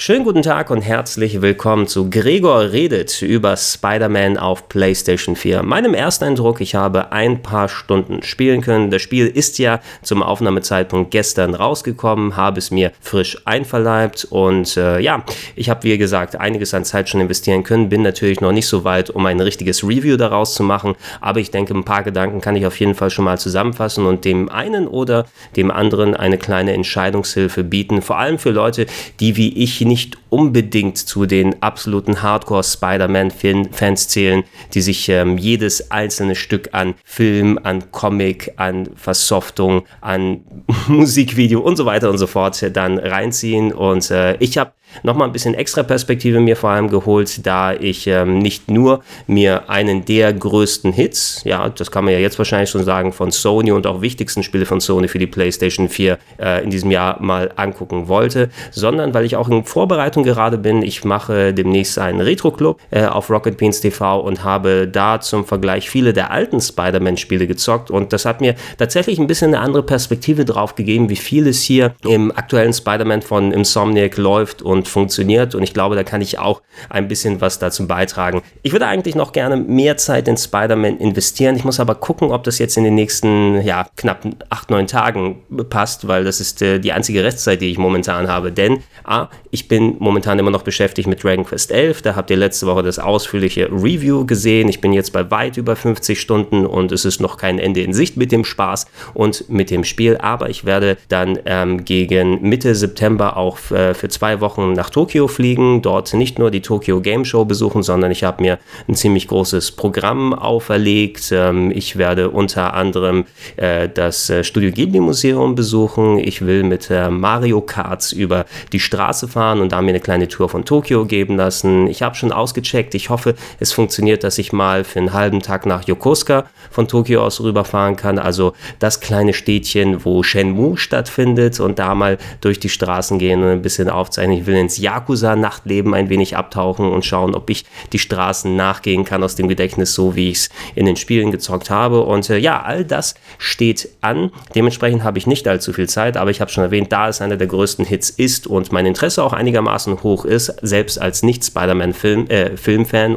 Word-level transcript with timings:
Schönen 0.00 0.22
guten 0.22 0.42
Tag 0.42 0.70
und 0.70 0.80
herzlich 0.80 1.42
willkommen 1.42 1.88
zu 1.88 2.08
Gregor 2.08 2.70
redet 2.70 3.20
über 3.20 3.56
Spider-Man 3.56 4.38
auf 4.38 4.68
PlayStation 4.68 5.34
4. 5.34 5.64
Meinem 5.64 5.92
ersten 5.92 6.22
Eindruck, 6.22 6.60
ich 6.60 6.76
habe 6.76 7.10
ein 7.10 7.42
paar 7.42 7.68
Stunden 7.68 8.22
spielen 8.22 8.60
können. 8.60 8.92
Das 8.92 9.02
Spiel 9.02 9.26
ist 9.26 9.58
ja 9.58 9.80
zum 10.02 10.22
Aufnahmezeitpunkt 10.22 11.10
gestern 11.10 11.52
rausgekommen, 11.52 12.36
habe 12.36 12.60
es 12.60 12.70
mir 12.70 12.92
frisch 13.00 13.38
einverleibt 13.44 14.24
und 14.30 14.76
äh, 14.76 15.00
ja, 15.00 15.24
ich 15.56 15.68
habe 15.68 15.82
wie 15.82 15.98
gesagt 15.98 16.36
einiges 16.36 16.74
an 16.74 16.84
Zeit 16.84 17.08
schon 17.08 17.20
investieren 17.20 17.64
können, 17.64 17.88
bin 17.88 18.02
natürlich 18.02 18.40
noch 18.40 18.52
nicht 18.52 18.68
so 18.68 18.84
weit, 18.84 19.10
um 19.10 19.26
ein 19.26 19.40
richtiges 19.40 19.82
Review 19.82 20.16
daraus 20.16 20.54
zu 20.54 20.62
machen, 20.62 20.94
aber 21.20 21.40
ich 21.40 21.50
denke, 21.50 21.74
ein 21.74 21.84
paar 21.84 22.04
Gedanken 22.04 22.40
kann 22.40 22.54
ich 22.54 22.66
auf 22.66 22.78
jeden 22.78 22.94
Fall 22.94 23.10
schon 23.10 23.24
mal 23.24 23.40
zusammenfassen 23.40 24.06
und 24.06 24.24
dem 24.24 24.48
einen 24.48 24.86
oder 24.86 25.26
dem 25.56 25.72
anderen 25.72 26.14
eine 26.14 26.38
kleine 26.38 26.72
Entscheidungshilfe 26.72 27.64
bieten, 27.64 28.00
vor 28.00 28.18
allem 28.18 28.38
für 28.38 28.50
Leute, 28.50 28.86
die 29.18 29.34
wie 29.34 29.52
ich 29.60 29.87
nicht 29.88 30.16
unbedingt 30.30 30.98
zu 30.98 31.26
den 31.26 31.62
absoluten 31.62 32.22
Hardcore-Spider-Man-Fans 32.22 34.08
zählen, 34.08 34.44
die 34.74 34.80
sich 34.80 35.08
ähm, 35.08 35.38
jedes 35.38 35.90
einzelne 35.90 36.36
Stück 36.36 36.68
an 36.72 36.94
Film, 37.04 37.58
an 37.62 37.90
Comic, 37.90 38.52
an 38.56 38.90
Versoftung, 38.94 39.84
an 40.00 40.42
Musikvideo 40.86 41.60
und 41.60 41.76
so 41.76 41.86
weiter 41.86 42.10
und 42.10 42.18
so 42.18 42.26
fort 42.26 42.64
dann 42.74 42.98
reinziehen. 42.98 43.72
Und 43.72 44.10
äh, 44.10 44.36
ich 44.36 44.58
habe 44.58 44.72
nochmal 45.02 45.28
ein 45.28 45.32
bisschen 45.32 45.54
extra 45.54 45.82
Perspektive 45.82 46.40
mir 46.40 46.56
vor 46.56 46.70
allem 46.70 46.88
geholt, 46.88 47.46
da 47.46 47.72
ich 47.72 48.06
ähm, 48.06 48.38
nicht 48.38 48.70
nur 48.70 49.02
mir 49.26 49.68
einen 49.68 50.04
der 50.04 50.32
größten 50.32 50.92
Hits, 50.92 51.42
ja, 51.44 51.68
das 51.68 51.90
kann 51.90 52.04
man 52.04 52.14
ja 52.14 52.20
jetzt 52.20 52.38
wahrscheinlich 52.38 52.70
schon 52.70 52.84
sagen, 52.84 53.12
von 53.12 53.30
Sony 53.30 53.72
und 53.72 53.86
auch 53.86 54.00
wichtigsten 54.00 54.42
Spiele 54.42 54.66
von 54.66 54.80
Sony 54.80 55.08
für 55.08 55.18
die 55.18 55.26
PlayStation 55.26 55.88
4 55.88 56.18
äh, 56.38 56.64
in 56.64 56.70
diesem 56.70 56.90
Jahr 56.90 57.20
mal 57.20 57.50
angucken 57.56 58.08
wollte, 58.08 58.50
sondern 58.70 59.14
weil 59.14 59.24
ich 59.24 59.36
auch 59.36 59.48
in 59.48 59.64
Vorbereitung 59.64 60.22
gerade 60.22 60.58
bin. 60.58 60.82
Ich 60.82 61.04
mache 61.04 61.52
demnächst 61.52 61.98
einen 61.98 62.20
Retro-Club 62.20 62.80
äh, 62.90 63.04
auf 63.06 63.30
Rocket 63.30 63.56
Beans 63.56 63.80
TV 63.80 64.20
und 64.20 64.44
habe 64.44 64.88
da 64.88 65.20
zum 65.20 65.44
Vergleich 65.44 65.90
viele 65.90 66.12
der 66.12 66.30
alten 66.30 66.60
Spider-Man-Spiele 66.60 67.46
gezockt 67.46 67.90
und 67.90 68.12
das 68.12 68.24
hat 68.24 68.40
mir 68.40 68.54
tatsächlich 68.78 69.18
ein 69.18 69.26
bisschen 69.26 69.54
eine 69.54 69.60
andere 69.60 69.82
Perspektive 69.82 70.44
drauf 70.44 70.74
gegeben, 70.74 71.08
wie 71.08 71.16
vieles 71.16 71.62
hier 71.62 71.94
im 72.04 72.30
aktuellen 72.30 72.72
Spider-Man 72.72 73.22
von 73.22 73.52
Insomniac 73.52 74.16
läuft 74.16 74.62
und 74.62 74.77
und 74.78 74.88
funktioniert. 74.88 75.54
Und 75.54 75.62
ich 75.62 75.74
glaube, 75.74 75.94
da 75.96 76.04
kann 76.04 76.20
ich 76.20 76.38
auch 76.38 76.62
ein 76.88 77.08
bisschen 77.08 77.40
was 77.40 77.58
dazu 77.58 77.86
beitragen. 77.86 78.42
Ich 78.62 78.72
würde 78.72 78.86
eigentlich 78.86 79.14
noch 79.14 79.32
gerne 79.32 79.56
mehr 79.56 79.96
Zeit 79.96 80.28
in 80.28 80.36
Spider-Man 80.36 80.98
investieren. 80.98 81.56
Ich 81.56 81.64
muss 81.64 81.80
aber 81.80 81.94
gucken, 81.96 82.30
ob 82.30 82.44
das 82.44 82.58
jetzt 82.58 82.76
in 82.76 82.84
den 82.84 82.94
nächsten 82.94 83.60
ja, 83.62 83.86
knapp 83.96 84.24
acht, 84.48 84.70
neun 84.70 84.86
Tagen 84.86 85.42
passt, 85.68 86.08
weil 86.08 86.24
das 86.24 86.40
ist 86.40 86.62
äh, 86.62 86.78
die 86.78 86.92
einzige 86.92 87.24
Restzeit, 87.24 87.60
die 87.60 87.70
ich 87.70 87.78
momentan 87.78 88.28
habe. 88.28 88.52
Denn 88.52 88.82
A, 89.04 89.28
ich 89.50 89.68
bin 89.68 89.96
momentan 89.98 90.38
immer 90.38 90.50
noch 90.50 90.62
beschäftigt 90.62 91.08
mit 91.08 91.22
Dragon 91.22 91.44
Quest 91.44 91.72
11. 91.72 92.02
Da 92.02 92.14
habt 92.14 92.30
ihr 92.30 92.36
letzte 92.36 92.66
Woche 92.66 92.82
das 92.82 92.98
ausführliche 92.98 93.70
Review 93.70 94.24
gesehen. 94.26 94.68
Ich 94.68 94.80
bin 94.80 94.92
jetzt 94.92 95.12
bei 95.12 95.30
weit 95.30 95.56
über 95.56 95.74
50 95.76 96.20
Stunden 96.20 96.66
und 96.66 96.92
es 96.92 97.04
ist 97.04 97.20
noch 97.20 97.36
kein 97.36 97.58
Ende 97.58 97.82
in 97.82 97.92
Sicht 97.92 98.16
mit 98.16 98.30
dem 98.30 98.44
Spaß 98.44 98.86
und 99.14 99.48
mit 99.48 99.70
dem 99.70 99.84
Spiel. 99.84 100.16
Aber 100.18 100.48
ich 100.48 100.64
werde 100.64 100.96
dann 101.08 101.38
ähm, 101.46 101.84
gegen 101.84 102.42
Mitte 102.42 102.74
September 102.74 103.36
auch 103.36 103.58
äh, 103.70 103.94
für 103.94 104.08
zwei 104.08 104.40
Wochen 104.40 104.67
nach 104.72 104.90
Tokio 104.90 105.28
fliegen, 105.28 105.82
dort 105.82 106.12
nicht 106.14 106.38
nur 106.38 106.50
die 106.50 106.62
Tokyo 106.62 107.00
Game 107.00 107.24
Show 107.24 107.44
besuchen, 107.44 107.82
sondern 107.82 108.10
ich 108.10 108.24
habe 108.24 108.42
mir 108.42 108.58
ein 108.88 108.94
ziemlich 108.94 109.28
großes 109.28 109.72
Programm 109.72 110.34
auferlegt. 110.34 111.30
Ähm, 111.32 111.70
ich 111.70 111.96
werde 111.96 112.30
unter 112.30 112.74
anderem 112.74 113.24
äh, 113.56 113.88
das 113.88 114.30
äh, 114.30 114.44
Studio 114.44 114.70
Ghibli 114.70 115.00
Museum 115.00 115.54
besuchen. 115.54 116.18
Ich 116.18 116.44
will 116.44 116.62
mit 116.62 116.90
äh, 116.90 117.10
Mario 117.10 117.60
Karts 117.60 118.12
über 118.12 118.46
die 118.72 118.80
Straße 118.80 119.28
fahren 119.28 119.60
und 119.60 119.72
da 119.72 119.82
mir 119.82 119.90
eine 119.90 120.00
kleine 120.00 120.28
Tour 120.28 120.48
von 120.48 120.64
Tokio 120.64 121.04
geben 121.06 121.36
lassen. 121.36 121.86
Ich 121.86 122.02
habe 122.02 122.14
schon 122.14 122.32
ausgecheckt. 122.32 122.94
Ich 122.94 123.10
hoffe, 123.10 123.34
es 123.60 123.72
funktioniert, 123.72 124.24
dass 124.24 124.38
ich 124.38 124.52
mal 124.52 124.84
für 124.84 124.98
einen 124.98 125.12
halben 125.12 125.40
Tag 125.40 125.66
nach 125.66 125.86
Yokosuka 125.86 126.44
von 126.70 126.88
Tokio 126.88 127.22
aus 127.22 127.40
rüberfahren 127.40 127.96
kann. 127.96 128.18
Also 128.18 128.52
das 128.78 129.00
kleine 129.00 129.32
Städtchen, 129.32 130.04
wo 130.04 130.22
Shenmue 130.22 130.76
stattfindet 130.76 131.60
und 131.60 131.78
da 131.78 131.94
mal 131.94 132.18
durch 132.40 132.60
die 132.60 132.68
Straßen 132.68 133.18
gehen 133.18 133.42
und 133.42 133.48
ein 133.48 133.62
bisschen 133.62 133.88
aufzeichnen. 133.88 134.38
Ich 134.38 134.46
will 134.46 134.56
ins 134.58 134.78
Yakuza-Nachtleben 134.78 135.94
ein 135.94 136.08
wenig 136.08 136.36
abtauchen 136.36 136.90
und 136.90 137.04
schauen, 137.04 137.34
ob 137.34 137.48
ich 137.50 137.64
die 137.92 137.98
Straßen 137.98 138.54
nachgehen 138.54 139.04
kann 139.04 139.22
aus 139.22 139.36
dem 139.36 139.48
Gedächtnis, 139.48 139.94
so 139.94 140.16
wie 140.16 140.30
ich 140.30 140.38
es 140.38 140.48
in 140.74 140.86
den 140.86 140.96
Spielen 140.96 141.30
gezockt 141.30 141.70
habe. 141.70 142.02
Und 142.02 142.28
äh, 142.30 142.38
ja, 142.38 142.62
all 142.62 142.84
das 142.84 143.14
steht 143.38 143.88
an. 144.00 144.30
Dementsprechend 144.54 145.04
habe 145.04 145.18
ich 145.18 145.26
nicht 145.26 145.48
allzu 145.48 145.72
viel 145.72 145.88
Zeit, 145.88 146.16
aber 146.16 146.30
ich 146.30 146.40
habe 146.40 146.50
schon 146.50 146.64
erwähnt, 146.64 146.92
da 146.92 147.08
es 147.08 147.20
einer 147.20 147.36
der 147.36 147.46
größten 147.46 147.84
Hits 147.84 148.10
ist 148.10 148.46
und 148.46 148.72
mein 148.72 148.86
Interesse 148.86 149.22
auch 149.22 149.32
einigermaßen 149.32 150.02
hoch 150.02 150.24
ist, 150.24 150.52
selbst 150.62 151.00
als 151.00 151.22
Nicht-Spider-Man-Film, 151.22 152.26
äh, 152.28 152.50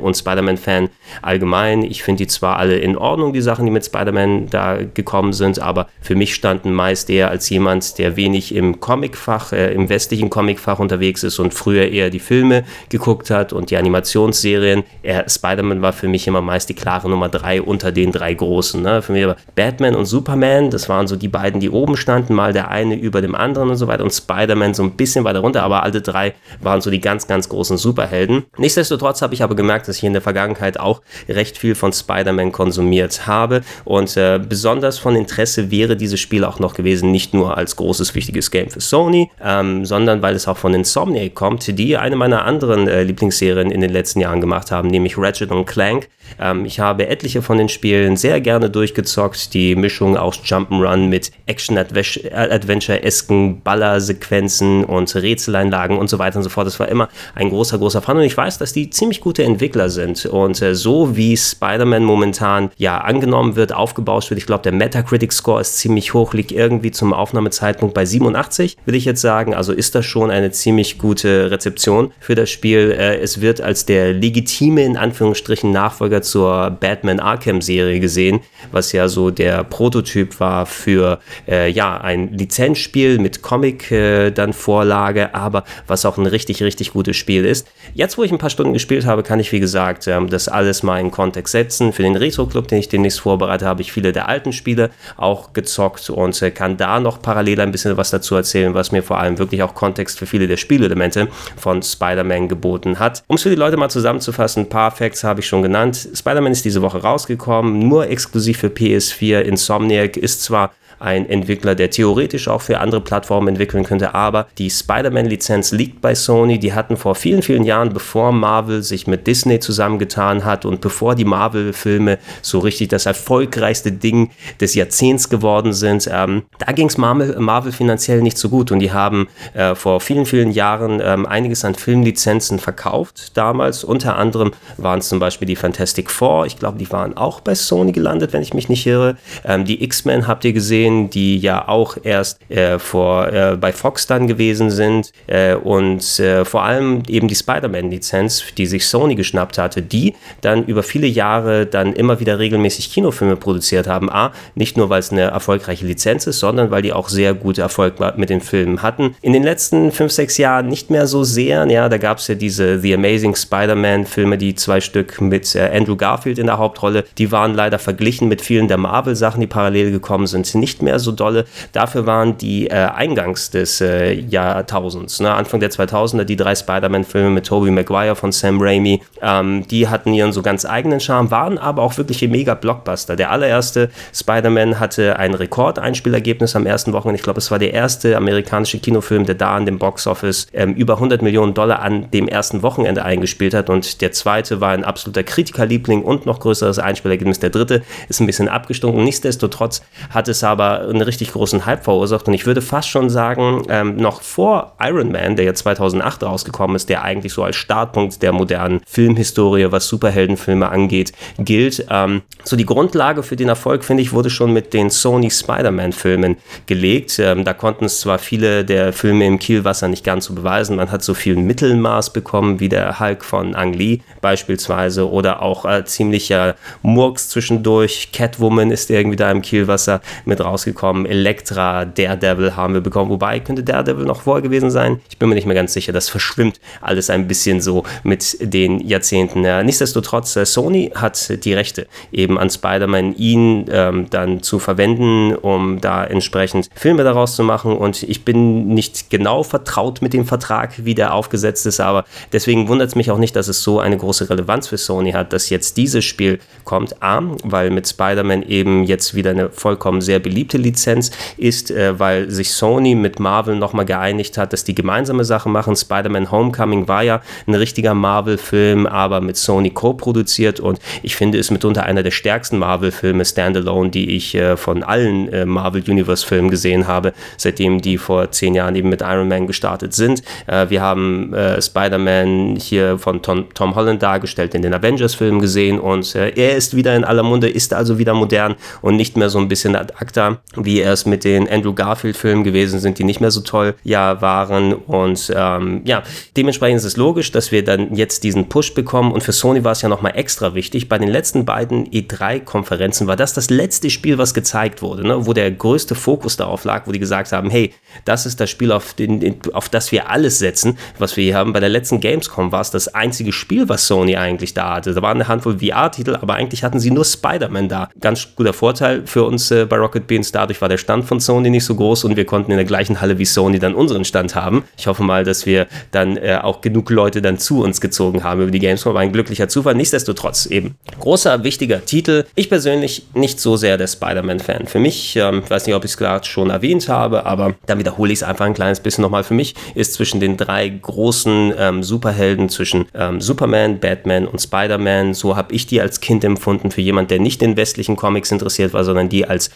und 0.01 0.17
Spider-Man-Fan 0.17 0.89
allgemein. 1.21 1.83
Ich 1.83 2.03
finde 2.03 2.23
die 2.23 2.27
zwar 2.27 2.57
alle 2.57 2.77
in 2.77 2.97
Ordnung, 2.97 3.33
die 3.33 3.41
Sachen, 3.41 3.65
die 3.65 3.71
mit 3.71 3.85
Spider-Man 3.85 4.47
da 4.49 4.77
gekommen 4.93 5.33
sind, 5.33 5.59
aber 5.59 5.87
für 6.01 6.15
mich 6.15 6.35
standen 6.35 6.71
meist 6.71 7.09
eher 7.09 7.29
als 7.29 7.49
jemand, 7.49 7.97
der 7.97 8.15
wenig 8.15 8.55
im 8.55 8.79
Comicfach, 8.79 9.53
äh, 9.53 9.73
im 9.73 9.89
westlichen 9.89 10.29
Comicfach 10.29 10.79
unterwegs 10.79 11.23
ist, 11.23 11.30
ist 11.31 11.39
und 11.39 11.53
früher 11.53 11.87
eher 11.87 12.09
die 12.09 12.19
Filme 12.19 12.63
geguckt 12.89 13.29
hat 13.29 13.53
und 13.53 13.71
die 13.71 13.77
Animationsserien. 13.77 14.83
Spider-Man 15.27 15.81
war 15.81 15.93
für 15.93 16.07
mich 16.07 16.27
immer 16.27 16.41
meist 16.41 16.69
die 16.69 16.73
klare 16.73 17.09
Nummer 17.09 17.29
drei 17.29 17.61
unter 17.61 17.91
den 17.91 18.11
drei 18.11 18.33
großen. 18.33 18.81
Ne? 18.81 19.01
Für 19.01 19.13
mich 19.13 19.25
war 19.25 19.37
Batman 19.55 19.95
und 19.95 20.05
Superman, 20.05 20.69
das 20.69 20.89
waren 20.89 21.07
so 21.07 21.15
die 21.15 21.27
beiden, 21.27 21.59
die 21.59 21.69
oben 21.69 21.95
standen, 21.97 22.33
mal 22.33 22.53
der 22.53 22.69
eine 22.69 22.95
über 22.95 23.21
dem 23.21 23.35
anderen 23.35 23.69
und 23.69 23.77
so 23.77 23.87
weiter 23.87 24.03
und 24.03 24.11
Spider-Man 24.11 24.73
so 24.73 24.83
ein 24.83 24.91
bisschen 24.91 25.23
weiter 25.23 25.39
runter, 25.39 25.63
aber 25.63 25.83
alle 25.83 26.01
drei 26.01 26.33
waren 26.61 26.81
so 26.81 26.91
die 26.91 26.99
ganz, 26.99 27.27
ganz 27.27 27.47
großen 27.49 27.77
Superhelden. 27.77 28.43
Nichtsdestotrotz 28.57 29.21
habe 29.21 29.33
ich 29.33 29.43
aber 29.43 29.55
gemerkt, 29.55 29.87
dass 29.87 29.97
ich 29.97 30.03
in 30.03 30.13
der 30.13 30.21
Vergangenheit 30.21 30.79
auch 30.79 31.01
recht 31.29 31.57
viel 31.57 31.75
von 31.75 31.93
Spider-Man 31.93 32.51
konsumiert 32.51 33.27
habe 33.27 33.61
und 33.85 34.15
äh, 34.17 34.39
besonders 34.39 34.99
von 34.99 35.15
Interesse 35.15 35.71
wäre 35.71 35.95
dieses 35.95 36.19
Spiel 36.19 36.43
auch 36.43 36.59
noch 36.59 36.73
gewesen, 36.73 37.11
nicht 37.11 37.33
nur 37.33 37.57
als 37.57 37.75
großes, 37.75 38.15
wichtiges 38.15 38.51
Game 38.51 38.69
für 38.69 38.81
Sony, 38.81 39.29
ähm, 39.43 39.85
sondern 39.85 40.21
weil 40.21 40.35
es 40.35 40.47
auch 40.47 40.57
von 40.57 40.73
Insomniac 40.73 41.20
Remake 41.21 41.33
kommt, 41.33 41.77
die 41.77 41.97
eine 41.97 42.15
meiner 42.15 42.45
anderen 42.45 42.87
äh, 42.87 43.03
Lieblingsserien 43.03 43.69
in 43.71 43.81
den 43.81 43.91
letzten 43.91 44.19
Jahren 44.19 44.41
gemacht 44.41 44.71
haben, 44.71 44.89
nämlich 44.89 45.17
Ratchet 45.17 45.51
und 45.51 45.65
Clank. 45.65 46.09
Ähm, 46.39 46.65
ich 46.65 46.79
habe 46.79 47.07
etliche 47.07 47.41
von 47.41 47.57
den 47.57 47.69
Spielen 47.69 48.17
sehr 48.17 48.41
gerne 48.41 48.69
durchgezockt. 48.69 49.53
Die 49.53 49.75
Mischung 49.75 50.17
aus 50.17 50.41
Jump'n'Run 50.43 51.07
mit 51.07 51.31
Action-Adventure-esken 51.45 53.61
Ballersequenzen 53.61 54.83
und 54.83 55.15
Rätseleinlagen 55.15 55.97
und 55.97 56.09
so 56.09 56.19
weiter 56.19 56.35
und 56.37 56.43
so 56.43 56.49
fort. 56.49 56.67
Das 56.67 56.79
war 56.79 56.89
immer 56.89 57.09
ein 57.35 57.49
großer, 57.49 57.77
großer 57.77 58.01
Fan 58.01 58.17
und 58.17 58.23
ich 58.23 58.35
weiß, 58.35 58.57
dass 58.57 58.73
die 58.73 58.89
ziemlich 58.89 59.21
gute 59.21 59.43
Entwickler 59.43 59.89
sind. 59.89 60.25
Und 60.25 60.61
äh, 60.61 60.75
so 60.75 61.15
wie 61.15 61.37
Spider-Man 61.37 62.03
momentan 62.03 62.71
ja 62.77 62.97
angenommen 62.99 63.55
wird, 63.55 63.73
aufgebaut 63.73 64.29
wird, 64.29 64.37
ich 64.37 64.45
glaube, 64.45 64.63
der 64.63 64.71
Metacritic-Score 64.71 65.59
ist 65.61 65.77
ziemlich 65.77 66.13
hoch, 66.13 66.33
liegt 66.33 66.51
irgendwie 66.51 66.91
zum 66.91 67.13
Aufnahmezeitpunkt 67.13 67.93
bei 67.93 68.05
87, 68.05 68.77
würde 68.85 68.97
ich 68.97 69.05
jetzt 69.05 69.21
sagen. 69.21 69.53
Also 69.53 69.73
ist 69.73 69.95
das 69.95 70.05
schon 70.05 70.31
eine 70.31 70.51
ziemlich 70.51 70.97
gute 70.97 71.10
Rezeption 71.13 72.11
für 72.19 72.35
das 72.35 72.49
Spiel. 72.49 72.91
Äh, 72.91 73.17
es 73.17 73.41
wird 73.41 73.61
als 73.61 73.85
der 73.85 74.13
legitime, 74.13 74.83
in 74.83 74.97
Anführungsstrichen, 74.97 75.71
Nachfolger 75.71 76.21
zur 76.21 76.71
Batman 76.71 77.19
Arkham-Serie 77.19 77.99
gesehen, 77.99 78.41
was 78.71 78.91
ja 78.91 79.07
so 79.07 79.31
der 79.31 79.63
Prototyp 79.63 80.39
war 80.39 80.65
für 80.65 81.19
äh, 81.47 81.69
ja, 81.69 81.99
ein 81.99 82.33
Lizenzspiel 82.33 83.19
mit 83.19 83.41
Comic 83.41 83.91
äh, 83.91 84.31
dann 84.31 84.53
Vorlage, 84.53 85.35
aber 85.35 85.63
was 85.87 86.05
auch 86.05 86.17
ein 86.17 86.25
richtig, 86.25 86.63
richtig 86.63 86.93
gutes 86.93 87.17
Spiel 87.17 87.45
ist. 87.45 87.67
Jetzt, 87.93 88.17
wo 88.17 88.23
ich 88.23 88.31
ein 88.31 88.37
paar 88.37 88.49
Stunden 88.49 88.73
gespielt 88.73 89.05
habe, 89.05 89.23
kann 89.23 89.39
ich, 89.39 89.51
wie 89.51 89.59
gesagt, 89.59 90.07
ähm, 90.07 90.29
das 90.29 90.47
alles 90.47 90.83
mal 90.83 90.99
in 90.99 91.11
Kontext 91.11 91.51
setzen. 91.51 91.93
Für 91.93 92.03
den 92.03 92.15
Retro-Club, 92.15 92.67
den 92.67 92.79
ich 92.79 92.89
demnächst 92.89 93.19
vorbereite, 93.19 93.65
habe 93.65 93.81
ich 93.81 93.91
viele 93.91 94.11
der 94.11 94.27
alten 94.27 94.53
Spiele 94.53 94.89
auch 95.17 95.53
gezockt 95.53 96.09
und 96.09 96.41
äh, 96.41 96.51
kann 96.51 96.77
da 96.77 96.99
noch 96.99 97.21
parallel 97.21 97.61
ein 97.61 97.71
bisschen 97.71 97.97
was 97.97 98.11
dazu 98.11 98.35
erzählen, 98.35 98.73
was 98.73 98.91
mir 98.91 99.03
vor 99.03 99.19
allem 99.19 99.37
wirklich 99.37 99.63
auch 99.63 99.75
Kontext 99.75 100.19
für 100.19 100.25
viele 100.25 100.47
der 100.47 100.57
Spielelemente 101.01 101.27
von 101.57 101.81
Spider-Man 101.81 102.47
geboten 102.47 102.99
hat. 102.99 103.23
Um 103.27 103.35
es 103.35 103.43
für 103.43 103.49
die 103.49 103.55
Leute 103.55 103.77
mal 103.77 103.89
zusammenzufassen, 103.89 104.63
ein 104.63 104.69
paar 104.69 104.91
Facts 104.91 105.23
habe 105.23 105.39
ich 105.39 105.47
schon 105.47 105.63
genannt. 105.63 106.09
Spider-Man 106.13 106.51
ist 106.51 106.65
diese 106.65 106.81
Woche 106.81 107.01
rausgekommen, 107.01 107.79
nur 107.79 108.07
exklusiv 108.09 108.59
für 108.59 108.67
PS4. 108.67 109.39
Insomniac 109.41 110.17
ist 110.17 110.43
zwar 110.43 110.71
ein 111.01 111.27
Entwickler, 111.27 111.75
der 111.75 111.89
theoretisch 111.89 112.47
auch 112.47 112.61
für 112.61 112.79
andere 112.79 113.01
Plattformen 113.01 113.49
entwickeln 113.49 113.83
könnte, 113.83 114.13
aber 114.13 114.47
die 114.57 114.69
Spider-Man-Lizenz 114.69 115.71
liegt 115.71 116.01
bei 116.01 116.15
Sony. 116.15 116.59
Die 116.59 116.73
hatten 116.73 116.97
vor 116.97 117.15
vielen, 117.15 117.41
vielen 117.41 117.63
Jahren, 117.63 117.93
bevor 117.93 118.31
Marvel 118.31 118.83
sich 118.83 119.07
mit 119.07 119.27
Disney 119.27 119.59
zusammengetan 119.59 120.45
hat 120.45 120.65
und 120.65 120.81
bevor 120.81 121.15
die 121.15 121.25
Marvel-Filme 121.25 122.19
so 122.41 122.59
richtig 122.59 122.89
das 122.89 123.05
erfolgreichste 123.05 123.91
Ding 123.91 124.31
des 124.59 124.75
Jahrzehnts 124.75 125.29
geworden 125.29 125.73
sind, 125.73 126.09
ähm, 126.11 126.43
da 126.59 126.71
ging 126.71 126.87
es 126.87 126.97
Marvel, 126.97 127.39
Marvel, 127.39 127.71
finanziell 127.71 128.21
nicht 128.21 128.37
so 128.37 128.49
gut 128.49 128.71
und 128.71 128.79
die 128.79 128.91
haben 128.91 129.27
äh, 129.53 129.75
vor 129.75 129.99
vielen, 129.99 130.25
vielen 130.25 130.51
Jahren 130.51 131.01
ähm, 131.03 131.25
einiges 131.25 131.65
an 131.65 131.75
Filmlizenzen 131.75 132.59
verkauft 132.59 133.35
damals. 133.37 133.83
Unter 133.83 134.17
anderem 134.17 134.51
waren 134.77 134.99
es 134.99 135.09
zum 135.09 135.19
Beispiel 135.19 135.47
die 135.47 135.55
Fantastic 135.55 136.09
Four. 136.09 136.45
Ich 136.45 136.57
glaube, 136.57 136.77
die 136.77 136.91
waren 136.91 137.17
auch 137.17 137.39
bei 137.39 137.55
Sony 137.55 137.91
gelandet, 137.91 138.33
wenn 138.33 138.41
ich 138.41 138.53
mich 138.53 138.69
nicht 138.69 138.85
irre. 138.85 139.17
Ähm, 139.43 139.65
die 139.65 139.83
X-Men 139.83 140.27
habt 140.27 140.45
ihr 140.45 140.53
gesehen, 140.53 140.90
die 141.09 141.37
ja 141.37 141.67
auch 141.67 141.97
erst 142.03 142.39
äh, 142.49 142.79
vor, 142.79 143.27
äh, 143.27 143.57
bei 143.59 143.71
Fox 143.71 144.07
dann 144.07 144.27
gewesen 144.27 144.69
sind. 144.69 145.11
Äh, 145.27 145.55
und 145.55 146.19
äh, 146.19 146.45
vor 146.45 146.63
allem 146.63 147.03
eben 147.07 147.27
die 147.27 147.35
Spider-Man-Lizenz, 147.35 148.43
die 148.57 148.65
sich 148.65 148.87
Sony 148.87 149.15
geschnappt 149.15 149.57
hatte, 149.57 149.81
die 149.81 150.15
dann 150.41 150.65
über 150.65 150.83
viele 150.83 151.07
Jahre 151.07 151.65
dann 151.65 151.93
immer 151.93 152.19
wieder 152.19 152.39
regelmäßig 152.39 152.91
Kinofilme 152.91 153.35
produziert 153.35 153.87
haben. 153.87 154.09
A, 154.09 154.31
nicht 154.55 154.77
nur, 154.77 154.89
weil 154.89 154.99
es 154.99 155.11
eine 155.11 155.21
erfolgreiche 155.21 155.85
Lizenz 155.85 156.27
ist, 156.27 156.39
sondern 156.39 156.71
weil 156.71 156.81
die 156.81 156.93
auch 156.93 157.09
sehr 157.09 157.33
gute 157.33 157.61
Erfolg 157.61 157.95
mit 158.17 158.29
den 158.29 158.41
Filmen 158.41 158.81
hatten. 158.81 159.15
In 159.21 159.33
den 159.33 159.43
letzten 159.43 159.91
fünf, 159.91 160.11
sechs 160.11 160.37
Jahren 160.37 160.67
nicht 160.67 160.89
mehr 160.89 161.07
so 161.07 161.23
sehr. 161.23 161.65
Ja, 161.69 161.89
da 161.89 161.97
gab 161.97 162.17
es 162.17 162.27
ja 162.27 162.35
diese 162.35 162.79
The 162.79 162.95
Amazing 162.95 163.35
Spider-Man-Filme, 163.35 164.37
die 164.37 164.55
zwei 164.55 164.81
Stück 164.81 165.21
mit 165.21 165.55
äh, 165.55 165.69
Andrew 165.73 165.95
Garfield 165.95 166.39
in 166.39 166.47
der 166.47 166.57
Hauptrolle. 166.57 167.05
Die 167.17 167.31
waren 167.31 167.53
leider 167.53 167.79
verglichen 167.79 168.27
mit 168.27 168.41
vielen 168.41 168.67
der 168.67 168.77
Marvel-Sachen, 168.77 169.41
die 169.41 169.47
parallel 169.47 169.91
gekommen 169.91 170.27
sind, 170.27 170.53
nicht 170.55 170.80
mehr 170.81 170.99
so 170.99 171.11
dolle. 171.11 171.45
Dafür 171.71 172.05
waren 172.05 172.37
die 172.37 172.67
äh, 172.67 172.73
eingangs 172.73 173.49
des 173.49 173.81
äh, 173.81 174.13
Jahrtausends, 174.13 175.19
ne, 175.19 175.33
Anfang 175.33 175.59
der 175.59 175.71
2000er, 175.71 176.23
die 176.23 176.35
drei 176.35 176.55
Spider-Man-Filme 176.55 177.29
mit 177.29 177.45
Tobey 177.45 177.71
Maguire 177.71 178.15
von 178.15 178.31
Sam 178.31 178.61
Raimi, 178.61 179.01
ähm, 179.21 179.67
die 179.67 179.87
hatten 179.87 180.13
ihren 180.13 180.33
so 180.33 180.41
ganz 180.41 180.65
eigenen 180.65 180.99
Charme, 180.99 181.31
waren 181.31 181.57
aber 181.57 181.81
auch 181.81 181.97
wirklich 181.97 182.21
mega 182.29 182.53
Blockbuster. 182.53 183.15
Der 183.15 183.31
allererste 183.31 183.89
Spider-Man 184.13 184.79
hatte 184.79 185.17
ein 185.17 185.33
Rekordeinspielergebnis 185.33 186.55
am 186.55 186.65
ersten 186.65 186.93
Wochenende. 186.93 187.17
Ich 187.17 187.23
glaube, 187.23 187.39
es 187.39 187.51
war 187.51 187.59
der 187.59 187.73
erste 187.73 188.17
amerikanische 188.17 188.79
Kinofilm, 188.79 189.25
der 189.25 189.35
da 189.35 189.55
an 189.55 189.65
dem 189.65 189.77
Boxoffice 189.77 190.47
ähm, 190.53 190.73
über 190.73 190.95
100 190.95 191.21
Millionen 191.21 191.53
Dollar 191.53 191.81
an 191.81 192.09
dem 192.11 192.27
ersten 192.27 192.63
Wochenende 192.63 193.03
eingespielt 193.03 193.53
hat. 193.53 193.69
Und 193.69 194.01
der 194.01 194.11
zweite 194.11 194.61
war 194.61 194.71
ein 194.71 194.83
absoluter 194.83 195.23
Kritikerliebling 195.23 196.03
und 196.03 196.25
noch 196.25 196.39
größeres 196.39 196.79
Einspielergebnis. 196.79 197.39
Der 197.39 197.49
dritte 197.49 197.83
ist 198.09 198.19
ein 198.19 198.27
bisschen 198.27 198.47
abgestunken. 198.47 199.03
Nichtsdestotrotz 199.03 199.81
hat 200.09 200.27
es 200.27 200.43
aber 200.43 200.70
einen 200.79 201.01
richtig 201.01 201.31
großen 201.31 201.65
Hype 201.65 201.83
verursacht. 201.83 202.27
Und 202.27 202.33
ich 202.33 202.45
würde 202.45 202.61
fast 202.61 202.89
schon 202.89 203.09
sagen, 203.09 203.63
ähm, 203.69 203.97
noch 203.97 204.21
vor 204.21 204.75
Iron 204.79 205.11
Man, 205.11 205.35
der 205.35 205.45
ja 205.45 205.53
2008 205.53 206.23
rausgekommen 206.23 206.75
ist, 206.75 206.89
der 206.89 207.03
eigentlich 207.03 207.33
so 207.33 207.43
als 207.43 207.55
Startpunkt 207.55 208.21
der 208.21 208.31
modernen 208.31 208.81
Filmhistorie, 208.85 209.67
was 209.69 209.87
Superheldenfilme 209.87 210.69
angeht, 210.69 211.11
gilt. 211.37 211.85
Ähm, 211.89 212.21
so 212.43 212.55
die 212.55 212.65
Grundlage 212.65 213.23
für 213.23 213.35
den 213.35 213.49
Erfolg, 213.49 213.83
finde 213.83 214.03
ich, 214.03 214.13
wurde 214.13 214.29
schon 214.29 214.53
mit 214.53 214.73
den 214.73 214.89
Sony 214.89 215.29
Spider-Man-Filmen 215.29 216.37
gelegt. 216.65 217.19
Ähm, 217.19 217.43
da 217.43 217.53
konnten 217.53 217.85
es 217.85 217.99
zwar 217.99 218.19
viele 218.19 218.65
der 218.65 218.93
Filme 218.93 219.25
im 219.25 219.39
Kielwasser 219.39 219.87
nicht 219.87 220.03
ganz 220.03 220.25
so 220.25 220.33
beweisen. 220.33 220.75
Man 220.75 220.91
hat 220.91 221.03
so 221.03 221.13
viel 221.13 221.35
Mittelmaß 221.35 222.13
bekommen 222.13 222.59
wie 222.59 222.69
der 222.69 222.99
Hulk 222.99 223.23
von 223.23 223.55
Ang 223.55 223.73
Lee 223.73 223.99
beispielsweise 224.21 225.09
oder 225.09 225.41
auch 225.41 225.65
äh, 225.65 225.83
ziemlicher 225.85 226.55
Murks 226.81 227.29
zwischendurch. 227.29 228.11
Catwoman 228.11 228.71
ist 228.71 228.89
irgendwie 228.89 229.15
da 229.15 229.31
im 229.31 229.41
Kielwasser 229.41 230.01
mit 230.25 230.41
rausgekommen. 230.51 231.05
Elektra, 231.05 231.85
Daredevil 231.85 232.55
haben 232.55 232.73
wir 232.73 232.81
bekommen. 232.81 233.09
Wobei 233.09 233.39
könnte 233.39 233.63
Daredevil 233.63 234.05
noch 234.05 234.21
vorher 234.21 234.41
gewesen 234.41 234.69
sein? 234.69 234.99
Ich 235.09 235.17
bin 235.17 235.29
mir 235.29 235.35
nicht 235.35 235.47
mehr 235.47 235.55
ganz 235.55 235.73
sicher. 235.73 235.93
Das 235.93 236.09
verschwimmt 236.09 236.59
alles 236.81 237.09
ein 237.09 237.27
bisschen 237.27 237.61
so 237.61 237.83
mit 238.03 238.37
den 238.41 238.85
Jahrzehnten. 238.87 239.43
Ja, 239.43 239.63
nichtsdestotrotz, 239.63 240.35
äh, 240.35 240.45
Sony 240.45 240.91
hat 240.93 241.43
die 241.45 241.53
Rechte 241.53 241.87
eben 242.11 242.37
an 242.37 242.49
Spider-Man, 242.49 243.15
ihn 243.15 243.65
ähm, 243.71 244.07
dann 244.09 244.43
zu 244.43 244.59
verwenden, 244.59 245.35
um 245.35 245.79
da 245.81 246.03
entsprechend 246.03 246.69
Filme 246.75 247.03
daraus 247.03 247.35
zu 247.35 247.43
machen. 247.43 247.77
Und 247.77 248.03
ich 248.03 248.25
bin 248.25 248.67
nicht 248.67 249.09
genau 249.09 249.43
vertraut 249.43 250.01
mit 250.01 250.13
dem 250.13 250.25
Vertrag, 250.25 250.85
wie 250.85 250.95
der 250.95 251.13
aufgesetzt 251.13 251.65
ist, 251.65 251.79
aber 251.79 252.05
deswegen 252.33 252.67
wundert 252.67 252.89
es 252.89 252.95
mich 252.95 253.11
auch 253.11 253.17
nicht, 253.17 253.35
dass 253.35 253.47
es 253.47 253.63
so 253.63 253.79
eine 253.79 253.97
große 253.97 254.29
Relevanz 254.29 254.67
für 254.67 254.77
Sony 254.77 255.11
hat, 255.11 255.33
dass 255.33 255.49
jetzt 255.49 255.77
dieses 255.77 256.03
Spiel 256.03 256.39
kommt. 256.63 257.01
A, 257.01 257.21
weil 257.43 257.69
mit 257.69 257.87
Spider-Man 257.87 258.43
eben 258.43 258.83
jetzt 258.83 259.15
wieder 259.15 259.31
eine 259.31 259.49
vollkommen 259.49 260.01
sehr 260.01 260.19
beliebte 260.19 260.40
Lizenz 260.57 261.11
ist, 261.37 261.71
äh, 261.71 261.99
weil 261.99 262.29
sich 262.29 262.51
Sony 262.51 262.95
mit 262.95 263.19
Marvel 263.19 263.55
nochmal 263.55 263.85
geeinigt 263.85 264.37
hat, 264.37 264.53
dass 264.53 264.63
die 264.63 264.75
gemeinsame 264.75 265.25
Sache 265.25 265.49
machen. 265.49 265.75
Spider-Man 265.75 266.31
Homecoming 266.31 266.87
war 266.87 267.03
ja 267.03 267.21
ein 267.47 267.55
richtiger 267.55 267.93
Marvel-Film, 267.93 268.85
aber 268.87 269.21
mit 269.21 269.37
Sony 269.37 269.69
co-produziert 269.69 270.59
und 270.59 270.79
ich 271.03 271.15
finde 271.15 271.37
es 271.39 271.51
mitunter 271.51 271.83
einer 271.83 272.03
der 272.03 272.11
stärksten 272.11 272.57
Marvel-Filme 272.59 273.25
Standalone, 273.25 273.89
die 273.89 274.15
ich 274.15 274.35
äh, 274.35 274.57
von 274.57 274.83
allen 274.83 275.31
äh, 275.31 275.45
Marvel 275.45 275.83
Universe-Filmen 275.87 276.49
gesehen 276.49 276.87
habe, 276.87 277.13
seitdem 277.37 277.81
die 277.81 277.97
vor 277.97 278.31
zehn 278.31 278.55
Jahren 278.55 278.75
eben 278.75 278.89
mit 278.89 279.01
Iron 279.01 279.27
Man 279.27 279.47
gestartet 279.47 279.93
sind. 279.93 280.21
Äh, 280.47 280.69
wir 280.69 280.81
haben 280.81 281.33
äh, 281.33 281.61
Spider-Man 281.61 282.55
hier 282.57 282.97
von 282.97 283.21
Tom, 283.21 283.45
Tom, 283.53 283.75
Holland 283.75 284.01
dargestellt 284.01 284.53
in 284.53 284.61
den 284.61 284.73
Avengers-Filmen 284.73 285.39
gesehen 285.39 285.79
und 285.79 286.15
äh, 286.15 286.29
er 286.29 286.55
ist 286.55 286.75
wieder 286.75 286.95
in 286.95 287.03
aller 287.03 287.23
Munde, 287.23 287.49
ist 287.49 287.73
also 287.73 287.97
wieder 287.97 288.13
modern 288.13 288.55
und 288.81 288.95
nicht 288.95 289.17
mehr 289.17 289.29
so 289.29 289.39
ein 289.39 289.47
bisschen 289.47 289.75
ad 289.75 289.93
acta, 289.97 290.30
wie 290.55 290.81
es 290.81 291.05
mit 291.05 291.23
den 291.23 291.49
Andrew 291.49 291.73
Garfield-Filmen 291.73 292.43
gewesen 292.43 292.79
sind, 292.79 292.99
die 292.99 293.03
nicht 293.03 293.21
mehr 293.21 293.31
so 293.31 293.41
toll 293.41 293.75
ja 293.83 294.21
waren. 294.21 294.73
Und 294.73 295.31
ähm, 295.35 295.81
ja, 295.85 296.03
dementsprechend 296.37 296.77
ist 296.77 296.85
es 296.85 296.97
logisch, 296.97 297.31
dass 297.31 297.51
wir 297.51 297.63
dann 297.63 297.95
jetzt 297.95 298.23
diesen 298.23 298.49
Push 298.49 298.73
bekommen. 298.73 299.11
Und 299.11 299.23
für 299.23 299.31
Sony 299.31 299.63
war 299.63 299.71
es 299.73 299.81
ja 299.81 299.89
nochmal 299.89 300.13
extra 300.15 300.55
wichtig. 300.55 300.89
Bei 300.89 300.97
den 300.97 301.09
letzten 301.09 301.45
beiden 301.45 301.89
E3-Konferenzen 301.89 303.07
war 303.07 303.15
das 303.15 303.33
das 303.33 303.49
letzte 303.49 303.89
Spiel, 303.89 304.17
was 304.17 304.33
gezeigt 304.33 304.81
wurde, 304.81 305.07
ne? 305.07 305.25
wo 305.25 305.33
der 305.33 305.51
größte 305.51 305.95
Fokus 305.95 306.37
darauf 306.37 306.63
lag, 306.63 306.87
wo 306.87 306.91
die 306.91 306.99
gesagt 306.99 307.31
haben, 307.31 307.49
hey, 307.49 307.73
das 308.05 308.25
ist 308.25 308.39
das 308.39 308.49
Spiel, 308.49 308.71
auf, 308.71 308.93
den, 308.93 309.39
auf 309.53 309.69
das 309.69 309.91
wir 309.91 310.09
alles 310.09 310.39
setzen, 310.39 310.77
was 310.97 311.17
wir 311.17 311.23
hier 311.23 311.35
haben. 311.35 311.53
Bei 311.53 311.59
der 311.59 311.69
letzten 311.69 311.99
Gamescom 311.99 312.51
war 312.51 312.61
es 312.61 312.71
das 312.71 312.87
einzige 312.89 313.31
Spiel, 313.31 313.69
was 313.69 313.87
Sony 313.87 314.15
eigentlich 314.15 314.53
da 314.53 314.75
hatte. 314.75 314.93
Da 314.93 315.01
war 315.01 315.11
eine 315.11 315.27
Handvoll 315.27 315.59
VR-Titel, 315.59 316.15
aber 316.15 316.35
eigentlich 316.35 316.63
hatten 316.63 316.79
sie 316.79 316.91
nur 316.91 317.05
Spider-Man 317.05 317.69
da. 317.69 317.89
Ganz 317.99 318.35
guter 318.35 318.53
Vorteil 318.53 319.05
für 319.05 319.23
uns 319.23 319.51
äh, 319.51 319.65
bei 319.65 319.77
Rocket 319.77 320.07
Beans. 320.21 320.31
Dadurch 320.31 320.61
war 320.61 320.69
der 320.69 320.77
Stand 320.77 321.05
von 321.05 321.19
Sony 321.19 321.49
nicht 321.49 321.65
so 321.65 321.75
groß 321.75 322.03
und 322.05 322.15
wir 322.15 322.25
konnten 322.25 322.51
in 322.51 322.57
der 322.57 322.65
gleichen 322.65 323.01
Halle 323.01 323.17
wie 323.17 323.25
Sony 323.25 323.59
dann 323.59 323.73
unseren 323.73 324.05
Stand 324.05 324.35
haben. 324.35 324.63
Ich 324.77 324.87
hoffe 324.87 325.03
mal, 325.03 325.23
dass 325.23 325.45
wir 325.45 325.67
dann 325.91 326.17
äh, 326.17 326.39
auch 326.41 326.61
genug 326.61 326.89
Leute 326.89 327.21
dann 327.21 327.37
zu 327.37 327.63
uns 327.63 327.81
gezogen 327.81 328.23
haben 328.23 328.41
über 328.41 328.51
die 328.51 328.59
Gamescom. 328.59 328.93
War 328.93 329.01
ein 329.01 329.11
glücklicher 329.11 329.47
Zufall. 329.47 329.75
Nichtsdestotrotz 329.75 330.45
eben 330.45 330.75
großer, 330.99 331.43
wichtiger 331.43 331.83
Titel. 331.83 332.25
Ich 332.35 332.49
persönlich 332.49 333.07
nicht 333.13 333.39
so 333.39 333.57
sehr 333.57 333.77
der 333.77 333.87
Spider-Man-Fan. 333.87 334.67
Für 334.67 334.79
mich, 334.79 335.15
ähm, 335.15 335.43
weiß 335.47 335.65
nicht, 335.65 335.75
ob 335.75 335.83
ich 335.83 335.91
es 335.91 335.97
gerade 335.97 336.25
schon 336.25 336.49
erwähnt 336.49 336.87
habe, 336.87 337.25
aber 337.25 337.55
dann 337.65 337.79
wiederhole 337.79 338.13
ich 338.13 338.19
es 338.19 338.23
einfach 338.23 338.45
ein 338.45 338.53
kleines 338.53 338.79
bisschen 338.79 339.01
nochmal. 339.01 339.23
Für 339.23 339.33
mich 339.33 339.55
ist 339.75 339.93
zwischen 339.93 340.19
den 340.19 340.37
drei 340.37 340.69
großen 340.69 341.53
ähm, 341.57 341.83
Superhelden, 341.83 342.49
zwischen 342.49 342.85
ähm, 342.93 343.21
Superman, 343.21 343.79
Batman 343.79 344.27
und 344.27 344.39
Spider-Man, 344.39 345.13
so 345.13 345.35
habe 345.35 345.53
ich 345.53 345.65
die 345.65 345.81
als 345.81 346.01
Kind 346.01 346.23
empfunden. 346.23 346.71
Für 346.71 346.81
jemand, 346.81 347.11
der 347.11 347.19
nicht 347.19 347.41
in 347.41 347.57
westlichen 347.57 347.95
Comics 347.95 348.31
interessiert 348.31 348.73
war, 348.73 348.83
sondern 348.83 349.09
die 349.09 349.27
als 349.27 349.49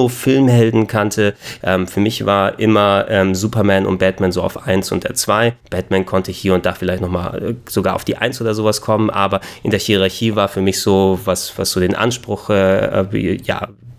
Kino-Filmhelden 0.00 0.86
kannte. 0.86 1.34
Ähm, 1.62 1.86
für 1.86 2.00
mich 2.00 2.24
war 2.24 2.58
immer 2.58 3.06
ähm, 3.08 3.34
Superman 3.34 3.86
und 3.86 3.98
Batman 3.98 4.32
so 4.32 4.42
auf 4.42 4.66
1 4.66 4.92
und 4.92 5.04
der 5.04 5.14
2. 5.14 5.54
Batman 5.68 6.06
konnte 6.06 6.32
hier 6.32 6.54
und 6.54 6.64
da 6.66 6.72
vielleicht 6.72 7.02
nochmal 7.02 7.42
äh, 7.42 7.54
sogar 7.68 7.94
auf 7.94 8.04
die 8.04 8.16
1 8.16 8.40
oder 8.40 8.54
sowas 8.54 8.80
kommen, 8.80 9.10
aber 9.10 9.40
in 9.62 9.70
der 9.70 9.80
Hierarchie 9.80 10.34
war 10.36 10.48
für 10.48 10.60
mich 10.60 10.80
so, 10.80 11.18
was, 11.24 11.56
was 11.58 11.70
so 11.72 11.80
den 11.80 11.94
Anspruch 11.94 12.50
äh, 12.50 13.00
äh 13.00 13.38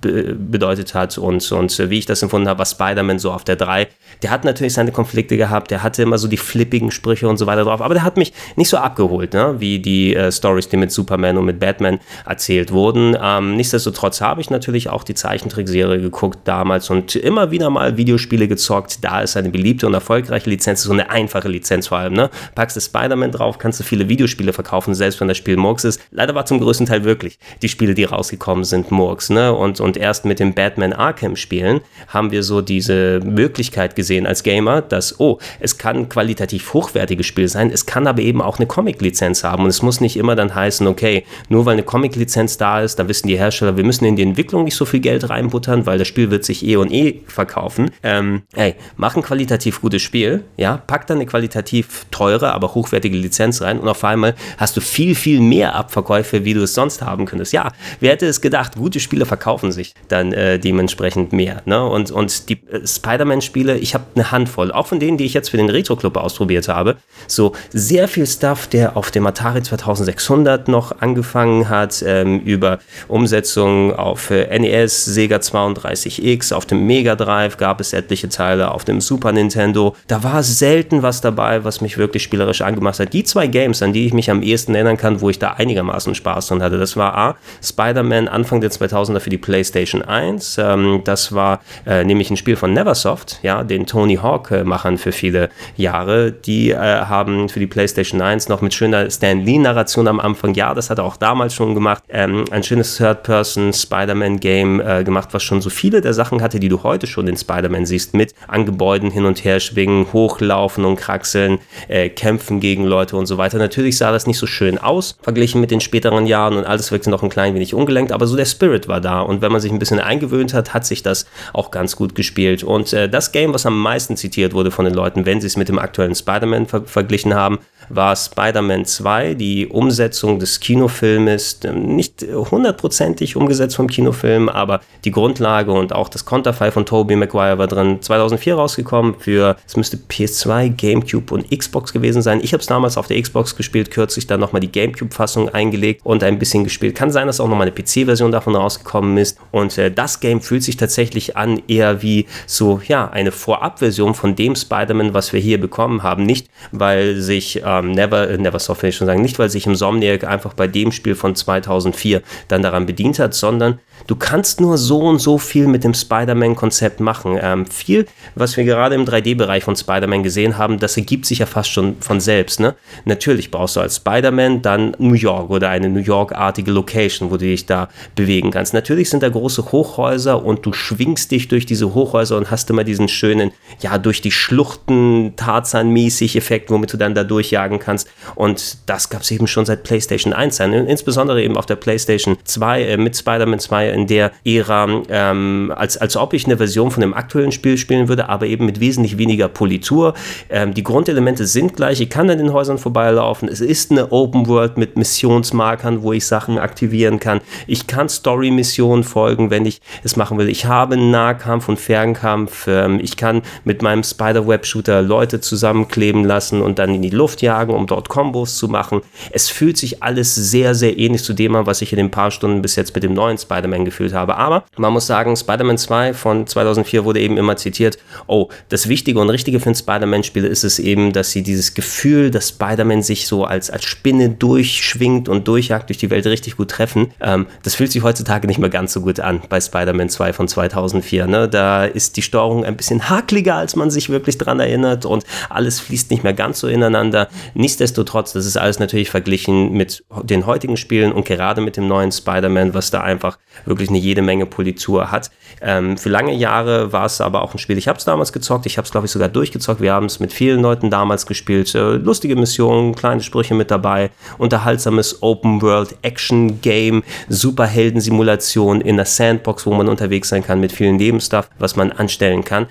bedeutet 0.02 0.94
hat 0.94 1.18
und, 1.18 1.52
und 1.52 1.90
wie 1.90 2.00
ich 2.00 2.06
das 2.06 2.22
empfunden 2.22 2.48
habe, 2.48 2.60
war 2.60 2.66
Spider-Man 2.66 3.20
so 3.20 3.32
auf 3.32 3.44
der 3.44 3.56
3. 3.56 3.88
Der 4.22 4.32
hat 4.32 4.44
natürlich 4.44 4.74
seine 4.74 4.92
Konflikte 4.92 5.38
gehabt, 5.38 5.72
der 5.72 5.84
hatte 5.84 6.04
immer 6.04 6.18
so 6.18 6.28
die 6.28 6.38
flippigen 6.38 6.92
Sprüche 6.92 7.28
und 7.28 7.38
so 7.38 7.46
weiter 7.46 7.64
drauf, 7.64 7.82
aber 7.82 7.94
der 7.94 8.04
hat 8.04 8.18
mich 8.18 8.34
nicht 8.56 8.70
so 8.70 8.78
abgeholt, 8.78 9.34
ne? 9.34 9.56
wie 9.60 9.80
die 9.80 10.16
äh, 10.16 10.32
Stories, 10.32 10.70
die 10.70 10.78
mit 10.78 10.92
Superman 10.92 11.38
und 11.38 11.46
mit 11.46 11.60
Batman 11.60 12.00
erzählt 12.26 12.72
wurden. 12.72 13.16
Ähm, 13.22 13.56
nichtsdestotrotz 13.56 14.22
habe 14.22 14.42
ich 14.42 14.50
natürlich 14.50 14.90
auch 14.90 15.04
die 15.04 15.14
Zeichentrickserie 15.14 16.02
geguckt 16.02 16.40
damals 16.46 16.90
und 16.90 17.16
immer 17.16 17.52
wieder 17.52 17.70
mal 17.70 17.98
Videospiele 17.98 18.48
gezockt. 18.48 19.04
Da 19.04 19.22
ist 19.22 19.38
eine 19.38 19.50
beliebte 19.50 19.88
und 19.88 19.94
erfolgreiche 19.94 20.50
Lizenz, 20.50 20.84
so 20.84 20.92
eine 20.92 21.10
einfache 21.10 21.48
Lizenz 21.48 21.88
vor 21.88 22.00
allem. 22.00 22.14
Ne? 22.14 22.30
Packst 22.56 22.76
du 22.76 22.82
Spider-Man 22.82 23.32
drauf, 23.32 23.58
kannst 23.58 23.80
du 23.80 23.84
viele 23.84 24.10
Videospiele 24.10 24.54
verkaufen, 24.54 24.94
selbst 24.94 25.20
wenn 25.22 25.28
das 25.28 25.38
Spiel 25.38 25.58
Murks 25.58 25.84
ist. 25.84 26.02
Leider 26.12 26.36
war 26.36 26.46
zum 26.46 26.60
größten 26.60 26.88
Teil 26.88 27.04
wirklich 27.04 27.40
die 27.62 27.70
Spiele, 27.70 27.94
die 27.94 28.04
rausgekommen 28.04 28.64
sind, 28.64 28.92
Murks. 28.92 29.30
Ne? 29.30 29.54
Und, 29.54 29.80
und 29.80 29.91
Und 29.92 29.98
erst 29.98 30.24
mit 30.24 30.40
dem 30.40 30.54
Batman 30.54 30.94
Arkham 30.94 31.36
Spielen 31.36 31.82
haben 32.08 32.32
wir 32.32 32.44
so 32.44 32.62
diese 32.62 33.20
Möglichkeit 33.26 33.98
gesehen 33.98 34.26
als 34.26 34.42
Gamer, 34.42 34.82
dass, 34.82 35.20
oh, 35.20 35.38
es 35.60 35.78
kann 35.78 35.98
ein 35.98 36.08
qualitativ 36.08 36.74
hochwertiges 36.74 37.26
Spiel 37.26 37.50
sein, 37.50 37.70
es 37.70 37.86
kann 37.86 38.08
aber 38.08 38.22
eben 38.22 38.42
auch 38.42 38.58
eine 38.58 38.68
Comic-Lizenz 38.68 39.44
haben. 39.44 39.64
Und 39.64 39.70
es 39.70 39.82
muss 39.82 40.00
nicht 40.00 40.16
immer 40.16 40.38
dann 40.38 40.56
heißen, 40.56 40.88
okay, 40.88 41.26
nur 41.50 41.66
weil 41.66 41.74
eine 41.74 41.84
Comic-Lizenz 41.84 42.56
da 42.56 42.80
ist, 42.80 43.00
dann 43.00 43.10
wissen 43.10 43.28
die 43.28 43.38
Hersteller, 43.38 43.76
wir 43.76 43.84
müssen 43.84 44.06
in 44.06 44.16
die 44.16 44.24
Entwicklung 44.24 44.64
nicht 44.64 44.78
so 44.78 44.86
viel 44.86 45.02
Geld 45.02 45.30
reinbuttern, 45.30 45.86
weil 45.86 45.98
das 45.98 46.08
Spiel 46.08 46.32
wird 46.32 46.46
sich 46.46 46.66
eh 46.66 46.78
und 46.78 46.90
eh 46.94 47.20
verkaufen. 47.28 47.92
Ähm, 48.02 48.44
ey, 48.54 48.76
mach 48.96 49.18
ein 49.18 49.24
qualitativ 49.24 49.82
gutes 49.82 50.02
Spiel, 50.02 50.46
ja, 50.56 50.78
pack 50.78 51.06
dann 51.08 51.18
eine 51.18 51.26
qualitativ 51.26 52.06
teure, 52.12 52.54
aber 52.54 52.76
hochwertige 52.76 53.18
Lizenz 53.18 53.62
rein 53.62 53.78
und 53.78 53.90
auf 53.90 54.06
einmal 54.06 54.36
hast 54.56 54.78
du 54.78 54.80
viel, 54.80 55.16
viel 55.16 55.42
mehr 55.42 55.76
Abverkäufe, 55.76 56.46
wie 56.46 56.54
du 56.54 56.64
es 56.64 56.76
sonst 56.76 57.02
haben 57.02 57.26
könntest. 57.26 57.52
Ja, 57.52 57.74
wer 58.00 58.12
hätte 58.12 58.26
es 58.26 58.40
gedacht, 58.40 58.78
gute 58.78 59.02
Spiele 59.02 59.26
verkaufen 59.26 59.74
sich 59.74 59.81
dann 60.08 60.34
äh, 60.34 60.60
dementsprechend 60.60 61.34
mehr. 61.34 61.62
Ne? 61.66 61.84
Und, 61.84 62.12
und 62.12 62.50
die 62.50 62.60
äh, 62.68 62.86
Spider-Man-Spiele, 62.86 63.78
ich 63.78 63.94
habe 63.94 64.06
eine 64.16 64.32
Handvoll, 64.32 64.72
auch 64.72 64.88
von 64.88 65.00
denen, 65.00 65.18
die 65.18 65.26
ich 65.26 65.34
jetzt 65.34 65.50
für 65.50 65.58
den 65.58 65.70
Retro-Club 65.70 66.18
ausprobiert 66.18 66.68
habe, 66.68 66.98
so 67.28 67.54
sehr 67.72 68.08
viel 68.08 68.28
Stuff, 68.28 68.68
der 68.68 68.98
auf 68.98 69.12
dem 69.12 69.26
Atari 69.26 69.62
2600 69.64 70.68
noch 70.68 71.02
angefangen 71.02 71.70
hat, 71.70 72.04
ähm, 72.06 72.42
über 72.42 72.80
Umsetzungen 73.08 73.94
auf 73.94 74.30
äh, 74.32 74.58
NES, 74.60 75.06
Sega 75.06 75.38
32X, 75.38 76.54
auf 76.54 76.66
dem 76.66 76.86
Mega 76.86 77.16
Drive 77.16 77.58
gab 77.58 77.82
es 77.82 77.94
etliche 77.94 78.30
Teile, 78.30 78.72
auf 78.72 78.86
dem 78.86 79.02
Super 79.02 79.32
Nintendo. 79.32 79.96
Da 80.08 80.24
war 80.24 80.44
selten 80.44 81.04
was 81.04 81.22
dabei, 81.22 81.64
was 81.64 81.82
mich 81.82 81.98
wirklich 81.98 82.24
spielerisch 82.24 82.62
angemacht 82.62 83.00
hat. 83.00 83.14
Die 83.14 83.24
zwei 83.24 83.48
Games, 83.48 83.82
an 83.82 83.94
die 83.94 84.06
ich 84.06 84.14
mich 84.14 84.30
am 84.30 84.44
ehesten 84.44 84.76
erinnern 84.76 84.98
kann, 84.98 85.22
wo 85.22 85.30
ich 85.30 85.40
da 85.40 85.54
einigermaßen 85.54 86.16
Spaß 86.16 86.48
dran 86.48 86.62
hatte, 86.64 86.78
das 86.78 86.98
war 86.98 87.18
A, 87.18 87.38
Spider-Man 87.64 88.28
Anfang 88.28 88.62
der 88.62 88.72
2000er 88.72 89.20
für 89.20 89.30
die 89.30 89.38
PlayStation 89.38 89.71
1. 89.76 90.58
Ähm, 90.58 91.02
das 91.04 91.34
war 91.34 91.62
äh, 91.86 92.04
nämlich 92.04 92.30
ein 92.30 92.38
Spiel 92.38 92.56
von 92.56 92.74
Neversoft, 92.74 93.40
ja, 93.44 93.64
den 93.64 93.86
Tony 93.86 94.16
Hawk-Machern 94.16 94.98
für 94.98 95.12
viele 95.12 95.50
Jahre. 95.76 96.32
Die 96.32 96.72
äh, 96.72 96.78
haben 96.78 97.50
für 97.50 97.60
die 97.60 97.68
PlayStation 97.68 98.22
1 98.22 98.50
noch 98.50 98.62
mit 98.62 98.74
schöner 98.74 99.10
Stan 99.10 99.40
Lee-Narration 99.40 100.08
am 100.08 100.20
Anfang, 100.20 100.54
ja, 100.54 100.74
das 100.74 100.90
hat 100.90 101.00
er 101.00 101.06
auch 101.06 101.18
damals 101.18 101.54
schon 101.54 101.74
gemacht, 101.74 102.04
ähm, 102.10 102.46
ein 102.52 102.64
schönes 102.64 102.98
Third-Person 102.98 103.74
Spider-Man-Game 103.74 104.82
äh, 104.82 105.04
gemacht, 105.04 105.30
was 105.32 105.44
schon 105.44 105.62
so 105.62 105.70
viele 105.70 106.02
der 106.02 106.14
Sachen 106.14 106.42
hatte, 106.42 106.60
die 106.60 106.70
du 106.70 106.84
heute 106.84 107.08
schon 107.08 107.28
in 107.28 107.38
Spider-Man 107.38 107.86
siehst, 107.86 108.14
mit 108.14 108.34
an 108.48 108.66
Gebäuden 108.66 109.12
hin 109.12 109.26
und 109.26 109.44
her 109.44 109.60
schwingen, 109.60 110.08
hochlaufen 110.14 110.86
und 110.86 110.98
kraxeln, 110.98 111.60
äh, 111.88 112.10
kämpfen 112.10 112.60
gegen 112.60 112.86
Leute 112.86 113.18
und 113.18 113.26
so 113.26 113.38
weiter. 113.38 113.58
Natürlich 113.58 113.98
sah 113.98 114.12
das 114.12 114.28
nicht 114.28 114.38
so 114.38 114.48
schön 114.48 114.78
aus, 114.78 115.16
verglichen 115.22 115.62
mit 115.62 115.72
den 115.72 115.82
späteren 115.82 116.26
Jahren 116.26 116.58
und 116.58 116.66
alles 116.66 116.92
wirkte 116.92 117.10
noch 117.10 117.24
ein 117.24 117.30
klein 117.30 117.56
wenig 117.56 117.74
ungelenkt, 117.74 118.12
aber 118.12 118.28
so 118.28 118.36
der 118.36 118.46
Spirit 118.46 118.88
war 118.88 119.02
da 119.02 119.22
und 119.22 119.42
wenn 119.42 119.52
man 119.52 119.61
sich 119.62 119.72
ein 119.72 119.80
bisschen 119.80 120.00
eingewöhnt 120.00 120.54
hat, 120.54 120.74
hat 120.74 120.86
sich 120.86 121.04
das 121.04 121.26
auch 121.54 121.72
ganz 121.72 121.96
gut 121.96 122.16
gespielt. 122.16 122.64
Und 122.64 122.94
äh, 122.94 123.10
das 123.10 123.32
Game, 123.32 123.54
was 123.54 123.66
am 123.66 123.80
meisten 123.80 124.18
zitiert 124.18 124.54
wurde 124.54 124.72
von 124.72 124.86
den 124.86 124.94
Leuten, 124.94 125.26
wenn 125.26 125.42
sie 125.42 125.48
es 125.48 125.58
mit 125.58 125.70
dem 125.70 125.80
aktuellen 125.80 126.16
Spider-Man 126.16 126.68
ver 126.68 126.82
verglichen 126.86 127.34
haben, 127.34 127.60
war 127.96 128.16
Spider-Man 128.16 128.86
2, 128.86 129.34
die 129.34 129.68
Umsetzung 129.68 130.40
des 130.40 130.60
Kinofilmes, 130.60 131.60
ähm, 131.64 131.96
nicht 131.96 132.24
hundertprozentig 132.24 133.36
umgesetzt 133.36 133.76
vom 133.76 133.88
Kinofilm, 133.88 134.50
aber 134.50 134.82
die 135.06 135.12
Grundlage 135.12 135.72
und 135.72 135.94
auch 135.94 136.10
das 136.10 136.26
Konterfei 136.26 136.72
von 136.72 136.86
Tobey 136.86 137.16
Maguire 137.16 137.58
war 137.58 137.68
drin. 137.68 138.02
2004 138.02 138.56
rausgekommen 138.56 139.16
für, 139.20 139.56
es 139.68 139.76
müsste 139.76 139.98
PS2, 139.98 140.70
GameCube 140.70 141.34
und 141.34 141.50
Xbox 141.50 141.94
gewesen 141.94 142.22
sein. 142.22 142.40
Ich 142.44 142.54
habe 142.54 142.62
es 142.62 142.68
damals 142.68 142.98
auf 142.98 143.08
der 143.08 143.22
Xbox 143.22 143.56
gespielt, 143.56 143.92
kürzlich 143.92 144.28
dann 144.28 144.40
nochmal 144.40 144.62
die 144.62 144.72
GameCube-Fassung 144.72 145.50
eingelegt 145.50 146.02
und 146.04 146.24
ein 146.24 146.40
bisschen 146.40 146.64
gespielt. 146.64 146.96
Kann 146.96 147.12
sein, 147.12 147.28
dass 147.28 147.40
auch 147.40 147.48
nochmal 147.48 147.68
eine 147.68 147.76
PC-Version 147.76 148.32
davon 148.32 148.56
rausgekommen 148.56 149.18
ist. 149.18 149.38
Und 149.52 149.78
äh, 149.78 149.92
das 149.92 150.20
Game 150.20 150.42
fühlt 150.42 150.64
sich 150.64 150.78
tatsächlich 150.78 151.38
an 151.38 151.62
eher 151.68 152.02
wie 152.02 152.28
so, 152.46 152.82
ja, 152.88 153.10
eine 153.10 153.32
Vorabversion 153.32 154.14
von 154.14 154.36
dem 154.36 154.56
Spider-Man, 154.56 155.14
was 155.14 155.34
wir 155.34 155.40
hier 155.40 155.60
bekommen 155.60 156.04
haben. 156.04 156.24
Nicht, 156.24 156.48
weil 156.72 157.18
sich 157.18 157.64
äh, 157.64 157.81
ähm, 157.82 157.92
Never, 157.92 158.30
äh, 158.30 158.38
Neversoft 158.38 158.84
will 158.84 158.90
ich 158.90 158.96
schon 158.96 159.08
sagen, 159.08 159.22
nicht 159.22 159.40
weil 159.40 159.50
sich 159.50 159.66
Insomniac 159.66 160.24
einfach 160.24 160.54
bei 160.54 160.68
dem 160.68 160.92
Spiel 160.92 161.16
von 161.16 161.36
2004 161.36 162.22
dann 162.48 162.62
daran 162.62 162.86
bedient 162.86 163.20
hat, 163.20 163.34
sondern 163.34 163.80
du 164.08 164.16
kannst 164.16 164.62
nur 164.62 164.78
so 164.78 165.00
und 165.00 165.20
so 165.20 165.38
viel 165.38 165.68
mit 165.68 165.84
dem 165.84 165.94
Spider-Man-Konzept 165.94 167.00
machen. 167.00 167.38
Ähm, 167.42 167.66
viel, 167.66 168.08
was 168.36 168.58
wir 168.58 168.64
gerade 168.64 168.96
im 168.96 169.06
3D-Bereich 169.06 169.64
von 169.64 169.76
Spider-Man 169.76 170.24
gesehen 170.24 170.58
haben, 170.58 170.80
das 170.80 170.98
ergibt 170.98 171.26
sich 171.26 171.40
ja 171.40 171.46
fast 171.46 171.72
schon 171.72 171.98
von 172.00 172.20
selbst. 172.20 172.60
Ne? 172.60 172.76
Natürlich 173.06 173.52
brauchst 173.52 173.76
du 173.76 173.80
als 173.80 173.98
Spider-Man 173.98 174.62
dann 174.62 174.96
New 174.98 175.14
York 175.14 175.50
oder 175.50 175.70
eine 175.70 175.90
New 175.90 176.00
York-artige 176.00 176.72
Location, 176.72 177.32
wo 177.32 177.38
du 177.38 177.46
dich 177.46 177.66
da 177.66 177.90
bewegen 178.16 178.52
kannst. 178.52 178.74
Natürlich 178.74 179.10
sind 179.10 179.24
da 179.24 179.30
große 179.30 179.72
Hochhäuser 179.72 180.44
und 180.44 180.66
du 180.66 180.74
schwingst 180.74 181.32
dich 181.32 181.48
durch 181.48 181.66
diese 181.66 181.94
Hochhäuser 181.94 182.38
und 182.38 182.52
hast 182.52 182.70
immer 182.70 182.84
diesen 182.84 183.08
schönen, 183.08 183.52
ja, 183.80 183.98
durch 183.98 184.22
die 184.22 184.32
Schluchten 184.32 185.34
Tarzan-mäßig 185.36 186.36
Effekt, 186.36 186.70
womit 186.70 186.94
du 186.94 186.98
dann 186.98 187.16
da 187.16 187.24
durchjagen 187.24 187.71
kannst. 187.80 188.10
Und 188.36 188.78
das 188.88 189.10
gab 189.10 189.22
es 189.22 189.32
eben 189.32 189.48
schon 189.48 189.66
seit 189.66 189.84
PlayStation 189.84 190.34
1 190.34 190.60
insbesondere 190.60 191.42
eben 191.42 191.58
auf 191.58 191.66
der 191.66 191.76
PlayStation 191.76 192.38
2 192.44 192.84
äh, 192.84 192.98
mit 192.98 193.16
Spider-Man 193.16 193.60
2 193.60 193.90
in 193.90 194.08
der 194.08 194.32
Ära, 194.46 195.04
ähm, 195.10 195.74
als, 195.76 195.98
als 195.98 196.18
ob 196.18 196.34
ich 196.34 196.46
eine 196.46 196.58
Version 196.58 196.92
von 196.92 197.02
dem 197.02 197.14
aktuellen 197.14 197.52
Spiel 197.52 197.78
spielen 197.78 198.08
würde, 198.08 198.30
aber 198.30 198.46
eben 198.46 198.66
mit 198.66 198.80
wesentlich 198.80 199.18
weniger 199.18 199.48
Politur. 199.48 200.14
Ähm, 200.50 200.74
die 200.74 200.84
Grundelemente 200.84 201.46
sind 201.46 201.76
gleich, 201.76 202.02
ich 202.02 202.10
kann 202.10 202.30
an 202.30 202.38
den 202.38 202.54
Häusern 202.54 202.78
vorbeilaufen. 202.78 203.48
Es 203.48 203.62
ist 203.62 203.92
eine 203.92 204.12
Open 204.12 204.48
World 204.48 204.78
mit 204.78 204.98
Missionsmarkern, 204.98 206.04
wo 206.04 206.14
ich 206.14 206.26
Sachen 206.26 206.58
aktivieren 206.58 207.20
kann. 207.20 207.42
Ich 207.68 207.88
kann 207.88 208.10
Story-Missionen 208.10 209.04
folgen, 209.04 209.50
wenn 209.50 209.66
ich 209.66 209.82
es 210.04 210.16
machen 210.16 210.38
will. 210.38 210.50
Ich 210.50 210.66
habe 210.66 210.98
Nahkampf 210.98 211.70
und 211.70 211.80
Fernkampf. 211.80 212.68
Ähm, 212.68 213.00
ich 213.02 213.18
kann 213.18 213.42
mit 213.64 213.82
meinem 213.82 214.04
Spider-Web-Shooter 214.04 215.02
Leute 215.02 215.42
zusammenkleben 215.42 216.24
lassen 216.24 216.62
und 216.62 216.80
dann 216.80 216.94
in 216.96 217.02
die 217.02 217.10
Luft 217.10 217.42
jagen, 217.42 217.51
um 217.74 217.88
dort 217.88 218.10
Kombos 218.10 218.58
zu 218.58 218.68
machen. 218.68 219.02
Es 219.32 219.50
fühlt 219.50 219.78
sich 219.78 220.04
alles 220.04 220.36
sehr, 220.36 220.76
sehr 220.76 220.98
ähnlich 220.98 221.24
zu 221.24 221.34
dem 221.34 221.56
an, 221.56 221.66
was 221.66 221.82
ich 221.82 221.92
in 221.92 221.98
den 221.98 222.12
paar 222.12 222.32
Stunden 222.32 222.62
bis 222.62 222.76
jetzt 222.76 222.94
mit 222.96 223.04
dem 223.04 223.14
neuen 223.14 223.38
Spider-Man 223.38 223.86
gefühlt 223.86 224.14
habe. 224.14 224.38
Aber 224.38 224.66
man 224.78 224.94
muss 224.94 225.08
sagen, 225.08 225.36
Spider-Man 225.36 225.78
2 225.78 226.14
von 226.14 226.48
2004 226.48 227.06
wurde 227.06 227.20
eben 227.20 227.38
immer 227.38 227.58
zitiert. 227.58 227.98
Oh, 228.28 228.50
das 228.70 228.88
Wichtige 228.88 229.20
und 229.20 229.30
Richtige 229.30 229.60
für 229.60 229.70
ein 229.70 229.76
Spider-Man-Spiel 229.76 230.46
ist 230.46 230.64
es 230.64 230.80
eben, 230.80 231.14
dass 231.14 231.32
sie 231.32 231.44
dieses 231.44 231.74
Gefühl, 231.74 232.32
dass 232.32 232.50
Spider-Man 232.50 233.02
sich 233.04 233.28
so 233.28 233.46
als, 233.46 233.70
als 233.70 233.86
Spinne 233.86 234.30
durchschwingt 234.30 235.30
und 235.30 235.48
durchjagt 235.48 235.90
durch 235.90 235.98
die 235.98 236.10
Welt 236.10 236.26
richtig 236.26 236.58
gut 236.58 236.70
treffen. 236.70 237.12
Ähm, 237.20 237.48
das 237.64 237.76
fühlt 237.76 237.92
sich 237.92 238.04
heutzutage 238.04 238.48
nicht 238.48 238.60
mehr 238.60 238.70
ganz 238.70 238.94
so 238.94 239.02
gut 239.02 239.20
an 239.20 239.42
bei 239.50 239.60
Spider-Man 239.60 240.10
2 240.10 240.34
von 240.34 240.48
2004. 240.48 241.28
Ne? 241.28 241.50
Da 241.50 241.86
ist 241.86 242.18
die 242.18 242.22
Steuerung 242.22 242.66
ein 242.66 242.78
bisschen 242.78 243.10
hakliger, 243.10 243.56
als 243.56 243.76
man 243.76 243.90
sich 243.90 244.10
wirklich 244.10 244.38
dran 244.38 244.60
erinnert 244.60 245.06
und 245.06 245.24
alles 245.50 245.80
fließt 245.80 246.12
nicht 246.12 246.24
mehr 246.24 246.34
ganz 246.34 246.60
so 246.60 246.68
ineinander. 246.68 247.28
Nichtsdestotrotz, 247.54 248.34
das 248.34 248.46
ist 248.46 248.58
alles 248.58 248.80
natürlich 248.80 249.10
verglichen 249.10 249.74
mit 249.74 250.04
den 250.24 250.46
heutigen 250.46 250.78
Spielen 250.78 251.12
und 251.12 251.26
gerade 251.26 251.62
mit 251.62 251.78
dem 251.78 251.88
neuen 251.88 252.12
Spider-Man, 252.12 252.74
was 252.74 252.92
da 252.92 253.02
einfach 253.02 253.38
wirklich 253.66 253.90
eine 253.90 253.98
jede 253.98 254.22
Menge 254.22 254.46
Politur 254.46 255.12
hat. 255.12 255.32
Ähm, 255.62 255.98
für 255.98 256.10
lange 256.10 256.34
Jahre 256.34 256.92
war 256.92 257.06
es 257.06 257.22
aber 257.22 257.42
auch 257.42 257.54
ein 257.54 257.60
Spiel, 257.60 257.78
ich 257.78 257.88
habe 257.88 258.00
es 258.00 258.06
damals 258.06 258.34
gezockt, 258.34 258.66
ich 258.66 258.78
habe 258.78 258.86
es 258.86 258.92
glaube 258.92 259.06
ich 259.06 259.12
sogar 259.12 259.30
durchgezockt, 259.30 259.82
wir 259.82 259.94
haben 259.94 260.08
es 260.08 260.20
mit 260.20 260.34
vielen 260.34 260.62
Leuten 260.62 260.90
damals 260.90 261.26
gespielt, 261.26 261.74
äh, 261.76 261.96
lustige 261.96 262.36
Missionen, 262.36 262.96
kleine 262.96 263.22
Sprüche 263.22 263.54
mit 263.54 263.72
dabei, 263.72 264.10
unterhaltsames 264.38 265.22
Open-World-Action-Game, 265.22 267.04
Superhelden-Simulation 267.30 268.82
in 268.82 268.98
der 268.98 269.06
Sandbox, 269.06 269.66
wo 269.66 269.74
man 269.74 269.88
unterwegs 269.88 270.30
sein 270.30 270.44
kann 270.44 270.60
mit 270.60 270.72
vielen 270.72 270.96
Nebenstuff, 270.96 271.50
was 271.60 271.76
man 271.76 271.92
anstellen 271.92 272.44
kann. 272.44 272.68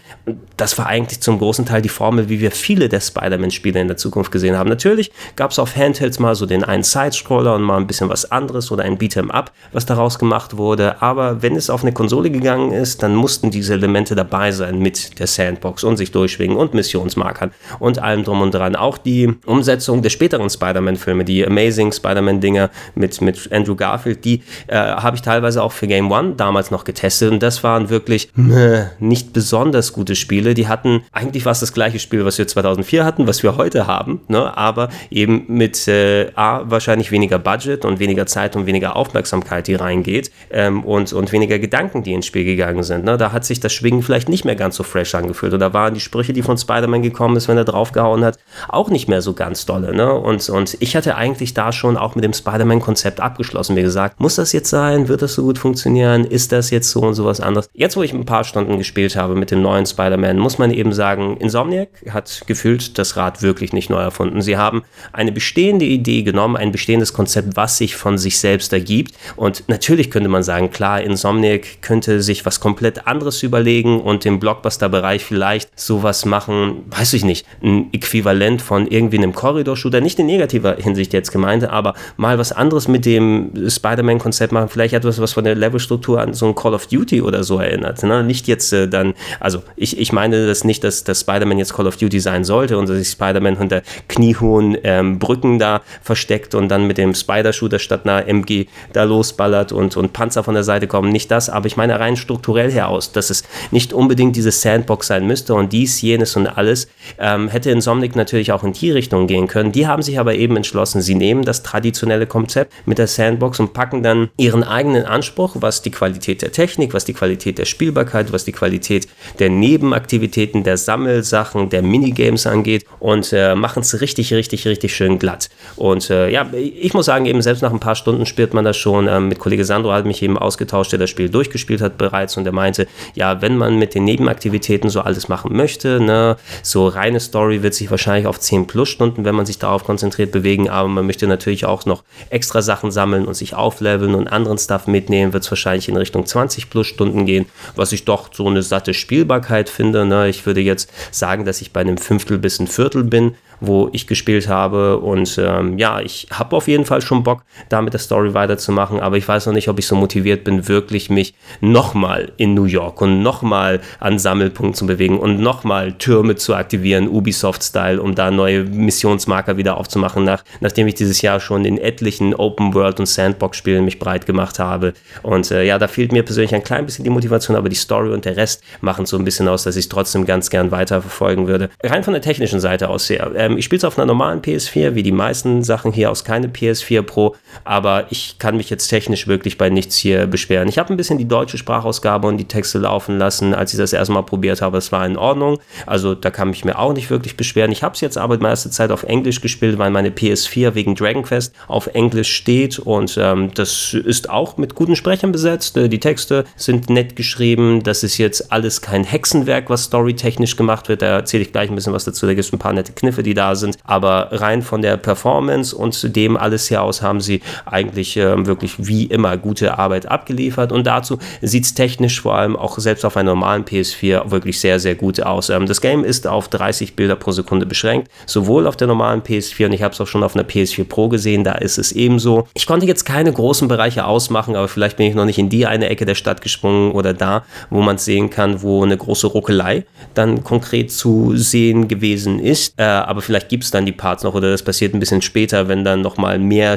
Das 0.56 0.76
war 0.78 0.86
eigentlich 0.86 1.20
zum 1.20 1.38
großen 1.38 1.66
Teil 1.66 1.82
die 1.82 1.88
Formel, 1.88 2.28
wie 2.28 2.40
wir 2.40 2.50
viele 2.50 2.88
der 2.88 3.00
Spider-Man-Spiele 3.00 3.80
in 3.80 3.88
der 3.88 3.96
Zukunft 3.96 4.32
gesehen 4.32 4.56
haben. 4.56 4.60
Natürlich 4.69 5.11
gab 5.37 5.50
es 5.50 5.59
auf 5.59 5.76
Handhelds 5.76 6.19
mal 6.19 6.35
so 6.35 6.47
den 6.47 6.64
einen 6.64 6.83
Side-Scroller 6.83 7.55
und 7.55 7.62
mal 7.62 7.76
ein 7.76 7.87
bisschen 7.87 8.09
was 8.09 8.31
anderes 8.31 8.71
oder 8.71 8.85
ein 8.85 8.99
Beat'em-up, 8.99 9.52
was 9.73 9.87
daraus 9.87 10.19
gemacht 10.19 10.57
wurde, 10.57 11.00
aber 11.02 11.43
wenn 11.43 11.57
es 11.57 11.71
auf 11.71 11.83
eine 11.83 11.93
Konsole 11.93 12.31
gegangen 12.31 12.73
ist, 12.73 13.02
dann 13.02 13.14
mussten 13.14 13.50
diese 13.50 13.75
Elemente 13.75 14.14
dabei 14.14 14.52
sein 14.52 14.79
mit 14.79 15.19
der 15.19 15.26
Sandbox 15.26 15.85
und 15.85 15.97
sich 15.97 16.11
durchschwingen 16.12 16.57
und 16.57 16.75
Missionsmarkern 16.75 17.52
und 17.79 17.99
allem 17.99 18.25
drum 18.25 18.43
und 18.43 18.55
dran. 18.55 18.76
Auch 18.76 18.99
die 18.99 19.35
Umsetzung 19.47 20.02
der 20.02 20.11
späteren 20.11 20.50
Spider-Man-Filme, 20.50 21.25
die 21.25 21.47
Amazing 21.47 21.93
Spider-Man-Dinger 21.93 22.71
mit, 22.95 23.21
mit 23.21 23.50
Andrew 23.52 23.75
Garfield, 23.75 24.25
die 24.25 24.43
äh, 24.67 24.76
habe 24.76 25.17
ich 25.17 25.23
teilweise 25.23 25.62
auch 25.62 25.73
für 25.73 25.87
Game 25.87 26.11
One 26.11 26.35
damals 26.37 26.71
noch 26.71 26.85
getestet 26.85 27.31
und 27.33 27.43
das 27.43 27.62
waren 27.64 27.90
wirklich 27.90 28.31
mh, 28.35 28.90
nicht 28.99 29.33
besonders 29.33 29.93
gute 29.93 30.14
Spiele. 30.14 30.55
Die 30.55 30.69
hatten, 30.69 31.02
eigentlich 31.12 31.45
war 31.45 31.50
das 31.50 31.73
gleiche 31.73 31.99
Spiel, 31.99 32.25
was 32.25 32.38
wir 32.38 32.47
2004 32.47 33.05
hatten, 33.05 33.26
was 33.26 33.43
wir 33.43 33.57
heute 33.57 33.87
haben, 33.87 34.21
ne? 34.29 34.50
Aber 34.57 34.88
eben 35.11 35.45
mit 35.49 35.88
äh, 35.88 36.30
A, 36.35 36.62
wahrscheinlich 36.64 37.11
weniger 37.11 37.38
Budget 37.38 37.85
und 37.85 37.99
weniger 37.99 38.26
Zeit 38.26 38.57
und 38.57 38.66
weniger 38.66 38.97
Aufmerksamkeit, 38.97 39.66
die 39.66 39.75
reingeht 39.75 40.30
ähm, 40.50 40.85
und, 40.85 41.12
und 41.12 41.33
weniger 41.33 41.59
Gedanken, 41.59 42.02
die 42.02 42.12
ins 42.12 42.26
Spiel 42.26 42.45
gegangen 42.45 42.83
sind. 42.83 43.04
Ne? 43.04 43.16
Da 43.16 43.33
hat 43.33 43.45
sich 43.45 43.61
das 43.61 43.73
Schwingen 43.73 44.02
vielleicht 44.02 44.28
nicht 44.28 44.45
mehr 44.45 44.57
ganz 44.57 44.76
so 44.76 44.83
fresh 44.83 45.14
angefühlt 45.14 45.54
oder 45.54 45.73
waren 45.73 45.95
die 45.95 46.00
Sprüche, 46.00 46.33
die 46.33 46.42
von 46.42 46.57
Spider-Man 46.59 47.02
gekommen 47.02 47.37
ist, 47.37 47.49
wenn 47.49 47.57
er 47.57 47.64
draufgehauen 47.64 48.25
hat, 48.25 48.38
auch 48.69 48.90
nicht 48.90 49.09
mehr 49.09 49.23
so 49.23 49.35
ganz 49.35 49.66
dolle. 49.66 49.95
Ne? 49.95 50.12
Und, 50.12 50.49
und 50.49 50.76
ich 50.80 50.97
hatte 50.97 51.16
eigentlich 51.16 51.54
da 51.54 51.73
schon 51.73 51.97
auch 51.97 52.14
mit 52.14 52.25
dem 52.25 52.33
Spider-Man-Konzept 52.33 53.21
abgeschlossen. 53.21 53.76
Wie 53.76 53.83
gesagt, 53.83 54.21
muss 54.21 54.37
das 54.37 54.52
jetzt 54.52 54.71
sein? 54.71 55.09
Wird 55.09 55.23
das 55.23 55.35
so 55.35 55.42
gut 55.42 55.59
funktionieren? 55.59 56.25
Ist 56.25 56.52
das 56.52 56.71
jetzt 56.71 56.90
so 56.90 57.00
und 57.00 57.14
sowas 57.14 57.40
anderes? 57.40 57.69
Jetzt, 57.73 57.97
wo 57.97 58.02
ich 58.02 58.12
ein 58.12 58.25
paar 58.25 58.45
Stunden 58.45 58.78
gespielt 58.78 59.16
habe 59.16 59.35
mit 59.35 59.50
dem 59.50 59.62
neuen 59.62 59.87
Spider-Man, 59.87 60.38
muss 60.38 60.59
man 60.59 60.71
eben 60.71 60.92
sagen, 60.92 61.37
Insomniac 61.38 61.88
hat 62.11 62.42
gefühlt 62.47 62.99
das 62.99 63.16
Rad 63.16 63.42
wirklich 63.42 63.73
nicht 63.73 63.90
neu 63.90 64.00
erfunden. 64.00 64.39
Sie 64.42 64.56
haben 64.56 64.82
eine 65.12 65.32
bestehende 65.32 65.85
Idee 65.85 66.23
genommen, 66.23 66.56
ein 66.56 66.73
bestehendes 66.73 67.12
Konzept, 67.12 67.56
was 67.56 67.78
sich 67.78 67.97
von 67.97 68.18
sich 68.18 68.38
selbst 68.38 68.73
ergibt. 68.73 69.14
Und 69.37 69.64
natürlich 69.68 70.11
könnte 70.11 70.28
man 70.28 70.42
sagen, 70.42 70.70
klar, 70.70 71.00
Insomniac 71.00 71.82
könnte 71.82 72.23
sich 72.23 72.47
was 72.47 72.61
komplett 72.61 73.06
anderes 73.06 73.42
überlegen 73.42 74.00
und 74.00 74.26
im 74.26 74.40
Blockbuster-Bereich 74.40 75.25
vielleicht 75.25 75.78
sowas 75.78 76.25
machen, 76.25 76.85
weiß 76.88 77.12
ich 77.14 77.25
nicht, 77.25 77.47
ein 77.62 77.92
Äquivalent 77.92 78.62
von 78.62 78.87
irgendwie 78.87 79.18
einem 79.18 79.32
Corridor-Shooter, 79.32 80.00
nicht 80.00 80.18
in 80.18 80.26
negativer 80.26 80.76
Hinsicht 80.76 81.12
jetzt 81.12 81.32
gemeint, 81.32 81.64
aber 81.64 81.94
mal 82.16 82.38
was 82.38 82.52
anderes 82.52 82.88
mit 82.88 83.06
dem 83.06 83.52
Spider-Man-Konzept 83.68 84.52
machen, 84.52 84.68
vielleicht 84.68 84.94
etwas, 84.94 85.20
was 85.20 85.32
von 85.32 85.44
der 85.44 85.54
Levelstruktur 85.54 86.20
an 86.20 86.35
so 86.35 86.47
ein 86.47 86.54
Call 86.54 86.75
of 86.75 86.87
Duty 86.87 87.23
oder 87.23 87.44
so 87.44 87.59
erinnert. 87.59 88.02
Ne? 88.02 88.23
Nicht 88.25 88.49
jetzt 88.49 88.73
äh, 88.73 88.88
dann, 88.88 89.14
also 89.38 89.62
ich, 89.76 89.99
ich 89.99 90.12
meine 90.12 90.47
das 90.47 90.64
nicht, 90.64 90.85
dass, 90.85 91.04
dass 91.04 91.20
Spider-Man 91.20 91.59
jetzt 91.59 91.75
Call 91.75 91.87
of 91.87 91.97
Duty 91.97 92.20
sein 92.20 92.44
sollte 92.44 92.78
und 92.78 92.88
dass 92.88 92.99
sich 92.99 93.09
Spider-Man 93.09 93.59
hinter 93.59 93.82
kniehohen 94.30 94.76
ähm, 94.84 95.18
Brücken 95.18 95.58
da 95.58 95.82
versteckt 96.02 96.54
und 96.54 96.68
dann 96.68 96.87
mit 96.87 96.99
dem 96.99 97.14
Spider-Shooter 97.14 97.78
statt 97.78 98.02
einer 98.04 98.26
MG 98.26 98.66
da 98.92 99.04
losballert 99.04 99.72
und, 99.72 99.96
und 99.96 100.12
Panzer 100.12 100.44
von 100.44 100.54
der 100.54 100.64
Seite 100.64 100.87
kommen. 100.87 101.10
Nicht 101.10 101.30
das, 101.30 101.50
aber 101.50 101.66
ich 101.66 101.76
meine 101.76 101.99
rein 101.99 102.16
strukturell 102.16 102.70
her 102.70 102.88
aus, 102.88 103.12
dass 103.12 103.30
es 103.30 103.44
nicht 103.70 103.92
unbedingt 103.92 104.37
diese 104.37 104.50
Sandbox 104.50 105.08
sein 105.08 105.26
müsste 105.26 105.54
und 105.54 105.72
dies, 105.72 106.00
jenes 106.00 106.37
und 106.37 106.46
alles. 106.46 106.88
Ähm, 107.18 107.49
hätte 107.49 107.70
Insomnic 107.70 108.16
natürlich 108.16 108.52
auch 108.52 108.62
in 108.62 108.72
die 108.72 108.90
Richtung 108.90 109.26
gehen 109.26 109.46
können. 109.46 109.72
Die 109.72 109.87
haben 109.87 110.02
sich 110.02 110.18
aber 110.18 110.34
eben 110.34 110.56
entschlossen, 110.56 111.02
sie 111.02 111.14
nehmen 111.14 111.44
das 111.44 111.62
traditionelle 111.62 112.26
Konzept 112.26 112.72
mit 112.87 112.99
der 112.99 113.06
Sandbox 113.06 113.60
und 113.60 113.72
packen 113.72 114.02
dann 114.02 114.30
ihren 114.37 114.62
eigenen 114.62 115.04
Anspruch, 115.04 115.56
was 115.60 115.82
die 115.82 115.90
Qualität 115.90 116.42
der 116.42 116.52
Technik, 116.52 116.94
was 116.94 117.04
die 117.04 117.14
Qualität 117.14 117.58
der 117.58 117.64
Spielbarkeit, 117.64 118.32
was 118.32 118.44
die 118.44 118.52
Qualität 118.52 119.08
der 119.38 119.50
Nebenaktivitäten, 119.50 120.62
der 120.64 120.76
Sammelsachen, 120.76 121.70
der 121.70 121.82
Minigames 121.82 122.46
angeht 122.46 122.84
und 122.99 123.32
äh, 123.32 123.54
machen 123.54 123.80
es 123.80 124.00
richtig, 124.00 124.19
richtig, 124.28 124.66
richtig 124.66 124.94
schön 124.94 125.18
glatt. 125.18 125.48
Und 125.76 126.10
äh, 126.10 126.28
ja, 126.28 126.46
ich 126.52 126.92
muss 126.92 127.06
sagen, 127.06 127.26
eben 127.26 127.40
selbst 127.40 127.62
nach 127.62 127.72
ein 127.72 127.80
paar 127.80 127.94
Stunden 127.94 128.26
spielt 128.26 128.54
man 128.54 128.64
das 128.64 128.76
schon. 128.76 129.08
Ähm, 129.08 129.28
mit 129.28 129.38
Kollege 129.38 129.64
Sandro 129.64 129.92
hat 129.92 130.04
mich 130.04 130.22
eben 130.22 130.36
ausgetauscht, 130.36 130.92
der 130.92 130.98
das 130.98 131.10
Spiel 131.10 131.28
durchgespielt 131.30 131.80
hat 131.80 131.98
bereits 131.98 132.36
und 132.36 132.44
der 132.44 132.52
meinte, 132.52 132.86
ja, 133.14 133.40
wenn 133.40 133.56
man 133.56 133.78
mit 133.78 133.94
den 133.94 134.04
Nebenaktivitäten 134.04 134.90
so 134.90 135.00
alles 135.00 135.28
machen 135.28 135.56
möchte, 135.56 136.00
ne, 136.00 136.36
so 136.62 136.88
reine 136.88 137.20
Story 137.20 137.62
wird 137.62 137.74
sich 137.74 137.90
wahrscheinlich 137.90 138.26
auf 138.26 138.38
10 138.38 138.66
plus 138.66 138.88
Stunden, 138.88 139.24
wenn 139.24 139.34
man 139.34 139.46
sich 139.46 139.58
darauf 139.58 139.84
konzentriert, 139.84 140.32
bewegen, 140.32 140.68
aber 140.68 140.88
man 140.88 141.06
möchte 141.06 141.26
natürlich 141.26 141.64
auch 141.64 141.86
noch 141.86 142.04
extra 142.28 142.62
Sachen 142.62 142.90
sammeln 142.90 143.26
und 143.26 143.34
sich 143.34 143.54
aufleveln 143.54 144.14
und 144.14 144.28
anderen 144.28 144.58
Stuff 144.58 144.86
mitnehmen, 144.86 145.32
wird 145.32 145.44
es 145.44 145.50
wahrscheinlich 145.50 145.88
in 145.88 145.96
Richtung 145.96 146.26
20 146.26 146.70
plus 146.70 146.86
Stunden 146.86 147.26
gehen, 147.26 147.46
was 147.76 147.92
ich 147.92 148.04
doch 148.04 148.30
so 148.32 148.46
eine 148.46 148.62
satte 148.62 148.94
Spielbarkeit 148.94 149.68
finde. 149.68 150.04
Ne? 150.04 150.28
Ich 150.28 150.46
würde 150.46 150.60
jetzt 150.60 150.90
sagen, 151.10 151.44
dass 151.44 151.60
ich 151.60 151.72
bei 151.72 151.80
einem 151.80 151.98
Fünftel 151.98 152.38
bis 152.38 152.58
ein 152.58 152.66
Viertel 152.66 153.04
bin, 153.04 153.34
wo 153.61 153.88
ich 153.93 154.07
gespielt 154.07 154.49
habe. 154.49 154.99
Und 154.99 155.38
ähm, 155.38 155.79
ja, 155.79 156.00
ich 156.00 156.26
habe 156.33 156.57
auf 156.57 156.69
jeden 156.69 156.85
Fall 156.85 157.00
schon 157.02 157.23
Bock, 157.23 157.43
da 157.69 157.83
mit 157.83 157.93
der 157.93 158.00
Story 158.00 158.35
weiterzumachen, 158.35 159.00
aber 159.00 159.17
ich 159.17 159.26
weiß 159.26 159.47
noch 159.47 159.52
nicht, 159.52 159.69
ob 159.69 159.79
ich 159.79 159.87
so 159.87 159.97
motiviert 159.97 160.45
bin, 160.45 160.69
wirklich 160.69 161.11
mich 161.11 161.35
nochmal 161.61 162.33
in 162.37 162.55
New 162.55 162.64
York 162.64 163.00
und 163.00 163.23
nochmal 163.23 163.81
an 163.99 164.19
Sammelpunkten 164.19 164.75
zu 164.75 164.87
bewegen 164.87 165.19
und 165.19 165.40
nochmal 165.40 165.93
Türme 165.93 166.37
zu 166.37 166.55
aktivieren, 166.55 167.09
Ubisoft-Style, 167.09 168.00
um 168.00 168.14
da 168.14 168.31
neue 168.31 168.64
Missionsmarker 168.64 169.57
wieder 169.57 169.76
aufzumachen, 169.76 170.25
nach, 170.25 170.45
nachdem 170.61 170.87
ich 170.87 170.95
dieses 170.95 171.23
Jahr 171.23 171.40
schon 171.40 171.64
in 171.64 171.79
etlichen 171.79 172.35
Open 172.35 172.75
World 172.75 173.00
und 173.00 173.07
Sandbox-Spielen 173.07 173.85
mich 173.85 173.99
breit 173.99 174.26
gemacht 174.26 174.59
habe. 174.59 174.95
Und 175.23 175.50
äh, 175.50 175.64
ja, 175.64 175.79
da 175.79 175.88
fehlt 175.88 176.12
mir 176.12 176.23
persönlich 176.23 176.55
ein 176.55 176.64
klein 176.64 176.87
bisschen 176.87 177.05
die 177.05 177.11
Motivation, 177.11 177.57
aber 177.57 177.69
die 177.69 177.76
Story 177.76 178.11
und 178.11 178.25
der 178.25 178.37
Rest 178.37 178.62
machen 178.81 179.07
so 179.07 179.19
ein 179.19 179.25
bisschen 179.25 179.49
aus, 179.49 179.64
dass 179.64 179.76
ich 179.76 179.85
es 179.85 179.88
trotzdem 179.88 180.25
ganz 180.25 180.50
gern 180.50 180.71
weiterverfolgen 180.71 181.47
würde. 181.47 181.71
Rein 181.83 182.05
von 182.05 182.12
der 182.12 182.23
technischen 182.23 182.61
Seite 182.61 182.88
aus 182.88 183.09
her. 183.11 183.31
Äh, 183.35 183.50
ähm, 183.50 183.59
ich 183.59 183.64
spiele 183.64 183.78
es 183.78 183.85
auf 183.85 183.99
einer 183.99 184.07
normalen 184.07 184.40
PS4, 184.40 184.95
wie 184.95 185.02
die 185.02 185.12
meisten 185.12 185.62
Sachen 185.62 185.92
hier 185.92 186.11
aus 186.11 186.25
keine 186.25 186.49
PS4 186.49 187.02
Pro, 187.02 187.37
aber 187.64 188.07
ich 188.11 188.38
kann 188.38 188.57
mich 188.57 188.71
jetzt 188.71 188.88
technisch 188.88 189.26
wirklich 189.26 189.59
bei 189.59 189.71
nichts 189.71 189.97
hier 189.97 190.26
beschweren. 190.26 190.69
Ich 190.69 190.78
habe 190.78 190.92
ein 190.92 190.97
bisschen 190.97 191.19
die 191.19 191.28
deutsche 191.28 191.59
Sprachausgabe 191.59 192.26
und 192.28 192.38
die 192.38 192.47
Texte 192.47 192.78
laufen 192.78 193.19
lassen, 193.19 193.54
als 193.54 193.73
ich 193.73 193.78
das 193.78 193.92
erstmal 193.92 194.23
probiert 194.23 194.62
habe. 194.62 194.78
Es 194.78 194.92
war 194.92 195.04
in 195.07 195.16
Ordnung. 195.16 195.59
Also 195.87 196.14
da 196.14 196.30
kann 196.30 196.50
ich 196.50 196.64
mir 196.64 196.78
auch 196.78 196.92
nicht 196.92 197.11
wirklich 197.11 197.37
beschweren. 197.37 197.73
Ich 197.73 197.83
habe 197.83 197.95
es 197.95 198.00
jetzt 198.00 198.19
aber 198.19 198.37
die 198.37 198.42
meiste 198.42 198.71
Zeit 198.71 198.90
auf 198.90 199.02
Englisch 199.02 199.40
gespielt, 199.40 199.78
weil 199.78 199.90
meine 199.90 200.11
PS4 200.11 200.75
wegen 200.75 200.95
Dragon 200.95 201.23
Quest 201.23 201.54
auf 201.69 201.88
Englisch 201.88 202.33
steht 202.33 202.78
und 202.78 203.19
ähm, 203.21 203.50
das 203.54 203.95
ist 203.95 204.30
auch 204.30 204.57
mit 204.57 204.75
guten 204.75 204.97
Sprechern 204.97 205.33
besetzt. 205.33 205.76
Äh, 205.76 205.88
die 205.88 206.00
Texte 206.00 206.45
sind 206.57 206.90
nett 206.90 207.16
geschrieben. 207.16 207.83
Das 207.83 208.02
ist 208.02 208.19
jetzt 208.19 208.52
alles 208.52 208.80
kein 208.80 209.04
Hexenwerk, 209.04 209.71
was 209.71 209.85
storytechnisch 209.85 210.57
gemacht 210.57 210.88
wird. 210.88 211.02
Da 211.02 211.07
erzähle 211.07 211.42
ich 211.42 211.52
gleich 211.52 211.71
ein 211.71 211.75
bisschen 211.75 211.92
was 211.92 212.04
dazu. 212.04 212.26
Da 212.26 212.35
gibt 212.35 212.45
es 212.45 212.52
ein 212.52 212.59
paar 212.59 212.73
nette 212.73 212.92
Kniffe, 212.92 213.23
die 213.23 213.35
da 213.35 213.39
da 213.40 213.54
sind. 213.54 213.78
Aber 213.85 214.28
rein 214.32 214.62
von 214.62 214.83
der 214.83 214.96
Performance 214.96 215.74
und 215.74 216.14
dem 216.14 216.37
alles 216.37 216.70
her 216.70 216.83
aus 216.83 217.03
haben 217.03 217.20
sie 217.20 217.40
eigentlich 217.64 218.16
äh, 218.16 218.46
wirklich 218.46 218.74
wie 218.79 219.05
immer 219.05 219.37
gute 219.38 219.79
Arbeit 219.79 220.07
abgeliefert. 220.07 220.72
Und 220.72 220.87
dazu 220.87 221.18
sieht 221.40 221.64
es 221.64 221.74
technisch 221.74 222.20
vor 222.20 222.37
allem 222.37 222.57
auch 222.57 222.79
selbst 222.79 223.05
auf 223.05 223.16
einer 223.16 223.31
normalen 223.31 223.64
PS4 223.64 224.31
wirklich 224.31 224.61
sehr, 224.61 224.79
sehr 224.79 224.94
gut 224.94 225.22
aus. 225.22 225.48
Ähm, 225.48 225.66
das 225.66 225.81
Game 225.81 226.05
ist 226.05 226.26
auf 226.26 226.48
30 226.48 226.96
Bilder 226.96 227.16
pro 227.16 227.33
Sekunde 227.33 227.66
beschränkt, 227.66 228.11
sowohl 228.26 228.66
auf 228.66 228.76
der 228.76 228.88
normalen 228.88 229.22
PS4 229.22 229.66
und 229.66 229.72
ich 229.72 229.83
habe 229.83 229.94
es 229.94 230.00
auch 230.00 230.07
schon 230.07 230.22
auf 230.22 230.35
einer 230.35 230.44
PS4 230.44 230.85
Pro 230.85 231.09
gesehen, 231.09 231.44
da 231.44 231.53
ist 231.53 231.79
es 231.79 231.92
ebenso. 231.92 232.46
Ich 232.55 232.66
konnte 232.66 232.87
jetzt 232.87 233.05
keine 233.05 233.33
großen 233.33 233.68
Bereiche 233.68 234.05
ausmachen, 234.05 234.57
aber 234.57 234.68
vielleicht 234.68 234.96
bin 234.96 235.07
ich 235.07 235.14
noch 235.14 235.24
nicht 235.24 235.38
in 235.38 235.48
die 235.48 235.66
eine 235.66 235.88
Ecke 235.88 236.05
der 236.05 236.14
Stadt 236.14 236.42
gesprungen 236.42 236.92
oder 236.92 237.14
da, 237.14 237.44
wo 237.70 237.81
man 237.81 237.98
sehen 237.98 238.29
kann, 238.29 238.62
wo 238.62 238.83
eine 238.83 238.96
große 238.96 239.29
Ruckelei 239.29 239.85
dann 240.14 240.44
konkret 240.44 240.92
zu 240.92 241.37
sehen 241.37 241.88
gewesen 241.88 242.38
ist. 242.38 242.74
Äh, 242.76 242.83
aber 242.83 243.22
vielleicht 243.31 243.49
gibt 243.49 243.62
es 243.62 243.71
dann 243.71 243.87
die 243.87 243.93
Parts 243.93 244.25
noch 244.25 244.35
oder 244.35 244.51
das 244.51 244.64
passiert 244.64 244.93
ein 244.93 244.99
bisschen 244.99 245.23
später, 245.23 245.69
wenn 245.69 245.85
dann 245.85 246.01
nochmal 246.01 246.40
mehr 246.40 246.77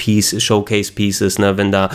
Showpiece, 0.00 0.40
Showcase-Pieces, 0.42 1.38
ne, 1.38 1.56
wenn 1.56 1.70
da 1.70 1.90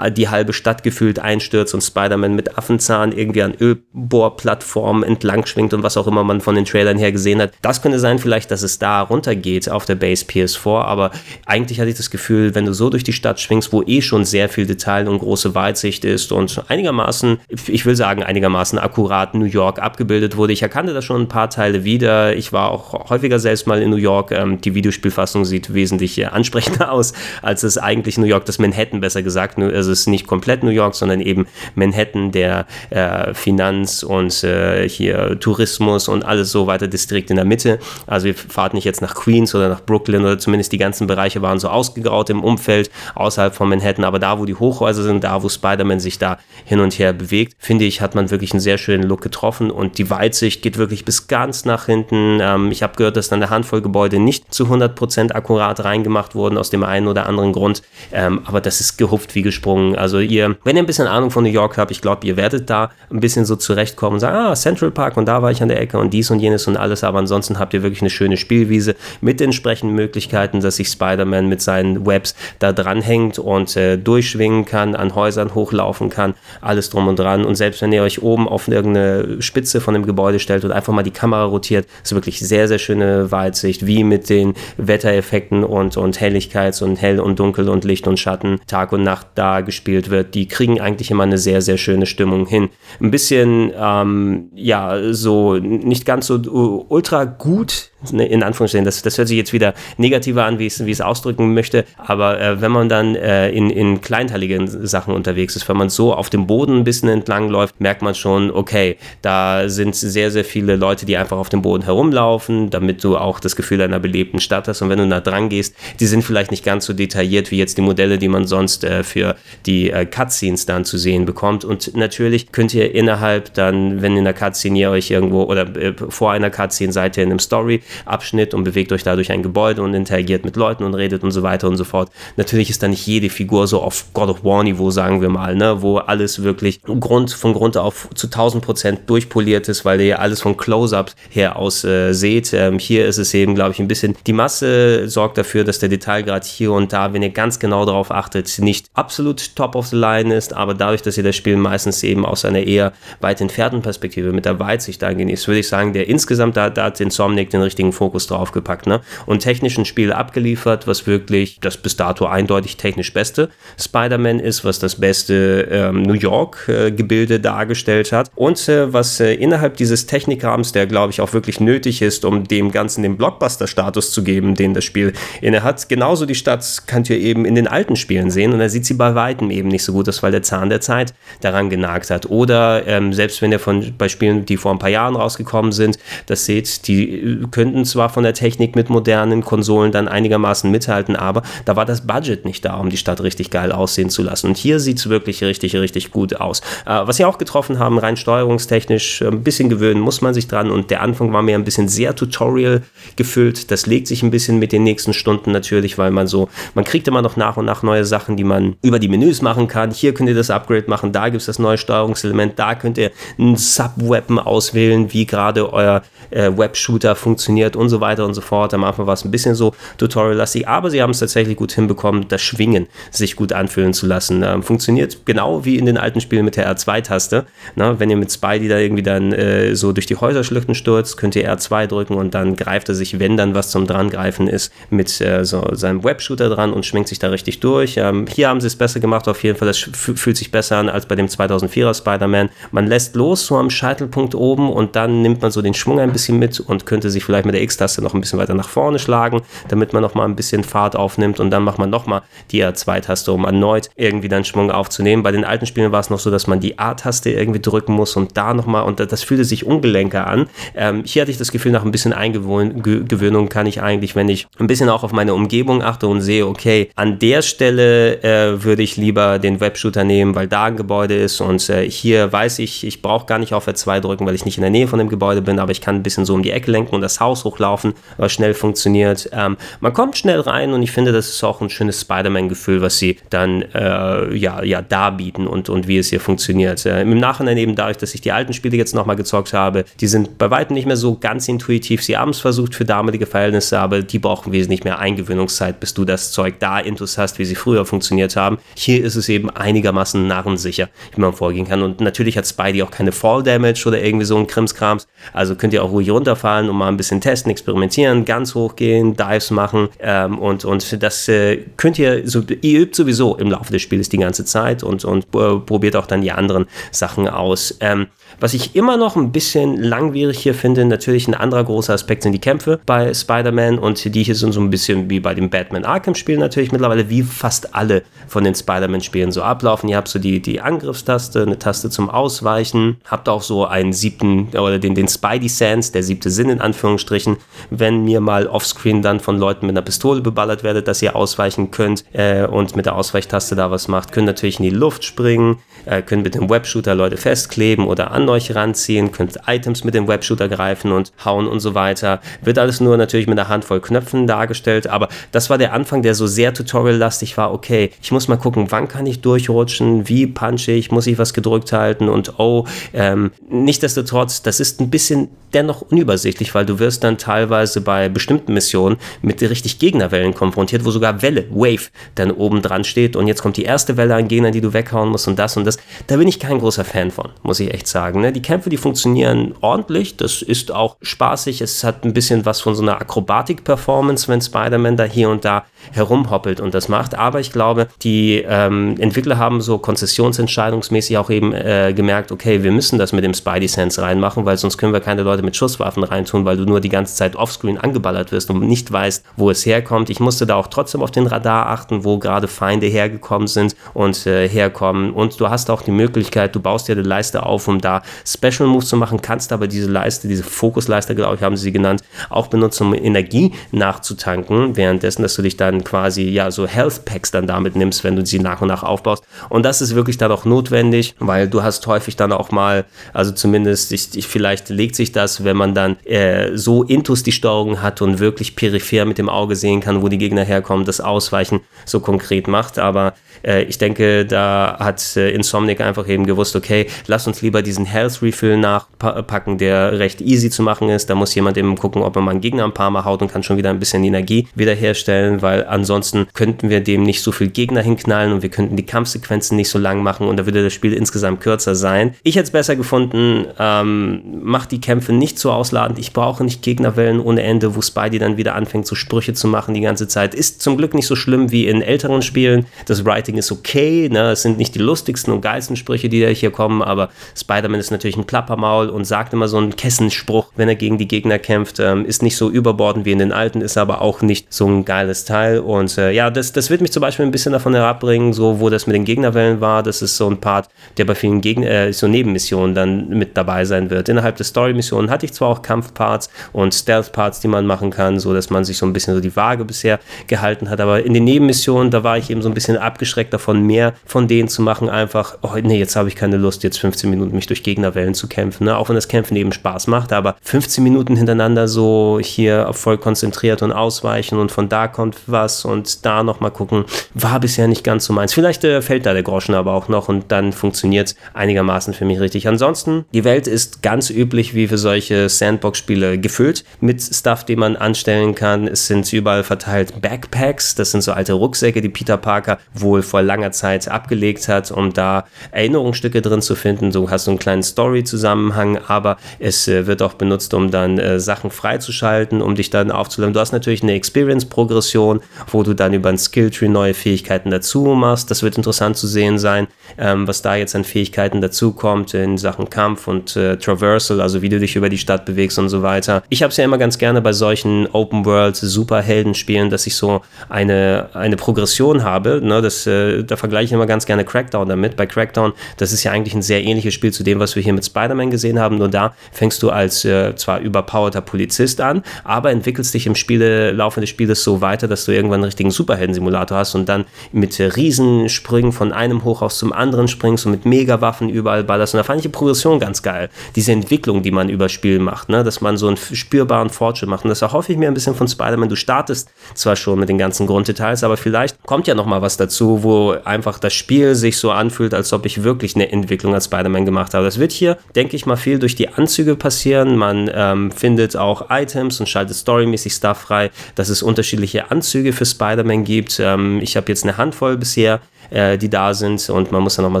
die 0.16 0.28
halbe 0.28 0.52
Stadt 0.52 0.82
gefühlt 0.82 1.18
einstürzt 1.18 1.74
und 1.74 1.80
Spider-Man 1.80 2.34
mit 2.34 2.58
Affenzahn 2.58 3.12
irgendwie 3.12 3.42
an 3.42 3.54
Ölbohrplattformen 3.58 5.02
entlang 5.02 5.46
schwingt 5.46 5.72
und 5.74 5.82
was 5.82 5.96
auch 5.96 6.06
immer 6.06 6.24
man 6.24 6.40
von 6.40 6.54
den 6.54 6.64
Trailern 6.64 6.98
her 6.98 7.12
gesehen 7.12 7.40
hat. 7.40 7.52
Das 7.62 7.82
könnte 7.82 7.98
sein 7.98 8.18
vielleicht, 8.18 8.50
dass 8.50 8.62
es 8.62 8.78
da 8.78 9.00
runtergeht 9.00 9.70
auf 9.70 9.84
der 9.84 9.94
Base 9.94 10.24
PS4, 10.24 10.82
aber 10.82 11.10
eigentlich 11.46 11.80
hatte 11.80 11.90
ich 11.90 11.96
das 11.96 12.10
Gefühl, 12.10 12.54
wenn 12.54 12.66
du 12.66 12.74
so 12.74 12.90
durch 12.90 13.04
die 13.04 13.12
Stadt 13.12 13.40
schwingst, 13.40 13.72
wo 13.72 13.82
eh 13.82 14.02
schon 14.02 14.24
sehr 14.24 14.48
viel 14.48 14.66
Detail 14.66 15.08
und 15.08 15.18
große 15.18 15.54
Weitsicht 15.54 16.04
ist 16.04 16.32
und 16.32 16.62
einigermaßen, 16.68 17.38
ich 17.48 17.86
will 17.86 17.96
sagen 17.96 18.22
einigermaßen 18.22 18.78
akkurat 18.78 19.34
New 19.34 19.44
York 19.44 19.80
abgebildet 19.80 20.36
wurde. 20.36 20.52
Ich 20.52 20.62
erkannte 20.62 20.92
da 20.92 21.02
schon 21.02 21.22
ein 21.22 21.28
paar 21.28 21.50
Teile 21.50 21.84
wieder. 21.84 22.36
Ich 22.36 22.52
war 22.52 22.70
auch 22.70 23.10
häufiger 23.10 23.38
selbst 23.38 23.66
mal 23.66 23.80
in 23.80 23.90
New 23.90 23.96
York. 23.96 24.30
Ähm, 24.32 24.60
die 24.60 24.74
Videospielfassung 24.74 25.44
sieht 25.44 25.72
wesentlich 25.72 26.18
äh, 26.18 26.26
ansprechender 26.26 26.92
aus, 26.92 27.12
als 27.40 27.61
es 27.64 27.78
eigentlich 27.78 28.18
New 28.18 28.26
York, 28.26 28.44
das 28.44 28.58
Manhattan 28.58 29.00
besser 29.00 29.22
gesagt. 29.22 29.58
Es 29.58 29.86
ist 29.86 30.06
nicht 30.06 30.26
komplett 30.26 30.62
New 30.62 30.70
York, 30.70 30.94
sondern 30.94 31.20
eben 31.20 31.46
Manhattan, 31.74 32.32
der 32.32 32.66
äh, 32.90 33.34
Finanz- 33.34 34.02
und 34.02 34.42
äh, 34.44 34.88
hier 34.88 35.38
Tourismus 35.40 36.08
und 36.08 36.24
alles 36.24 36.50
so 36.50 36.66
weiter 36.66 36.88
Distrikt 36.88 37.30
in 37.30 37.36
der 37.36 37.44
Mitte. 37.44 37.78
Also 38.06 38.28
ihr 38.28 38.34
fahrt 38.34 38.74
nicht 38.74 38.84
jetzt 38.84 39.02
nach 39.02 39.14
Queens 39.14 39.54
oder 39.54 39.68
nach 39.68 39.80
Brooklyn 39.80 40.22
oder 40.22 40.38
zumindest 40.38 40.72
die 40.72 40.78
ganzen 40.78 41.06
Bereiche 41.06 41.42
waren 41.42 41.58
so 41.58 41.68
ausgegraut 41.68 42.30
im 42.30 42.42
Umfeld 42.42 42.90
außerhalb 43.14 43.54
von 43.54 43.68
Manhattan, 43.68 44.04
aber 44.04 44.18
da, 44.18 44.38
wo 44.38 44.44
die 44.44 44.54
Hochhäuser 44.54 45.02
sind, 45.02 45.24
da, 45.24 45.42
wo 45.42 45.48
Spider-Man 45.48 46.00
sich 46.00 46.18
da 46.18 46.38
hin 46.64 46.80
und 46.80 46.98
her 46.98 47.12
bewegt, 47.12 47.54
finde 47.58 47.84
ich, 47.84 48.00
hat 48.00 48.14
man 48.14 48.30
wirklich 48.30 48.52
einen 48.52 48.60
sehr 48.60 48.78
schönen 48.78 49.04
Look 49.04 49.20
getroffen 49.20 49.70
und 49.70 49.98
die 49.98 50.10
Weitsicht 50.10 50.62
geht 50.62 50.78
wirklich 50.78 51.04
bis 51.04 51.26
ganz 51.28 51.64
nach 51.64 51.86
hinten. 51.86 52.38
Ähm, 52.40 52.70
ich 52.70 52.82
habe 52.82 52.96
gehört, 52.96 53.16
dass 53.16 53.28
dann 53.28 53.42
eine 53.42 53.50
Handvoll 53.50 53.82
Gebäude 53.82 54.18
nicht 54.18 54.52
zu 54.52 54.64
100% 54.64 55.32
akkurat 55.32 55.84
reingemacht 55.84 56.34
wurden, 56.34 56.58
aus 56.58 56.70
dem 56.70 56.84
einen 56.84 57.08
oder 57.08 57.26
anderen 57.26 57.51
anderen 57.52 57.62
Grund. 57.62 57.82
Ähm, 58.12 58.40
aber 58.44 58.60
das 58.60 58.80
ist 58.80 58.96
gehupft 58.98 59.34
wie 59.34 59.42
gesprungen. 59.42 59.96
Also 59.96 60.18
ihr, 60.18 60.56
wenn 60.64 60.76
ihr 60.76 60.82
ein 60.82 60.86
bisschen 60.86 61.06
Ahnung 61.06 61.30
von 61.30 61.44
New 61.44 61.50
York 61.50 61.76
habt, 61.76 61.90
ich 61.90 62.00
glaube, 62.00 62.26
ihr 62.26 62.36
werdet 62.36 62.68
da 62.68 62.90
ein 63.10 63.20
bisschen 63.20 63.44
so 63.44 63.56
zurechtkommen 63.56 64.14
und 64.14 64.20
sagen, 64.20 64.36
ah, 64.36 64.54
Central 64.54 64.90
Park 64.90 65.16
und 65.16 65.26
da 65.26 65.42
war 65.42 65.50
ich 65.50 65.62
an 65.62 65.68
der 65.68 65.80
Ecke 65.80 65.98
und 65.98 66.12
dies 66.12 66.30
und 66.30 66.40
jenes 66.40 66.66
und 66.66 66.76
alles. 66.76 67.04
Aber 67.04 67.18
ansonsten 67.18 67.58
habt 67.58 67.74
ihr 67.74 67.82
wirklich 67.82 68.02
eine 68.02 68.10
schöne 68.10 68.36
Spielwiese 68.36 68.96
mit 69.20 69.40
entsprechenden 69.40 69.94
Möglichkeiten, 69.94 70.60
dass 70.60 70.76
sich 70.76 70.88
Spider-Man 70.88 71.48
mit 71.48 71.62
seinen 71.62 72.06
Webs 72.06 72.34
da 72.58 72.72
dranhängt 72.72 73.38
und 73.38 73.76
äh, 73.76 73.96
durchschwingen 73.96 74.64
kann, 74.64 74.94
an 74.94 75.14
Häusern 75.14 75.54
hochlaufen 75.54 76.08
kann, 76.08 76.34
alles 76.60 76.90
drum 76.90 77.08
und 77.08 77.18
dran. 77.18 77.44
Und 77.44 77.56
selbst 77.56 77.82
wenn 77.82 77.92
ihr 77.92 78.02
euch 78.02 78.22
oben 78.22 78.48
auf 78.48 78.68
irgendeine 78.68 79.40
Spitze 79.42 79.80
von 79.80 79.94
dem 79.94 80.06
Gebäude 80.06 80.38
stellt 80.38 80.64
und 80.64 80.72
einfach 80.72 80.92
mal 80.92 81.02
die 81.02 81.10
Kamera 81.10 81.44
rotiert, 81.44 81.86
ist 82.02 82.14
wirklich 82.14 82.40
sehr, 82.40 82.68
sehr 82.68 82.78
schöne 82.78 83.30
Weitsicht, 83.30 83.86
wie 83.86 84.04
mit 84.04 84.28
den 84.28 84.54
Wettereffekten 84.76 85.64
und, 85.64 85.96
und 85.96 86.20
Helligkeits- 86.20 86.82
und 86.82 87.00
Hell 87.00 87.20
und 87.20 87.40
Dunkel 87.42 87.68
und 87.68 87.84
Licht 87.84 88.06
und 88.06 88.20
Schatten 88.20 88.60
Tag 88.68 88.92
und 88.92 89.02
Nacht 89.02 89.26
da 89.34 89.62
gespielt 89.62 90.10
wird. 90.10 90.34
Die 90.36 90.46
kriegen 90.46 90.80
eigentlich 90.80 91.10
immer 91.10 91.24
eine 91.24 91.38
sehr, 91.38 91.60
sehr 91.60 91.76
schöne 91.76 92.06
Stimmung 92.06 92.46
hin. 92.46 92.70
Ein 93.00 93.10
bisschen, 93.10 93.72
ähm, 93.76 94.50
ja, 94.54 95.12
so 95.12 95.54
nicht 95.54 96.04
ganz 96.04 96.28
so 96.28 96.86
ultra 96.88 97.24
gut 97.24 97.90
in 98.10 98.42
Anführungsstrichen, 98.42 98.84
das, 98.84 99.02
das 99.02 99.18
hört 99.18 99.28
sich 99.28 99.36
jetzt 99.36 99.52
wieder 99.52 99.74
negativer 99.96 100.44
an, 100.44 100.58
wie 100.58 100.66
ich 100.66 100.78
es 100.80 101.00
ausdrücken 101.00 101.54
möchte, 101.54 101.84
aber 101.98 102.40
äh, 102.40 102.60
wenn 102.60 102.72
man 102.72 102.88
dann 102.88 103.14
äh, 103.14 103.50
in, 103.50 103.70
in 103.70 104.00
kleinteiligen 104.00 104.86
Sachen 104.86 105.14
unterwegs 105.14 105.56
ist, 105.56 105.68
wenn 105.68 105.76
man 105.76 105.88
so 105.88 106.14
auf 106.14 106.30
dem 106.30 106.46
Boden 106.46 106.78
ein 106.78 106.84
bisschen 106.84 107.08
entlang 107.08 107.48
läuft, 107.48 107.80
merkt 107.80 108.02
man 108.02 108.14
schon, 108.14 108.50
okay, 108.50 108.96
da 109.22 109.68
sind 109.68 109.94
sehr, 109.94 110.30
sehr 110.30 110.44
viele 110.44 110.76
Leute, 110.76 111.06
die 111.06 111.16
einfach 111.16 111.38
auf 111.38 111.48
dem 111.48 111.62
Boden 111.62 111.84
herumlaufen, 111.84 112.70
damit 112.70 113.04
du 113.04 113.16
auch 113.16 113.40
das 113.40 113.56
Gefühl 113.56 113.82
einer 113.82 114.00
belebten 114.00 114.40
Stadt 114.40 114.68
hast. 114.68 114.82
Und 114.82 114.88
wenn 114.88 114.98
du 114.98 115.08
da 115.08 115.20
dran 115.20 115.48
gehst, 115.48 115.74
die 116.00 116.06
sind 116.06 116.22
vielleicht 116.22 116.50
nicht 116.50 116.64
ganz 116.64 116.86
so 116.86 116.92
detailliert 116.92 117.50
wie 117.50 117.58
jetzt 117.58 117.76
die 117.78 117.82
Modelle, 117.82 118.18
die 118.18 118.28
man 118.28 118.46
sonst 118.46 118.84
äh, 118.84 119.02
für 119.02 119.36
die 119.66 119.90
äh, 119.90 120.06
Cutscenes 120.06 120.66
dann 120.66 120.84
zu 120.84 120.98
sehen 120.98 121.24
bekommt. 121.24 121.64
Und 121.64 121.94
natürlich 121.94 122.52
könnt 122.52 122.74
ihr 122.74 122.94
innerhalb 122.94 123.54
dann, 123.54 124.02
wenn 124.02 124.16
in 124.16 124.24
der 124.24 124.34
Cutscene 124.34 124.78
ihr 124.78 124.90
euch 124.90 125.10
irgendwo 125.10 125.44
oder 125.44 125.74
äh, 125.76 125.94
vor 126.08 126.32
einer 126.32 126.50
Cutscene 126.50 126.92
seid 126.92 127.16
ihr 127.16 127.24
in 127.24 127.30
einem 127.30 127.38
Story 127.38 127.82
Abschnitt 128.04 128.54
und 128.54 128.64
bewegt 128.64 128.92
euch 128.92 129.02
dadurch 129.02 129.30
ein 129.30 129.42
Gebäude 129.42 129.82
und 129.82 129.94
interagiert 129.94 130.44
mit 130.44 130.56
Leuten 130.56 130.84
und 130.84 130.94
redet 130.94 131.22
und 131.22 131.30
so 131.30 131.42
weiter 131.42 131.68
und 131.68 131.76
so 131.76 131.84
fort. 131.84 132.10
Natürlich 132.36 132.70
ist 132.70 132.82
da 132.82 132.88
nicht 132.88 133.06
jede 133.06 133.30
Figur 133.30 133.66
so 133.66 133.80
auf 133.80 134.06
God 134.12 134.28
of 134.28 134.44
War 134.44 134.62
Niveau, 134.62 134.90
sagen 134.90 135.20
wir 135.20 135.28
mal, 135.28 135.54
ne, 135.54 135.82
wo 135.82 135.98
alles 135.98 136.42
wirklich 136.42 136.82
Grund, 136.82 137.32
von 137.32 137.52
Grund 137.54 137.76
auf 137.76 138.08
zu 138.14 138.26
1000 138.26 138.64
Prozent 138.64 139.00
durchpoliert 139.10 139.68
ist, 139.68 139.84
weil 139.84 140.00
ihr 140.00 140.20
alles 140.20 140.40
von 140.40 140.56
Close-Ups 140.56 141.14
her 141.30 141.56
aus 141.56 141.84
äh, 141.84 142.12
seht. 142.12 142.52
Ähm, 142.52 142.78
hier 142.78 143.06
ist 143.06 143.18
es 143.18 143.34
eben, 143.34 143.54
glaube 143.54 143.72
ich, 143.72 143.80
ein 143.80 143.88
bisschen, 143.88 144.16
die 144.26 144.32
Masse 144.32 145.08
sorgt 145.08 145.38
dafür, 145.38 145.64
dass 145.64 145.78
der 145.78 145.88
Detailgrad 145.88 146.44
hier 146.44 146.72
und 146.72 146.92
da, 146.92 147.12
wenn 147.12 147.22
ihr 147.22 147.30
ganz 147.30 147.58
genau 147.58 147.84
darauf 147.84 148.10
achtet, 148.10 148.58
nicht 148.58 148.86
absolut 148.94 149.54
top 149.56 149.74
of 149.74 149.86
the 149.88 149.96
line 149.96 150.34
ist, 150.34 150.54
aber 150.54 150.74
dadurch, 150.74 151.02
dass 151.02 151.16
ihr 151.16 151.24
das 151.24 151.36
Spiel 151.36 151.56
meistens 151.56 152.02
eben 152.02 152.24
aus 152.24 152.44
einer 152.44 152.60
eher 152.60 152.92
weit 153.20 153.40
entfernten 153.40 153.82
Perspektive 153.82 154.32
mit 154.32 154.44
der 154.44 154.58
Weitsicht 154.58 155.02
da 155.02 155.12
genießt, 155.12 155.48
würde 155.48 155.60
ich 155.60 155.68
sagen, 155.68 155.92
der 155.92 156.08
insgesamt, 156.08 156.56
da, 156.56 156.70
da 156.70 156.84
hat 156.84 157.00
Insomniac 157.00 157.50
den 157.50 157.62
richtigen 157.62 157.81
richtigen 157.82 157.92
Fokus 157.92 158.26
drauf 158.26 158.52
gepackt. 158.52 158.86
Ne? 158.86 159.00
Und 159.26 159.40
technisch 159.40 159.76
ein 159.78 159.84
Spiel 159.84 160.12
abgeliefert, 160.12 160.86
was 160.86 161.06
wirklich 161.06 161.58
das 161.60 161.76
bis 161.76 161.96
dato 161.96 162.26
eindeutig 162.26 162.76
technisch 162.76 163.12
beste 163.12 163.50
Spider-Man 163.78 164.38
ist, 164.38 164.64
was 164.64 164.78
das 164.78 164.96
beste 164.96 165.68
ähm, 165.70 166.02
New 166.02 166.14
York-Gebilde 166.14 167.34
äh, 167.34 167.40
dargestellt 167.40 168.12
hat 168.12 168.30
und 168.34 168.68
äh, 168.68 168.92
was 168.92 169.20
äh, 169.20 169.34
innerhalb 169.34 169.76
dieses 169.76 170.06
Technikrahmens, 170.06 170.72
der 170.72 170.86
glaube 170.86 171.12
ich 171.12 171.20
auch 171.20 171.32
wirklich 171.32 171.60
nötig 171.60 172.02
ist, 172.02 172.24
um 172.24 172.44
dem 172.44 172.70
Ganzen 172.70 173.02
den 173.02 173.16
Blockbuster-Status 173.16 174.12
zu 174.12 174.22
geben, 174.22 174.54
den 174.54 174.74
das 174.74 174.84
Spiel 174.84 175.12
inne 175.40 175.62
hat. 175.62 175.88
Genauso 175.88 176.26
die 176.26 176.34
Stadt 176.34 176.62
könnt 176.86 177.10
ihr 177.10 177.18
eben 177.18 177.44
in 177.44 177.54
den 177.54 177.66
alten 177.66 177.96
Spielen 177.96 178.30
sehen 178.30 178.52
und 178.52 178.60
da 178.60 178.68
sieht 178.68 178.86
sie 178.86 178.94
bei 178.94 179.14
weitem 179.14 179.50
eben 179.50 179.68
nicht 179.68 179.84
so 179.84 179.92
gut 179.92 180.08
aus, 180.08 180.22
weil 180.22 180.32
der 180.32 180.42
Zahn 180.42 180.68
der 180.68 180.80
Zeit 180.80 181.14
daran 181.40 181.70
genagt 181.70 182.10
hat. 182.10 182.26
Oder 182.26 182.86
ähm, 182.86 183.12
selbst 183.12 183.42
wenn 183.42 183.52
ihr 183.52 183.58
von 183.58 183.94
bei 183.98 184.08
Spielen, 184.08 184.44
die 184.44 184.56
vor 184.56 184.72
ein 184.72 184.78
paar 184.78 184.90
Jahren 184.90 185.16
rausgekommen 185.16 185.72
sind, 185.72 185.98
das 186.26 186.44
seht, 186.46 186.86
die 186.86 187.02
äh, 187.10 187.46
könnten 187.72 187.86
zwar 187.86 188.10
von 188.10 188.22
der 188.22 188.34
Technik 188.34 188.76
mit 188.76 188.90
modernen 188.90 189.42
Konsolen 189.42 189.92
dann 189.92 190.06
einigermaßen 190.06 190.70
mithalten, 190.70 191.16
aber 191.16 191.42
da 191.64 191.74
war 191.74 191.86
das 191.86 192.06
Budget 192.06 192.44
nicht 192.44 192.66
da, 192.66 192.74
um 192.74 192.90
die 192.90 192.98
Stadt 192.98 193.22
richtig 193.22 193.50
geil 193.50 193.72
aussehen 193.72 194.10
zu 194.10 194.22
lassen. 194.22 194.48
Und 194.48 194.58
hier 194.58 194.78
sieht 194.78 194.98
es 194.98 195.08
wirklich 195.08 195.42
richtig, 195.42 195.74
richtig 195.74 196.10
gut 196.10 196.36
aus. 196.36 196.60
Äh, 196.84 197.00
was 197.06 197.16
sie 197.16 197.24
auch 197.24 197.38
getroffen 197.38 197.78
haben, 197.78 197.98
rein 197.98 198.18
steuerungstechnisch, 198.18 199.22
äh, 199.22 199.28
ein 199.28 199.42
bisschen 199.42 199.70
gewöhnen 199.70 200.00
muss 200.00 200.20
man 200.20 200.34
sich 200.34 200.48
dran. 200.48 200.70
Und 200.70 200.90
der 200.90 201.00
Anfang 201.00 201.32
war 201.32 201.40
mir 201.40 201.54
ein 201.54 201.64
bisschen 201.64 201.88
sehr 201.88 202.14
Tutorial 202.14 202.82
gefüllt. 203.16 203.70
Das 203.70 203.86
legt 203.86 204.06
sich 204.06 204.22
ein 204.22 204.30
bisschen 204.30 204.58
mit 204.58 204.72
den 204.72 204.82
nächsten 204.82 205.14
Stunden 205.14 205.50
natürlich, 205.50 205.96
weil 205.96 206.10
man 206.10 206.26
so, 206.26 206.50
man 206.74 206.84
kriegt 206.84 207.08
immer 207.08 207.22
noch 207.22 207.38
nach 207.38 207.56
und 207.56 207.64
nach 207.64 207.82
neue 207.82 208.04
Sachen, 208.04 208.36
die 208.36 208.44
man 208.44 208.76
über 208.82 208.98
die 208.98 209.08
Menüs 209.08 209.40
machen 209.40 209.66
kann. 209.66 209.92
Hier 209.92 210.12
könnt 210.12 210.28
ihr 210.28 210.34
das 210.34 210.50
Upgrade 210.50 210.84
machen, 210.88 211.12
da 211.12 211.30
gibt 211.30 211.40
es 211.40 211.46
das 211.46 211.58
neue 211.58 211.78
Steuerungselement, 211.78 212.58
da 212.58 212.74
könnt 212.74 212.98
ihr 212.98 213.12
ein 213.38 213.56
Sub-Weapon 213.56 214.38
auswählen, 214.38 215.10
wie 215.14 215.24
gerade 215.24 215.72
euer 215.72 216.02
äh, 216.28 216.50
Web-Shooter 216.54 217.14
funktioniert 217.14 217.51
funktioniert 217.52 217.76
und 217.76 217.88
so 217.88 218.00
weiter 218.00 218.24
und 218.24 218.34
so 218.34 218.40
fort. 218.40 218.74
Am 218.74 218.84
Anfang 218.84 219.06
war 219.06 219.14
es 219.14 219.24
ein 219.24 219.30
bisschen 219.30 219.54
so 219.54 219.74
Tutorial-lastig, 219.98 220.66
aber 220.66 220.90
sie 220.90 221.02
haben 221.02 221.10
es 221.10 221.18
tatsächlich 221.18 221.56
gut 221.56 221.72
hinbekommen, 221.72 222.26
das 222.28 222.40
Schwingen 222.40 222.86
sich 223.10 223.36
gut 223.36 223.52
anfühlen 223.52 223.92
zu 223.92 224.06
lassen. 224.06 224.42
Ähm, 224.42 224.62
funktioniert 224.62 225.26
genau 225.26 225.64
wie 225.64 225.76
in 225.76 225.86
den 225.86 225.98
alten 225.98 226.20
Spielen 226.20 226.44
mit 226.44 226.56
der 226.56 226.74
R2-Taste. 226.74 227.46
Wenn 227.76 228.10
ihr 228.10 228.16
mit 228.16 228.32
Spidey 228.32 228.68
da 228.68 228.78
irgendwie 228.78 229.02
dann 229.02 229.32
äh, 229.32 229.74
so 229.74 229.92
durch 229.92 230.06
die 230.06 230.16
Häuserschluchten 230.16 230.74
stürzt, 230.74 231.16
könnt 231.16 231.36
ihr 231.36 231.50
R2 231.52 231.86
drücken 231.86 232.14
und 232.14 232.34
dann 232.34 232.56
greift 232.56 232.88
er 232.88 232.94
sich, 232.94 233.18
wenn 233.18 233.36
dann 233.36 233.54
was 233.54 233.70
zum 233.70 233.86
Drangreifen 233.86 234.48
ist, 234.48 234.72
mit 234.90 235.20
äh, 235.20 235.44
so 235.44 235.62
seinem 235.72 236.04
Webshooter 236.04 236.48
dran 236.48 236.72
und 236.72 236.86
schwingt 236.86 237.08
sich 237.08 237.18
da 237.18 237.28
richtig 237.28 237.60
durch. 237.60 237.96
Ähm, 237.96 238.26
hier 238.32 238.48
haben 238.48 238.60
sie 238.60 238.66
es 238.66 238.76
besser 238.76 239.00
gemacht, 239.00 239.28
auf 239.28 239.42
jeden 239.42 239.58
Fall. 239.58 239.68
Das 239.68 239.78
fühlt 239.78 240.36
sich 240.36 240.50
besser 240.50 240.78
an 240.78 240.88
als 240.88 241.06
bei 241.06 241.14
dem 241.14 241.26
2004er 241.26 241.94
Spider-Man. 241.94 242.50
Man 242.70 242.86
lässt 242.86 243.14
los 243.14 243.46
so 243.46 243.56
am 243.56 243.70
Scheitelpunkt 243.70 244.34
oben 244.34 244.70
und 244.70 244.96
dann 244.96 245.22
nimmt 245.22 245.42
man 245.42 245.50
so 245.50 245.62
den 245.62 245.74
Schwung 245.74 246.00
ein 246.00 246.12
bisschen 246.12 246.38
mit 246.38 246.60
und 246.60 246.86
könnte 246.86 247.10
sich 247.10 247.24
vielleicht 247.24 247.41
mit 247.44 247.54
der 247.54 247.62
X-Taste 247.62 248.02
noch 248.02 248.14
ein 248.14 248.20
bisschen 248.20 248.38
weiter 248.38 248.54
nach 248.54 248.68
vorne 248.68 248.98
schlagen, 248.98 249.42
damit 249.68 249.92
man 249.92 250.02
noch 250.02 250.14
mal 250.14 250.24
ein 250.24 250.36
bisschen 250.36 250.64
Fahrt 250.64 250.96
aufnimmt 250.96 251.40
und 251.40 251.50
dann 251.50 251.62
macht 251.62 251.78
man 251.78 251.90
noch 251.90 252.06
mal 252.06 252.22
die 252.50 252.64
R2-Taste, 252.64 253.32
um 253.32 253.44
erneut 253.44 253.90
irgendwie 253.96 254.28
dann 254.28 254.44
Schwung 254.44 254.70
aufzunehmen. 254.70 255.22
Bei 255.22 255.32
den 255.32 255.44
alten 255.44 255.66
Spielen 255.66 255.92
war 255.92 256.00
es 256.00 256.10
noch 256.10 256.18
so, 256.18 256.30
dass 256.30 256.46
man 256.46 256.60
die 256.60 256.78
A-Taste 256.78 257.30
irgendwie 257.30 257.60
drücken 257.60 257.92
muss 257.92 258.16
und 258.16 258.36
da 258.36 258.54
noch 258.54 258.66
mal 258.66 258.82
und 258.82 259.00
das 259.00 259.22
fühlte 259.22 259.44
sich 259.44 259.66
ungelenker 259.66 260.26
an. 260.26 260.48
Ähm, 260.74 261.02
hier 261.04 261.22
hatte 261.22 261.30
ich 261.30 261.38
das 261.38 261.52
Gefühl, 261.52 261.72
nach 261.72 261.84
ein 261.84 261.90
bisschen 261.90 262.12
Eingewöhnung 262.12 263.48
kann 263.48 263.66
ich 263.66 263.82
eigentlich, 263.82 264.14
wenn 264.16 264.28
ich 264.28 264.46
ein 264.58 264.66
bisschen 264.66 264.88
auch 264.88 265.02
auf 265.02 265.12
meine 265.12 265.34
Umgebung 265.34 265.82
achte 265.82 266.06
und 266.06 266.20
sehe, 266.20 266.46
okay, 266.46 266.90
an 266.94 267.18
der 267.18 267.42
Stelle 267.42 268.22
äh, 268.22 268.64
würde 268.64 268.82
ich 268.82 268.96
lieber 268.96 269.38
den 269.38 269.60
Webshooter 269.60 270.04
nehmen, 270.04 270.34
weil 270.34 270.48
da 270.48 270.64
ein 270.64 270.76
Gebäude 270.76 271.14
ist 271.14 271.40
und 271.40 271.68
äh, 271.70 271.88
hier 271.88 272.32
weiß 272.32 272.58
ich, 272.58 272.86
ich 272.86 273.02
brauche 273.02 273.26
gar 273.26 273.38
nicht 273.38 273.54
auf 273.54 273.68
R2 273.68 274.00
drücken, 274.00 274.26
weil 274.26 274.34
ich 274.34 274.44
nicht 274.44 274.58
in 274.58 274.62
der 274.62 274.70
Nähe 274.70 274.88
von 274.88 274.98
dem 274.98 275.08
Gebäude 275.08 275.42
bin, 275.42 275.58
aber 275.58 275.72
ich 275.72 275.80
kann 275.80 275.96
ein 275.96 276.02
bisschen 276.02 276.24
so 276.24 276.34
um 276.34 276.42
die 276.42 276.50
Ecke 276.50 276.70
lenken 276.70 276.94
und 276.94 277.00
das 277.00 277.20
Haus 277.20 277.31
hochlaufen, 277.34 277.94
was 278.16 278.32
schnell 278.32 278.54
funktioniert. 278.54 279.28
Ähm, 279.32 279.56
man 279.80 279.92
kommt 279.92 280.16
schnell 280.16 280.40
rein 280.40 280.72
und 280.72 280.82
ich 280.82 280.92
finde, 280.92 281.12
das 281.12 281.28
ist 281.28 281.42
auch 281.44 281.60
ein 281.60 281.70
schönes 281.70 282.00
Spider-Man-Gefühl, 282.00 282.80
was 282.82 282.98
sie 282.98 283.18
dann 283.30 283.62
äh, 283.74 284.34
ja, 284.34 284.62
ja 284.62 284.82
darbieten 284.82 285.46
und, 285.46 285.68
und 285.68 285.88
wie 285.88 285.98
es 285.98 286.08
hier 286.08 286.20
funktioniert. 286.20 286.84
Äh, 286.86 287.02
Im 287.02 287.18
Nachhinein 287.18 287.56
eben 287.56 287.74
dadurch, 287.74 287.96
dass 287.96 288.14
ich 288.14 288.20
die 288.20 288.32
alten 288.32 288.52
Spiele 288.52 288.76
jetzt 288.76 288.94
nochmal 288.94 289.16
gezockt 289.16 289.52
habe, 289.52 289.84
die 290.00 290.06
sind 290.06 290.38
bei 290.38 290.50
weitem 290.50 290.74
nicht 290.74 290.86
mehr 290.86 290.96
so 290.96 291.16
ganz 291.16 291.48
intuitiv. 291.48 292.02
Sie 292.02 292.16
haben 292.16 292.30
es 292.30 292.40
versucht 292.40 292.74
für 292.74 292.84
damalige 292.84 293.26
Verhältnisse, 293.26 293.78
aber 293.78 294.02
die 294.02 294.18
brauchen 294.18 294.52
wesentlich 294.52 294.84
mehr 294.84 294.98
Eingewöhnungszeit, 294.98 295.80
bis 295.80 295.94
du 295.94 296.04
das 296.04 296.32
Zeug 296.32 296.58
da 296.58 296.78
intus 296.78 297.18
hast, 297.18 297.38
wie 297.38 297.44
sie 297.44 297.54
früher 297.54 297.84
funktioniert 297.84 298.36
haben. 298.36 298.58
Hier 298.76 299.02
ist 299.02 299.16
es 299.16 299.28
eben 299.28 299.50
einigermaßen 299.50 300.26
narrensicher, 300.26 300.88
wie 301.14 301.20
man 301.20 301.32
vorgehen 301.32 301.66
kann. 301.66 301.82
Und 301.82 302.00
natürlich 302.00 302.36
hat 302.36 302.46
Spidey 302.46 302.82
auch 302.82 302.90
keine 302.90 303.12
Fall 303.12 303.42
Damage 303.42 303.84
oder 303.86 304.02
irgendwie 304.02 304.26
so 304.26 304.36
ein 304.36 304.46
Krimskrams. 304.46 305.06
Also 305.32 305.54
könnt 305.54 305.72
ihr 305.72 305.82
auch 305.82 305.90
ruhig 305.90 306.10
runterfallen 306.10 306.68
und 306.68 306.76
mal 306.76 306.88
ein 306.88 306.96
bisschen 306.96 307.20
testen 307.22 307.50
experimentieren, 307.50 308.24
ganz 308.24 308.54
hoch 308.54 308.76
gehen, 308.76 309.16
Dives 309.16 309.50
machen 309.50 309.88
ähm, 310.00 310.38
und, 310.38 310.64
und 310.64 311.02
das 311.02 311.28
äh, 311.28 311.58
könnt 311.76 311.98
ihr, 311.98 312.28
so, 312.28 312.42
ihr 312.60 312.80
übt 312.80 312.94
sowieso 312.94 313.36
im 313.36 313.50
Laufe 313.50 313.72
des 313.72 313.80
Spiels 313.82 314.08
die 314.08 314.18
ganze 314.18 314.44
Zeit 314.44 314.82
und, 314.82 315.04
und 315.04 315.24
äh, 315.34 315.58
probiert 315.58 315.96
auch 315.96 316.06
dann 316.06 316.20
die 316.20 316.32
anderen 316.32 316.66
Sachen 316.90 317.28
aus. 317.28 317.76
Ähm, 317.80 318.08
was 318.40 318.54
ich 318.54 318.74
immer 318.74 318.96
noch 318.96 319.16
ein 319.16 319.32
bisschen 319.32 319.76
langwierig 319.76 320.38
hier 320.38 320.54
finde, 320.54 320.84
natürlich 320.84 321.28
ein 321.28 321.34
anderer 321.34 321.64
großer 321.64 321.94
Aspekt 321.94 322.24
sind 322.24 322.32
die 322.32 322.40
Kämpfe 322.40 322.80
bei 322.86 323.14
Spider-Man 323.14 323.78
und 323.78 324.14
die 324.14 324.22
hier 324.22 324.34
sind 324.34 324.52
so 324.52 324.60
ein 324.60 324.70
bisschen 324.70 325.08
wie 325.08 325.20
bei 325.20 325.34
dem 325.34 325.48
Batman 325.48 325.84
Arkham-Spiel 325.84 326.38
natürlich 326.38 326.72
mittlerweile, 326.72 327.08
wie 327.08 327.22
fast 327.22 327.74
alle 327.74 328.02
von 328.26 328.44
den 328.44 328.54
Spider-Man-Spielen 328.54 329.32
so 329.32 329.42
ablaufen. 329.42 329.88
Ihr 329.88 329.96
habt 329.96 330.08
so 330.08 330.18
die, 330.18 330.40
die 330.40 330.60
Angriffstaste, 330.60 331.42
eine 331.42 331.58
Taste 331.58 331.90
zum 331.90 332.10
Ausweichen, 332.10 332.96
habt 333.04 333.28
auch 333.28 333.42
so 333.42 333.66
einen 333.66 333.92
siebten 333.92 334.48
oder 334.48 334.78
den, 334.78 334.94
den 334.94 335.08
Spidey 335.08 335.48
Sense, 335.48 335.92
der 335.92 336.02
siebte 336.02 336.30
Sinn 336.30 336.48
in 336.48 336.60
Anführungsstrichen 336.60 337.11
Anführungsstrichen, 337.12 337.36
wenn 337.70 338.04
mir 338.04 338.20
mal 338.20 338.46
offscreen 338.46 339.02
dann 339.02 339.20
von 339.20 339.38
Leuten 339.38 339.66
mit 339.66 339.76
einer 339.76 339.84
Pistole 339.84 340.20
beballert 340.20 340.62
werde, 340.62 340.82
dass 340.82 341.02
ihr 341.02 341.14
ausweichen 341.14 341.70
könnt 341.70 342.04
äh, 342.12 342.44
und 342.44 342.76
mit 342.76 342.86
der 342.86 342.96
Ausweichtaste 342.96 343.54
da 343.54 343.70
was 343.70 343.88
macht. 343.88 344.12
Könnt 344.12 344.26
natürlich 344.26 344.58
in 344.58 344.64
die 344.64 344.70
Luft 344.70 345.04
springen, 345.04 345.58
äh, 345.84 346.02
könnt 346.02 346.24
mit 346.24 346.34
dem 346.34 346.48
Webshooter 346.48 346.94
Leute 346.94 347.16
festkleben 347.16 347.86
oder 347.86 348.10
an 348.12 348.28
euch 348.28 348.54
ranziehen, 348.54 349.12
könnt 349.12 349.38
Items 349.46 349.84
mit 349.84 349.94
dem 349.94 350.08
Webshooter 350.08 350.48
greifen 350.48 350.92
und 350.92 351.12
hauen 351.24 351.46
und 351.46 351.60
so 351.60 351.74
weiter. 351.74 352.20
Wird 352.42 352.58
alles 352.58 352.80
nur 352.80 352.96
natürlich 352.96 353.26
mit 353.26 353.38
einer 353.38 353.48
Handvoll 353.48 353.80
Knöpfen 353.80 354.26
dargestellt, 354.26 354.86
aber 354.86 355.08
das 355.32 355.50
war 355.50 355.58
der 355.58 355.72
Anfang, 355.72 356.02
der 356.02 356.14
so 356.14 356.26
sehr 356.26 356.54
tutorial-lastig 356.54 357.36
war. 357.36 357.52
Okay, 357.52 357.90
ich 358.02 358.12
muss 358.12 358.28
mal 358.28 358.36
gucken, 358.36 358.66
wann 358.70 358.88
kann 358.88 359.06
ich 359.06 359.20
durchrutschen, 359.20 360.08
wie 360.08 360.26
punche 360.26 360.72
ich, 360.72 360.90
muss 360.90 361.06
ich 361.06 361.18
was 361.18 361.34
gedrückt 361.34 361.72
halten 361.72 362.08
und 362.08 362.38
oh, 362.38 362.66
ähm, 362.92 363.32
nichtsdestotrotz, 363.48 364.42
das 364.42 364.60
ist 364.60 364.80
ein 364.80 364.90
bisschen 364.90 365.28
dennoch 365.54 365.82
unübersichtlich, 365.82 366.54
weil 366.54 366.66
du 366.66 366.78
wirst 366.78 367.04
dann 367.04 367.18
teilweise 367.18 367.80
bei 367.80 368.08
bestimmten 368.08 368.54
Missionen 368.54 368.96
mit 369.22 369.40
richtig 369.42 369.78
Gegnerwellen 369.78 370.34
konfrontiert, 370.34 370.84
wo 370.84 370.90
sogar 370.90 371.22
Welle, 371.22 371.46
Wave, 371.50 371.90
dann 372.14 372.30
oben 372.30 372.62
dran 372.62 372.84
steht 372.84 373.16
und 373.16 373.26
jetzt 373.26 373.42
kommt 373.42 373.56
die 373.56 373.64
erste 373.64 373.96
Welle 373.96 374.14
an 374.14 374.28
Gegnern, 374.28 374.52
die 374.52 374.60
du 374.60 374.72
weghauen 374.72 375.10
musst 375.10 375.28
und 375.28 375.38
das 375.38 375.56
und 375.56 375.64
das. 375.66 375.78
Da 376.06 376.16
bin 376.16 376.28
ich 376.28 376.38
kein 376.38 376.58
großer 376.58 376.84
Fan 376.84 377.10
von, 377.10 377.30
muss 377.42 377.60
ich 377.60 377.72
echt 377.72 377.86
sagen. 377.86 378.20
Ne? 378.20 378.32
Die 378.32 378.42
Kämpfe, 378.42 378.70
die 378.70 378.76
funktionieren 378.76 379.54
ordentlich, 379.60 380.16
das 380.16 380.42
ist 380.42 380.72
auch 380.72 380.96
spaßig, 381.02 381.60
es 381.60 381.84
hat 381.84 382.04
ein 382.04 382.12
bisschen 382.12 382.44
was 382.44 382.60
von 382.60 382.74
so 382.74 382.82
einer 382.82 383.00
Akrobatik-Performance, 383.00 384.28
wenn 384.28 384.40
Spider-Man 384.40 384.96
da 384.96 385.04
hier 385.04 385.30
und 385.30 385.44
da 385.44 385.64
herumhoppelt 385.92 386.60
und 386.60 386.74
das 386.74 386.88
macht, 386.88 387.14
aber 387.14 387.40
ich 387.40 387.52
glaube, 387.52 387.88
die 388.02 388.44
ähm, 388.46 388.94
Entwickler 388.98 389.38
haben 389.38 389.60
so 389.60 389.78
konzessionsentscheidungsmäßig 389.78 391.18
auch 391.18 391.30
eben 391.30 391.52
äh, 391.52 391.92
gemerkt, 391.94 392.32
okay, 392.32 392.62
wir 392.62 392.72
müssen 392.72 392.98
das 392.98 393.12
mit 393.12 393.24
dem 393.24 393.34
Spidey-Sense 393.34 394.00
reinmachen, 394.00 394.44
weil 394.44 394.56
sonst 394.56 394.78
können 394.78 394.92
wir 394.92 395.00
keine 395.00 395.22
Leute 395.22 395.42
mit 395.42 395.56
Schusswaffen 395.56 396.04
reintun, 396.04 396.44
weil 396.44 396.56
du 396.56 396.64
nur 396.64 396.80
die 396.80 396.88
ganze 396.88 397.14
Zeit 397.14 397.36
offscreen 397.36 397.78
angeballert 397.78 398.32
wirst 398.32 398.50
und 398.50 398.60
nicht 398.60 398.90
weißt, 398.92 399.24
wo 399.36 399.50
es 399.50 399.66
herkommt. 399.66 400.10
Ich 400.10 400.20
musste 400.20 400.46
da 400.46 400.56
auch 400.56 400.68
trotzdem 400.68 401.02
auf 401.02 401.10
den 401.10 401.26
Radar 401.26 401.66
achten, 401.66 402.04
wo 402.04 402.18
gerade 402.18 402.48
Feinde 402.48 402.86
hergekommen 402.86 403.48
sind 403.48 403.74
und 403.94 404.26
äh, 404.26 404.48
herkommen. 404.48 405.12
Und 405.12 405.40
du 405.40 405.48
hast 405.50 405.70
auch 405.70 405.82
die 405.82 405.90
Möglichkeit, 405.90 406.54
du 406.54 406.60
baust 406.60 406.88
dir 406.88 406.92
eine 406.92 407.02
Leiste 407.02 407.44
auf, 407.44 407.68
um 407.68 407.80
da 407.80 408.02
Special 408.26 408.68
Moves 408.68 408.88
zu 408.88 408.96
machen, 408.96 409.20
kannst 409.22 409.52
aber 409.52 409.68
diese 409.68 409.90
Leiste, 409.90 410.28
diese 410.28 410.44
Fokusleiste, 410.44 411.14
glaube 411.14 411.36
ich, 411.36 411.42
haben 411.42 411.56
sie 411.56 411.72
genannt, 411.72 412.02
auch 412.30 412.46
benutzen, 412.46 412.86
um 412.86 412.94
Energie 412.94 413.52
nachzutanken, 413.70 414.76
währenddessen, 414.76 415.22
dass 415.22 415.34
du 415.34 415.42
dich 415.42 415.56
dann 415.72 415.84
quasi, 415.84 416.22
ja, 416.22 416.50
so 416.50 416.66
Health 416.66 417.04
Packs 417.04 417.30
dann 417.30 417.46
damit 417.46 417.76
nimmst, 417.76 418.04
wenn 418.04 418.16
du 418.16 418.24
sie 418.24 418.38
nach 418.38 418.62
und 418.62 418.68
nach 418.68 418.82
aufbaust. 418.82 419.24
Und 419.48 419.64
das 419.64 419.80
ist 419.80 419.94
wirklich 419.94 420.18
dann 420.18 420.32
auch 420.32 420.44
notwendig, 420.44 421.14
weil 421.18 421.48
du 421.48 421.62
hast 421.62 421.86
häufig 421.86 422.16
dann 422.16 422.32
auch 422.32 422.50
mal, 422.50 422.84
also 423.12 423.32
zumindest, 423.32 423.92
ich, 423.92 424.16
ich, 424.16 424.26
vielleicht 424.26 424.68
legt 424.68 424.96
sich 424.96 425.12
das 425.12 425.42
wenn 425.44 425.56
man 425.56 425.74
dann 425.74 425.96
äh, 426.04 426.56
so 426.56 426.82
intus 426.82 427.22
die 427.22 427.32
Steuerung 427.32 427.82
hat 427.82 428.02
und 428.02 428.18
wirklich 428.18 428.56
peripher 428.56 429.04
mit 429.04 429.18
dem 429.18 429.28
Auge 429.28 429.56
sehen 429.56 429.80
kann, 429.80 430.02
wo 430.02 430.08
die 430.08 430.18
Gegner 430.18 430.44
herkommen, 430.44 430.84
das 430.84 431.00
Ausweichen 431.00 431.60
so 431.84 432.00
konkret 432.00 432.48
macht. 432.48 432.78
Aber 432.78 433.14
äh, 433.44 433.62
ich 433.64 433.78
denke, 433.78 434.26
da 434.26 434.76
hat 434.78 435.16
äh, 435.16 435.30
Insomniac 435.30 435.80
einfach 435.80 436.08
eben 436.08 436.26
gewusst, 436.26 436.56
okay, 436.56 436.86
lass 437.06 437.26
uns 437.26 437.42
lieber 437.42 437.62
diesen 437.62 437.84
Health 437.84 438.22
Refill 438.22 438.56
nachpacken, 438.56 439.58
der 439.58 439.98
recht 439.98 440.20
easy 440.20 440.50
zu 440.50 440.62
machen 440.62 440.88
ist. 440.88 441.10
Da 441.10 441.14
muss 441.14 441.34
jemand 441.34 441.56
eben 441.56 441.76
gucken, 441.76 442.02
ob 442.02 442.16
er 442.16 442.22
mal 442.22 442.32
einen 442.32 442.40
Gegner 442.40 442.64
ein 442.64 442.74
paar 442.74 442.90
Mal 442.90 443.04
haut 443.04 443.22
und 443.22 443.32
kann 443.32 443.42
schon 443.42 443.56
wieder 443.56 443.70
ein 443.70 443.78
bisschen 443.78 444.04
Energie 444.04 444.48
wiederherstellen, 444.54 445.42
weil 445.42 445.61
ansonsten 445.68 446.26
könnten 446.34 446.70
wir 446.70 446.80
dem 446.80 447.02
nicht 447.02 447.22
so 447.22 447.32
viel 447.32 447.48
Gegner 447.48 447.82
hinknallen 447.82 448.32
und 448.32 448.42
wir 448.42 448.50
könnten 448.50 448.76
die 448.76 448.86
Kampfsequenzen 448.86 449.56
nicht 449.56 449.68
so 449.68 449.78
lang 449.78 450.02
machen 450.02 450.26
und 450.26 450.36
da 450.36 450.46
würde 450.46 450.62
das 450.62 450.72
Spiel 450.72 450.92
insgesamt 450.92 451.40
kürzer 451.40 451.74
sein. 451.74 452.14
Ich 452.22 452.36
hätte 452.36 452.44
es 452.44 452.50
besser 452.50 452.76
gefunden, 452.76 453.46
ähm, 453.58 454.22
macht 454.42 454.72
die 454.72 454.80
Kämpfe 454.80 455.12
nicht 455.12 455.38
so 455.38 455.50
ausladend. 455.50 455.98
Ich 455.98 456.12
brauche 456.12 456.44
nicht 456.44 456.62
Gegnerwellen 456.62 457.20
ohne 457.20 457.42
Ende, 457.42 457.74
wo 457.76 457.82
Spidey 457.82 458.18
dann 458.18 458.36
wieder 458.36 458.54
anfängt, 458.54 458.86
so 458.86 458.94
Sprüche 458.94 459.34
zu 459.34 459.48
machen 459.48 459.74
die 459.74 459.80
ganze 459.80 460.08
Zeit. 460.08 460.34
Ist 460.34 460.62
zum 460.62 460.76
Glück 460.76 460.94
nicht 460.94 461.06
so 461.06 461.16
schlimm 461.16 461.50
wie 461.50 461.66
in 461.66 461.82
älteren 461.82 462.22
Spielen. 462.22 462.66
Das 462.86 463.04
Writing 463.04 463.36
ist 463.36 463.52
okay. 463.52 464.08
Ne? 464.10 464.32
Es 464.32 464.42
sind 464.42 464.58
nicht 464.58 464.74
die 464.74 464.78
lustigsten 464.78 465.32
und 465.32 465.40
geilsten 465.40 465.76
Sprüche, 465.76 466.08
die 466.08 466.20
da 466.20 466.28
hier 466.28 466.50
kommen, 466.50 466.82
aber 466.82 467.10
Spider-Man 467.36 467.80
ist 467.80 467.90
natürlich 467.90 468.16
ein 468.16 468.24
Plappermaul 468.24 468.88
und 468.88 469.04
sagt 469.04 469.32
immer 469.32 469.48
so 469.48 469.58
einen 469.58 469.76
Kessenspruch, 469.76 470.52
wenn 470.56 470.68
er 470.68 470.74
gegen 470.74 470.98
die 470.98 471.08
Gegner 471.08 471.38
kämpft. 471.38 471.80
Ähm, 471.80 472.04
ist 472.04 472.22
nicht 472.22 472.36
so 472.36 472.50
überbordend 472.50 473.04
wie 473.04 473.12
in 473.12 473.18
den 473.18 473.32
alten, 473.32 473.60
ist 473.60 473.78
aber 473.78 474.00
auch 474.00 474.22
nicht 474.22 474.52
so 474.52 474.66
ein 474.66 474.84
geiles 474.84 475.24
Teil. 475.24 475.51
Und 475.60 475.96
äh, 475.98 476.12
ja, 476.12 476.30
das, 476.30 476.52
das 476.52 476.70
wird 476.70 476.80
mich 476.80 476.92
zum 476.92 477.00
Beispiel 477.00 477.24
ein 477.24 477.30
bisschen 477.30 477.52
davon 477.52 477.74
herabbringen, 477.74 478.32
so 478.32 478.60
wo 478.60 478.70
das 478.70 478.86
mit 478.86 478.94
den 478.94 479.04
Gegnerwellen 479.04 479.60
war. 479.60 479.82
Das 479.82 480.02
ist 480.02 480.16
so 480.16 480.28
ein 480.28 480.38
Part, 480.38 480.68
der 480.96 481.04
bei 481.04 481.14
vielen 481.14 481.40
Gegner, 481.40 481.68
äh, 481.68 481.92
so 481.92 482.08
Nebenmissionen 482.08 482.74
dann 482.74 483.08
mit 483.08 483.36
dabei 483.36 483.64
sein 483.64 483.90
wird. 483.90 484.08
Innerhalb 484.08 484.36
der 484.36 484.46
Story-Missionen 484.46 485.10
hatte 485.10 485.26
ich 485.26 485.32
zwar 485.32 485.48
auch 485.48 485.62
Kampfparts 485.62 486.30
und 486.52 486.74
Stealth-Parts, 486.74 487.40
die 487.40 487.48
man 487.48 487.66
machen 487.66 487.90
kann, 487.90 488.18
so 488.18 488.32
dass 488.34 488.50
man 488.50 488.64
sich 488.64 488.76
so 488.76 488.86
ein 488.86 488.92
bisschen 488.92 489.14
so 489.14 489.20
die 489.20 489.34
Waage 489.36 489.64
bisher 489.64 490.00
gehalten 490.26 490.70
hat. 490.70 490.80
Aber 490.80 491.04
in 491.04 491.14
den 491.14 491.24
Nebenmissionen, 491.24 491.90
da 491.90 492.04
war 492.04 492.18
ich 492.18 492.30
eben 492.30 492.42
so 492.42 492.48
ein 492.48 492.54
bisschen 492.54 492.76
abgeschreckt 492.76 493.32
davon, 493.32 493.66
mehr 493.66 493.94
von 494.04 494.28
denen 494.28 494.48
zu 494.48 494.62
machen. 494.62 494.88
Einfach, 494.88 495.38
oh 495.42 495.56
nee, 495.62 495.78
jetzt 495.78 495.96
habe 495.96 496.08
ich 496.08 496.16
keine 496.16 496.36
Lust, 496.36 496.62
jetzt 496.62 496.78
15 496.78 497.10
Minuten 497.10 497.34
mich 497.34 497.46
durch 497.46 497.62
Gegnerwellen 497.62 498.14
zu 498.14 498.28
kämpfen. 498.28 498.64
Ne? 498.64 498.76
Auch 498.76 498.88
wenn 498.88 498.96
das 498.96 499.08
Kämpfen 499.08 499.36
eben 499.36 499.52
Spaß 499.52 499.86
macht, 499.86 500.12
aber 500.12 500.36
15 500.42 500.82
Minuten 500.82 501.16
hintereinander 501.16 501.68
so 501.68 502.18
hier 502.22 502.70
voll 502.72 502.98
konzentriert 502.98 503.62
und 503.62 503.72
ausweichen 503.72 504.38
und 504.38 504.52
von 504.52 504.68
da 504.68 504.88
kommt 504.88 505.16
was 505.26 505.41
und 505.64 506.04
da 506.04 506.22
nochmal 506.22 506.50
gucken, 506.50 506.84
war 507.14 507.40
bisher 507.40 507.68
nicht 507.68 507.84
ganz 507.84 508.04
so 508.04 508.12
meins. 508.12 508.32
Vielleicht 508.34 508.64
äh, 508.64 508.82
fällt 508.82 509.06
da 509.06 509.12
der 509.12 509.22
Groschen 509.22 509.54
aber 509.54 509.74
auch 509.74 509.88
noch 509.88 510.08
und 510.08 510.30
dann 510.32 510.52
funktioniert 510.52 511.08
es 511.08 511.16
einigermaßen 511.34 511.94
für 511.94 512.04
mich 512.04 512.20
richtig. 512.20 512.48
Ansonsten, 512.48 513.04
die 513.12 513.24
Welt 513.24 513.46
ist 513.46 513.82
ganz 513.82 514.10
üblich 514.10 514.54
wie 514.54 514.68
für 514.68 514.78
solche 514.78 515.28
Sandbox-Spiele 515.28 516.18
gefüllt 516.18 516.64
mit 516.80 517.02
Stuff, 517.02 517.44
den 517.44 517.58
man 517.58 517.76
anstellen 517.76 518.34
kann. 518.34 518.66
Es 518.68 518.86
sind 518.86 519.12
überall 519.12 519.44
verteilt 519.44 520.00
Backpacks, 520.00 520.74
das 520.74 520.90
sind 520.90 521.02
so 521.02 521.12
alte 521.12 521.32
Rucksäcke, 521.32 521.80
die 521.80 521.88
Peter 521.88 522.16
Parker 522.16 522.58
wohl 522.74 523.02
vor 523.02 523.22
langer 523.22 523.52
Zeit 523.52 523.88
abgelegt 523.88 524.48
hat, 524.48 524.70
um 524.70 524.92
da 524.92 525.24
Erinnerungsstücke 525.50 526.22
drin 526.22 526.42
zu 526.42 526.54
finden. 526.54 526.90
Du 526.90 527.10
hast 527.10 527.24
so 527.24 527.30
einen 527.30 527.38
kleinen 527.38 527.62
Story-Zusammenhang, 527.62 528.78
aber 528.86 529.16
es 529.38 529.68
äh, 529.68 529.86
wird 529.86 530.02
auch 530.02 530.14
benutzt, 530.14 530.54
um 530.54 530.70
dann 530.70 530.98
äh, 530.98 531.20
Sachen 531.20 531.50
freizuschalten, 531.50 532.42
um 532.42 532.54
dich 532.54 532.70
dann 532.70 532.90
aufzuladen. 532.90 533.34
Du 533.34 533.40
hast 533.40 533.52
natürlich 533.52 533.82
eine 533.82 533.92
Experience-Progression, 533.92 535.20
wo 535.50 535.62
du 535.62 535.74
dann 535.74 535.94
über 535.94 536.08
ein 536.08 536.18
Skilltree 536.18 536.68
neue 536.68 536.94
Fähigkeiten 536.94 537.50
dazu 537.50 537.84
machst. 537.84 538.30
Das 538.30 538.42
wird 538.42 538.56
interessant 538.56 538.96
zu 538.96 539.06
sehen 539.06 539.38
sein, 539.38 539.68
ähm, 539.98 540.26
was 540.26 540.42
da 540.42 540.56
jetzt 540.56 540.74
an 540.74 540.84
Fähigkeiten 540.84 541.40
dazu 541.40 541.72
kommt 541.72 542.14
in 542.14 542.38
Sachen 542.38 542.70
Kampf 542.70 543.08
und 543.08 543.36
äh, 543.36 543.56
Traversal, 543.56 544.20
also 544.20 544.42
wie 544.42 544.48
du 544.48 544.58
dich 544.58 544.76
über 544.76 544.88
die 544.88 544.98
Stadt 544.98 545.24
bewegst 545.24 545.58
und 545.58 545.68
so 545.68 545.82
weiter. 545.82 546.22
Ich 546.28 546.42
habe 546.42 546.50
es 546.50 546.56
ja 546.56 546.64
immer 546.64 546.78
ganz 546.78 546.98
gerne 546.98 547.20
bei 547.20 547.32
solchen 547.32 547.86
Open 547.92 548.24
World 548.24 548.56
Superhelden-Spielen, 548.56 549.70
dass 549.70 549.86
ich 549.86 549.96
so 549.96 550.22
eine, 550.48 551.10
eine 551.14 551.36
Progression 551.36 552.02
habe. 552.02 552.40
Ne? 552.42 552.62
Das, 552.62 552.86
äh, 552.86 553.22
da 553.24 553.36
vergleiche 553.36 553.66
ich 553.66 553.72
immer 553.72 553.86
ganz 553.86 554.06
gerne 554.06 554.24
Crackdown 554.24 554.68
damit. 554.68 554.96
Bei 554.96 555.06
Crackdown, 555.06 555.52
das 555.76 555.92
ist 555.92 556.04
ja 556.04 556.12
eigentlich 556.12 556.34
ein 556.34 556.42
sehr 556.42 556.62
ähnliches 556.62 556.94
Spiel 556.94 557.12
zu 557.12 557.22
dem, 557.22 557.38
was 557.38 557.56
wir 557.56 557.62
hier 557.62 557.72
mit 557.72 557.84
Spider-Man 557.84 558.30
gesehen 558.30 558.58
haben. 558.58 558.78
Nur 558.78 558.88
da 558.88 559.14
fängst 559.32 559.62
du 559.62 559.70
als 559.70 560.04
äh, 560.04 560.34
zwar 560.36 560.60
überpowerter 560.60 561.20
Polizist 561.20 561.80
an, 561.80 562.02
aber 562.24 562.50
entwickelst 562.50 562.94
dich 562.94 563.06
im 563.06 563.14
Spiele, 563.14 563.72
Laufe 563.72 564.00
des 564.00 564.10
Spieles 564.10 564.42
so 564.42 564.60
weiter, 564.60 564.88
dass 564.88 565.04
du 565.04 565.12
irgendwann 565.22 565.38
einen 565.38 565.44
richtigen 565.44 565.70
Superhelden-Simulator 565.70 566.58
hast 566.58 566.74
und 566.74 566.88
dann 566.88 567.04
mit 567.32 567.58
Riesensprüngen 567.58 568.72
von 568.72 568.92
einem 568.92 569.24
Hochhaus 569.24 569.58
zum 569.58 569.72
anderen 569.72 570.08
springst 570.08 570.46
und 570.46 570.52
mit 570.52 570.66
Megawaffen 570.66 571.28
überall 571.28 571.64
ballerst. 571.64 571.94
Und 571.94 571.98
da 571.98 572.04
fand 572.04 572.18
ich 572.18 572.22
die 572.22 572.28
Progression 572.28 572.80
ganz 572.80 573.02
geil. 573.02 573.30
Diese 573.54 573.72
Entwicklung, 573.72 574.22
die 574.22 574.30
man 574.30 574.48
über 574.48 574.68
Spiel 574.68 574.98
macht, 574.98 575.28
ne? 575.28 575.44
dass 575.44 575.60
man 575.60 575.76
so 575.76 575.86
einen 575.86 575.96
spürbaren 575.96 576.70
Fortschritt 576.70 577.08
macht. 577.08 577.24
Und 577.24 577.30
das 577.30 577.42
erhoffe 577.42 577.72
ich 577.72 577.78
mir 577.78 577.88
ein 577.88 577.94
bisschen 577.94 578.14
von 578.14 578.28
Spider-Man. 578.28 578.68
Du 578.68 578.76
startest 578.76 579.30
zwar 579.54 579.76
schon 579.76 580.00
mit 580.00 580.08
den 580.08 580.18
ganzen 580.18 580.46
Grunddetails, 580.46 581.04
aber 581.04 581.16
vielleicht 581.16 581.62
kommt 581.64 581.86
ja 581.86 581.94
noch 581.94 582.06
mal 582.06 582.22
was 582.22 582.36
dazu, 582.36 582.82
wo 582.82 583.14
einfach 583.24 583.58
das 583.58 583.72
Spiel 583.72 584.14
sich 584.14 584.36
so 584.36 584.50
anfühlt, 584.50 584.94
als 584.94 585.12
ob 585.12 585.26
ich 585.26 585.44
wirklich 585.44 585.76
eine 585.76 585.90
Entwicklung 585.92 586.34
als 586.34 586.46
Spider-Man 586.46 586.84
gemacht 586.84 587.14
habe. 587.14 587.24
Das 587.24 587.38
wird 587.38 587.52
hier, 587.52 587.78
denke 587.94 588.16
ich 588.16 588.26
mal, 588.26 588.36
viel 588.36 588.58
durch 588.58 588.74
die 588.74 588.88
Anzüge 588.88 589.36
passieren. 589.36 589.96
Man 589.96 590.30
ähm, 590.34 590.72
findet 590.72 591.16
auch 591.16 591.50
Items 591.50 592.00
und 592.00 592.08
schaltet 592.08 592.36
storymäßig 592.36 592.92
Stuff 592.92 593.18
frei, 593.18 593.50
dass 593.74 593.88
es 593.88 594.02
unterschiedliche 594.02 594.70
Anzüge 594.70 595.01
für 595.10 595.26
Spider-Man 595.26 595.82
gibt. 595.82 596.20
Ähm, 596.20 596.60
ich 596.62 596.76
habe 596.76 596.86
jetzt 596.88 597.02
eine 597.02 597.16
Handvoll 597.16 597.56
bisher 597.56 598.00
äh, 598.32 598.58
die 598.58 598.70
da 598.70 598.94
sind 598.94 599.28
und 599.30 599.52
man 599.52 599.62
muss 599.62 599.76
dann 599.76 599.84
nochmal 599.84 600.00